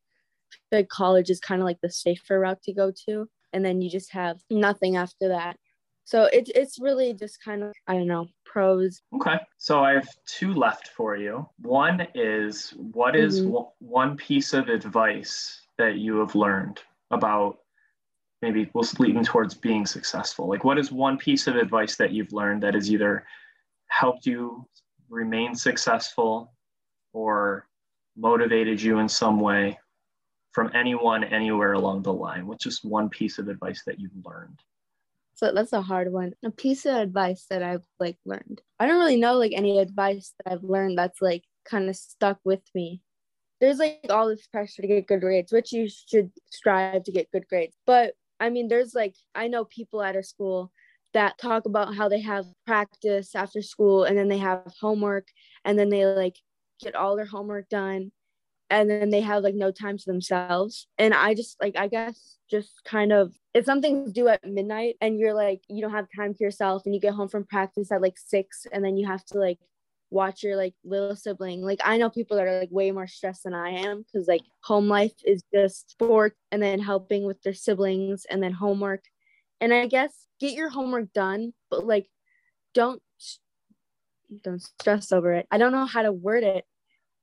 like 0.72 0.88
college 0.88 1.28
is 1.28 1.40
kind 1.40 1.60
of 1.60 1.66
like 1.66 1.80
the 1.82 1.90
safer 1.90 2.40
route 2.40 2.62
to 2.62 2.72
go 2.72 2.90
to 3.06 3.28
and 3.52 3.64
then 3.64 3.82
you 3.82 3.90
just 3.90 4.12
have 4.12 4.38
nothing 4.50 4.96
after 4.96 5.28
that 5.28 5.56
so 6.04 6.28
it's 6.32 6.50
it's 6.54 6.78
really 6.78 7.14
just 7.14 7.42
kind 7.42 7.62
of 7.62 7.72
I 7.86 7.94
don't 7.94 8.06
know 8.06 8.26
pros. 8.44 9.02
Okay, 9.14 9.38
so 9.56 9.82
I 9.82 9.94
have 9.94 10.08
two 10.26 10.54
left 10.54 10.88
for 10.88 11.16
you. 11.16 11.48
One 11.62 12.06
is 12.14 12.70
what 12.92 13.16
is 13.16 13.40
mm-hmm. 13.40 13.52
w- 13.52 13.70
one 13.80 14.16
piece 14.16 14.52
of 14.52 14.68
advice 14.68 15.62
that 15.78 15.96
you 15.96 16.18
have 16.18 16.34
learned 16.34 16.80
about 17.10 17.58
maybe 18.42 18.70
we'll 18.74 18.84
lean 18.98 19.24
towards 19.24 19.54
being 19.54 19.86
successful. 19.86 20.48
Like 20.48 20.64
what 20.64 20.78
is 20.78 20.92
one 20.92 21.16
piece 21.16 21.46
of 21.46 21.56
advice 21.56 21.96
that 21.96 22.12
you've 22.12 22.32
learned 22.32 22.62
that 22.62 22.74
has 22.74 22.90
either 22.90 23.24
helped 23.88 24.26
you 24.26 24.68
remain 25.08 25.54
successful 25.54 26.52
or 27.14 27.66
motivated 28.16 28.80
you 28.82 28.98
in 28.98 29.08
some 29.08 29.40
way 29.40 29.78
from 30.52 30.70
anyone 30.74 31.24
anywhere 31.24 31.72
along 31.72 32.02
the 32.02 32.12
line? 32.12 32.46
What's 32.46 32.64
just 32.64 32.84
one 32.84 33.08
piece 33.08 33.38
of 33.38 33.48
advice 33.48 33.82
that 33.86 33.98
you've 33.98 34.12
learned? 34.24 34.60
So 35.34 35.52
that's 35.52 35.72
a 35.72 35.82
hard 35.82 36.12
one. 36.12 36.32
A 36.44 36.50
piece 36.50 36.86
of 36.86 36.94
advice 36.94 37.46
that 37.50 37.62
I've 37.62 37.82
like 37.98 38.18
learned. 38.24 38.62
I 38.78 38.86
don't 38.86 38.98
really 38.98 39.16
know 39.16 39.34
like 39.34 39.52
any 39.54 39.78
advice 39.78 40.32
that 40.38 40.52
I've 40.52 40.64
learned 40.64 40.96
that's 40.96 41.20
like 41.20 41.42
kind 41.64 41.88
of 41.88 41.96
stuck 41.96 42.38
with 42.44 42.62
me. 42.74 43.00
There's 43.60 43.78
like 43.78 44.00
all 44.10 44.28
this 44.28 44.46
pressure 44.46 44.82
to 44.82 44.88
get 44.88 45.06
good 45.06 45.20
grades, 45.20 45.52
which 45.52 45.72
you 45.72 45.88
should 45.88 46.30
strive 46.50 47.04
to 47.04 47.12
get 47.12 47.30
good 47.32 47.48
grades. 47.48 47.76
But 47.86 48.14
I 48.40 48.50
mean, 48.50 48.68
there's 48.68 48.94
like 48.94 49.14
I 49.34 49.48
know 49.48 49.64
people 49.64 50.02
at 50.02 50.16
our 50.16 50.22
school 50.22 50.72
that 51.14 51.38
talk 51.38 51.64
about 51.64 51.94
how 51.94 52.08
they 52.08 52.20
have 52.20 52.46
practice 52.66 53.34
after 53.34 53.62
school 53.62 54.04
and 54.04 54.18
then 54.18 54.28
they 54.28 54.38
have 54.38 54.64
homework 54.80 55.28
and 55.64 55.78
then 55.78 55.88
they 55.88 56.04
like 56.04 56.36
get 56.80 56.94
all 56.94 57.16
their 57.16 57.24
homework 57.24 57.68
done 57.68 58.10
and 58.70 58.90
then 58.90 59.10
they 59.10 59.20
have 59.20 59.42
like 59.42 59.54
no 59.54 59.70
time 59.70 59.98
to 59.98 60.04
themselves. 60.06 60.86
And 60.98 61.14
i 61.14 61.34
just 61.34 61.60
like 61.60 61.76
i 61.76 61.88
guess 61.88 62.38
just 62.50 62.80
kind 62.84 63.12
of 63.12 63.32
if 63.54 63.64
something's 63.64 64.12
due 64.12 64.28
at 64.28 64.44
midnight 64.44 64.96
and 65.00 65.18
you're 65.18 65.34
like 65.34 65.62
you 65.68 65.80
don't 65.80 65.92
have 65.92 66.06
time 66.14 66.34
to 66.34 66.44
yourself 66.44 66.82
and 66.84 66.94
you 66.94 67.00
get 67.00 67.14
home 67.14 67.28
from 67.28 67.44
practice 67.44 67.90
at 67.92 68.02
like 68.02 68.18
six 68.18 68.66
and 68.72 68.84
then 68.84 68.96
you 68.96 69.06
have 69.06 69.24
to 69.24 69.38
like 69.38 69.58
watch 70.10 70.42
your 70.42 70.56
like 70.56 70.74
little 70.84 71.16
sibling 71.16 71.62
like 71.62 71.80
i 71.84 71.96
know 71.96 72.08
people 72.08 72.36
that 72.36 72.46
are 72.46 72.60
like 72.60 72.68
way 72.70 72.92
more 72.92 73.06
stressed 73.06 73.44
than 73.44 73.54
i 73.54 73.70
am 73.70 74.04
because 74.04 74.28
like 74.28 74.42
home 74.62 74.88
life 74.88 75.14
is 75.24 75.42
just 75.52 75.90
sport 75.90 76.36
and 76.52 76.62
then 76.62 76.78
helping 76.78 77.24
with 77.24 77.40
their 77.42 77.54
siblings 77.54 78.24
and 78.30 78.42
then 78.42 78.52
homework. 78.52 79.02
And 79.60 79.72
i 79.72 79.86
guess 79.86 80.12
get 80.40 80.52
your 80.52 80.68
homework 80.68 81.12
done 81.12 81.52
but 81.70 81.84
like 81.84 82.06
don't 82.74 83.02
don't 84.42 84.60
stress 84.60 85.12
over 85.12 85.32
it. 85.34 85.46
I 85.50 85.58
don't 85.58 85.72
know 85.72 85.84
how 85.84 86.02
to 86.02 86.12
word 86.12 86.44
it. 86.44 86.64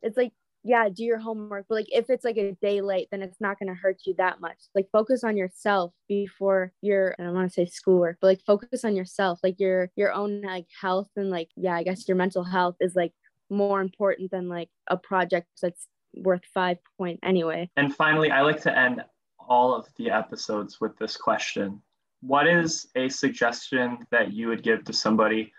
It's 0.01 0.17
like 0.17 0.31
yeah, 0.63 0.87
do 0.89 1.03
your 1.03 1.17
homework. 1.17 1.65
But 1.67 1.75
like 1.75 1.87
if 1.89 2.09
it's 2.09 2.23
like 2.23 2.37
a 2.37 2.55
day 2.61 2.81
late, 2.81 3.07
then 3.11 3.21
it's 3.21 3.41
not 3.41 3.57
gonna 3.59 3.73
hurt 3.73 4.01
you 4.05 4.13
that 4.17 4.39
much. 4.39 4.57
Like 4.75 4.87
focus 4.91 5.23
on 5.23 5.37
yourself 5.37 5.93
before 6.07 6.71
your 6.81 7.15
I 7.19 7.23
don't 7.23 7.33
want 7.33 7.49
to 7.49 7.53
say 7.53 7.65
schoolwork, 7.65 8.17
but 8.21 8.27
like 8.27 8.41
focus 8.45 8.85
on 8.85 8.95
yourself, 8.95 9.39
like 9.43 9.59
your 9.59 9.89
your 9.95 10.13
own 10.13 10.41
like 10.41 10.67
health 10.79 11.09
and 11.15 11.29
like 11.29 11.49
yeah, 11.55 11.75
I 11.75 11.83
guess 11.83 12.07
your 12.07 12.17
mental 12.17 12.43
health 12.43 12.75
is 12.79 12.95
like 12.95 13.13
more 13.49 13.81
important 13.81 14.31
than 14.31 14.47
like 14.47 14.69
a 14.87 14.97
project 14.97 15.47
that's 15.61 15.87
worth 16.15 16.45
five 16.53 16.77
point 16.97 17.19
anyway. 17.23 17.69
And 17.77 17.95
finally, 17.95 18.31
I 18.31 18.41
like 18.41 18.61
to 18.61 18.77
end 18.77 19.03
all 19.39 19.73
of 19.73 19.87
the 19.97 20.11
episodes 20.11 20.79
with 20.79 20.97
this 20.97 21.17
question. 21.17 21.81
What 22.21 22.47
is 22.47 22.87
a 22.95 23.09
suggestion 23.09 23.97
that 24.11 24.31
you 24.31 24.47
would 24.49 24.61
give 24.61 24.85
to 24.85 24.93
somebody 24.93 25.51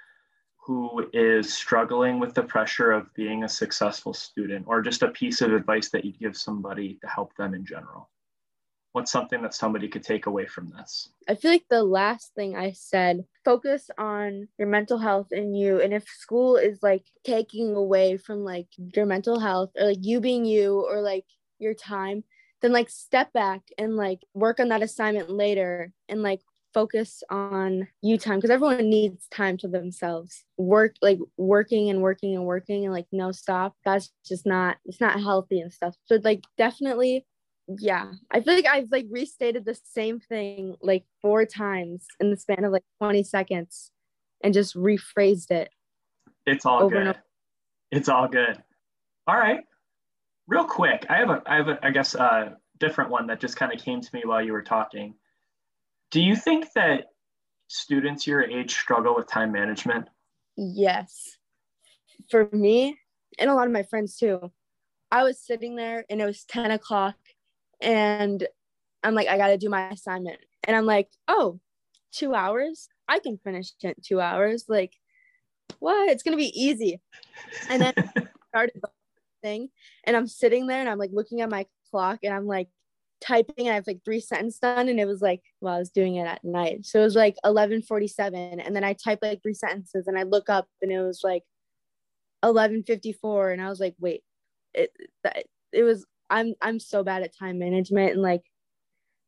who 0.64 1.10
is 1.12 1.52
struggling 1.52 2.20
with 2.20 2.34
the 2.34 2.42
pressure 2.42 2.92
of 2.92 3.12
being 3.14 3.42
a 3.42 3.48
successful 3.48 4.14
student 4.14 4.64
or 4.68 4.80
just 4.80 5.02
a 5.02 5.08
piece 5.08 5.40
of 5.40 5.52
advice 5.52 5.90
that 5.90 6.04
you'd 6.04 6.20
give 6.20 6.36
somebody 6.36 6.98
to 7.00 7.08
help 7.08 7.34
them 7.36 7.52
in 7.52 7.64
general? 7.64 8.08
What's 8.92 9.10
something 9.10 9.42
that 9.42 9.54
somebody 9.54 9.88
could 9.88 10.04
take 10.04 10.26
away 10.26 10.46
from 10.46 10.70
this? 10.70 11.08
I 11.28 11.34
feel 11.34 11.50
like 11.50 11.64
the 11.68 11.82
last 11.82 12.32
thing 12.36 12.54
I 12.54 12.72
said, 12.72 13.24
focus 13.44 13.90
on 13.98 14.46
your 14.56 14.68
mental 14.68 14.98
health 14.98 15.28
and 15.32 15.58
you. 15.58 15.80
And 15.80 15.92
if 15.92 16.06
school 16.06 16.56
is 16.56 16.78
like 16.80 17.06
taking 17.24 17.74
away 17.74 18.16
from 18.16 18.44
like 18.44 18.68
your 18.76 19.06
mental 19.06 19.40
health 19.40 19.70
or 19.76 19.86
like 19.86 19.98
you 20.04 20.20
being 20.20 20.44
you 20.44 20.86
or 20.88 21.00
like 21.00 21.24
your 21.58 21.74
time, 21.74 22.22
then 22.60 22.70
like 22.70 22.88
step 22.88 23.32
back 23.32 23.62
and 23.78 23.96
like 23.96 24.20
work 24.32 24.60
on 24.60 24.68
that 24.68 24.82
assignment 24.82 25.28
later 25.28 25.92
and 26.08 26.22
like 26.22 26.40
focus 26.74 27.22
on 27.30 27.88
you 28.02 28.18
time 28.18 28.38
because 28.38 28.50
everyone 28.50 28.88
needs 28.88 29.26
time 29.28 29.56
to 29.58 29.68
themselves. 29.68 30.44
Work 30.56 30.96
like 31.02 31.18
working 31.36 31.90
and 31.90 32.02
working 32.02 32.34
and 32.34 32.44
working 32.44 32.84
and 32.84 32.92
like 32.92 33.06
no 33.12 33.32
stop 33.32 33.74
that's 33.84 34.10
just 34.26 34.46
not 34.46 34.76
it's 34.84 35.00
not 35.00 35.20
healthy 35.20 35.60
and 35.60 35.72
stuff. 35.72 35.94
So 36.06 36.18
like 36.22 36.42
definitely 36.56 37.26
yeah 37.78 38.10
i 38.32 38.40
feel 38.40 38.54
like 38.54 38.66
i've 38.66 38.90
like 38.90 39.06
restated 39.08 39.64
the 39.64 39.78
same 39.84 40.18
thing 40.18 40.74
like 40.82 41.04
four 41.22 41.46
times 41.46 42.04
in 42.18 42.28
the 42.28 42.36
span 42.36 42.64
of 42.64 42.72
like 42.72 42.82
20 43.00 43.22
seconds 43.22 43.92
and 44.42 44.52
just 44.52 44.74
rephrased 44.74 45.52
it 45.52 45.70
it's 46.46 46.66
all 46.66 46.88
good. 46.88 47.16
It's 47.90 48.08
all 48.08 48.28
good. 48.28 48.62
All 49.26 49.36
right. 49.36 49.60
Real 50.48 50.64
quick 50.64 51.06
i 51.08 51.16
have 51.16 51.30
a 51.30 51.42
i 51.46 51.56
have 51.56 51.68
a 51.68 51.78
i 51.82 51.90
guess 51.90 52.14
a 52.14 52.56
different 52.78 53.10
one 53.10 53.28
that 53.28 53.40
just 53.40 53.56
kind 53.56 53.72
of 53.72 53.80
came 53.80 54.00
to 54.00 54.10
me 54.12 54.22
while 54.24 54.44
you 54.44 54.52
were 54.52 54.62
talking 54.62 55.14
do 56.12 56.20
you 56.20 56.36
think 56.36 56.72
that 56.74 57.06
students 57.68 58.26
your 58.26 58.42
age 58.42 58.70
struggle 58.70 59.16
with 59.16 59.26
time 59.26 59.50
management? 59.50 60.06
Yes. 60.56 61.38
For 62.30 62.48
me, 62.52 62.98
and 63.38 63.50
a 63.50 63.54
lot 63.54 63.66
of 63.66 63.72
my 63.72 63.82
friends 63.82 64.16
too, 64.16 64.52
I 65.10 65.24
was 65.24 65.40
sitting 65.40 65.74
there 65.74 66.04
and 66.08 66.20
it 66.20 66.26
was 66.26 66.44
10 66.44 66.70
o'clock 66.70 67.16
and 67.80 68.46
I'm 69.02 69.14
like, 69.14 69.26
I 69.26 69.38
got 69.38 69.48
to 69.48 69.58
do 69.58 69.70
my 69.70 69.88
assignment. 69.88 70.38
And 70.64 70.76
I'm 70.76 70.86
like, 70.86 71.08
oh, 71.28 71.58
two 72.12 72.34
hours? 72.34 72.88
I 73.08 73.18
can 73.18 73.38
finish 73.38 73.70
it 73.82 74.02
two 74.02 74.20
hours. 74.20 74.66
Like, 74.68 74.92
what? 75.78 76.10
It's 76.10 76.22
going 76.22 76.36
to 76.36 76.42
be 76.42 76.52
easy. 76.54 77.00
And 77.70 77.82
then 77.82 77.94
started 78.48 78.80
the 78.80 78.88
thing 79.42 79.70
and 80.04 80.14
I'm 80.14 80.26
sitting 80.26 80.66
there 80.66 80.78
and 80.78 80.88
I'm 80.88 80.98
like 80.98 81.10
looking 81.12 81.40
at 81.40 81.50
my 81.50 81.66
clock 81.90 82.20
and 82.22 82.34
I'm 82.34 82.46
like, 82.46 82.68
typing 83.22 83.68
i 83.68 83.74
have 83.74 83.86
like 83.86 84.00
three 84.04 84.20
sentences 84.20 84.58
done 84.58 84.88
and 84.88 84.98
it 84.98 85.06
was 85.06 85.22
like 85.22 85.40
well 85.60 85.74
i 85.74 85.78
was 85.78 85.90
doing 85.90 86.16
it 86.16 86.26
at 86.26 86.42
night. 86.44 86.84
So 86.84 87.00
it 87.00 87.04
was 87.04 87.14
like 87.14 87.36
1147 87.44 88.60
and 88.60 88.74
then 88.74 88.84
i 88.84 88.92
typed 88.92 89.22
like 89.22 89.42
three 89.42 89.54
sentences 89.54 90.06
and 90.06 90.18
i 90.18 90.24
look 90.24 90.50
up 90.50 90.66
and 90.80 90.90
it 90.90 91.00
was 91.00 91.20
like 91.22 91.44
1154 92.40 93.52
and 93.52 93.62
i 93.62 93.68
was 93.68 93.80
like 93.80 93.94
wait 94.00 94.22
it 94.74 94.90
it 95.72 95.82
was 95.82 96.04
i'm 96.30 96.54
i'm 96.60 96.80
so 96.80 97.02
bad 97.02 97.22
at 97.22 97.36
time 97.36 97.58
management 97.58 98.12
and 98.12 98.22
like 98.22 98.42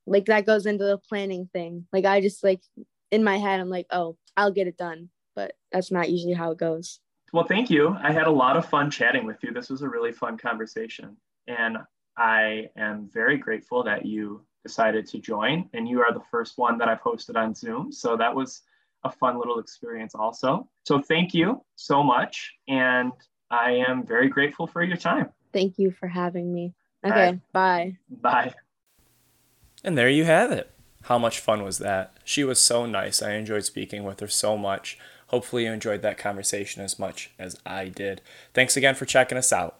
like 0.06 0.26
that 0.26 0.46
goes 0.46 0.66
into 0.66 0.84
the 0.84 0.98
planning 0.98 1.48
thing. 1.52 1.86
Like 1.92 2.04
i 2.04 2.20
just 2.20 2.42
like 2.44 2.60
in 3.10 3.24
my 3.24 3.38
head 3.38 3.60
i'm 3.60 3.70
like 3.70 3.86
oh 3.90 4.16
i'll 4.36 4.50
get 4.50 4.66
it 4.66 4.76
done 4.76 5.08
but 5.36 5.52
that's 5.72 5.90
not 5.90 6.10
usually 6.10 6.34
how 6.34 6.52
it 6.52 6.58
goes. 6.58 7.00
Well 7.32 7.44
thank 7.44 7.68
you. 7.68 7.96
I 8.00 8.12
had 8.12 8.28
a 8.28 8.30
lot 8.30 8.56
of 8.56 8.66
fun 8.66 8.90
chatting 8.90 9.26
with 9.26 9.42
you. 9.42 9.52
This 9.52 9.68
was 9.68 9.82
a 9.82 9.88
really 9.88 10.12
fun 10.12 10.38
conversation 10.38 11.16
and 11.48 11.78
I 12.16 12.68
am 12.76 13.08
very 13.12 13.38
grateful 13.38 13.82
that 13.84 14.06
you 14.06 14.44
decided 14.62 15.06
to 15.08 15.18
join, 15.18 15.68
and 15.74 15.88
you 15.88 16.00
are 16.00 16.12
the 16.12 16.22
first 16.30 16.58
one 16.58 16.78
that 16.78 16.88
I've 16.88 17.02
hosted 17.02 17.36
on 17.36 17.54
Zoom. 17.54 17.92
So 17.92 18.16
that 18.16 18.34
was 18.34 18.62
a 19.04 19.10
fun 19.10 19.38
little 19.38 19.58
experience, 19.58 20.14
also. 20.14 20.68
So 20.84 21.00
thank 21.00 21.34
you 21.34 21.62
so 21.76 22.02
much. 22.02 22.52
And 22.68 23.12
I 23.50 23.72
am 23.86 24.06
very 24.06 24.28
grateful 24.28 24.66
for 24.66 24.82
your 24.82 24.96
time. 24.96 25.28
Thank 25.52 25.78
you 25.78 25.90
for 25.90 26.08
having 26.08 26.52
me. 26.52 26.74
Okay, 27.04 27.14
right. 27.14 27.52
bye. 27.52 27.96
Bye. 28.08 28.54
And 29.84 29.98
there 29.98 30.08
you 30.08 30.24
have 30.24 30.50
it. 30.50 30.70
How 31.02 31.18
much 31.18 31.38
fun 31.38 31.62
was 31.62 31.78
that? 31.78 32.16
She 32.24 32.44
was 32.44 32.58
so 32.58 32.86
nice. 32.86 33.20
I 33.20 33.32
enjoyed 33.32 33.64
speaking 33.64 34.04
with 34.04 34.20
her 34.20 34.28
so 34.28 34.56
much. 34.56 34.98
Hopefully, 35.26 35.64
you 35.64 35.72
enjoyed 35.72 36.00
that 36.00 36.16
conversation 36.16 36.82
as 36.82 36.98
much 36.98 37.30
as 37.38 37.58
I 37.66 37.88
did. 37.88 38.22
Thanks 38.54 38.76
again 38.76 38.94
for 38.94 39.04
checking 39.04 39.36
us 39.36 39.52
out. 39.52 39.78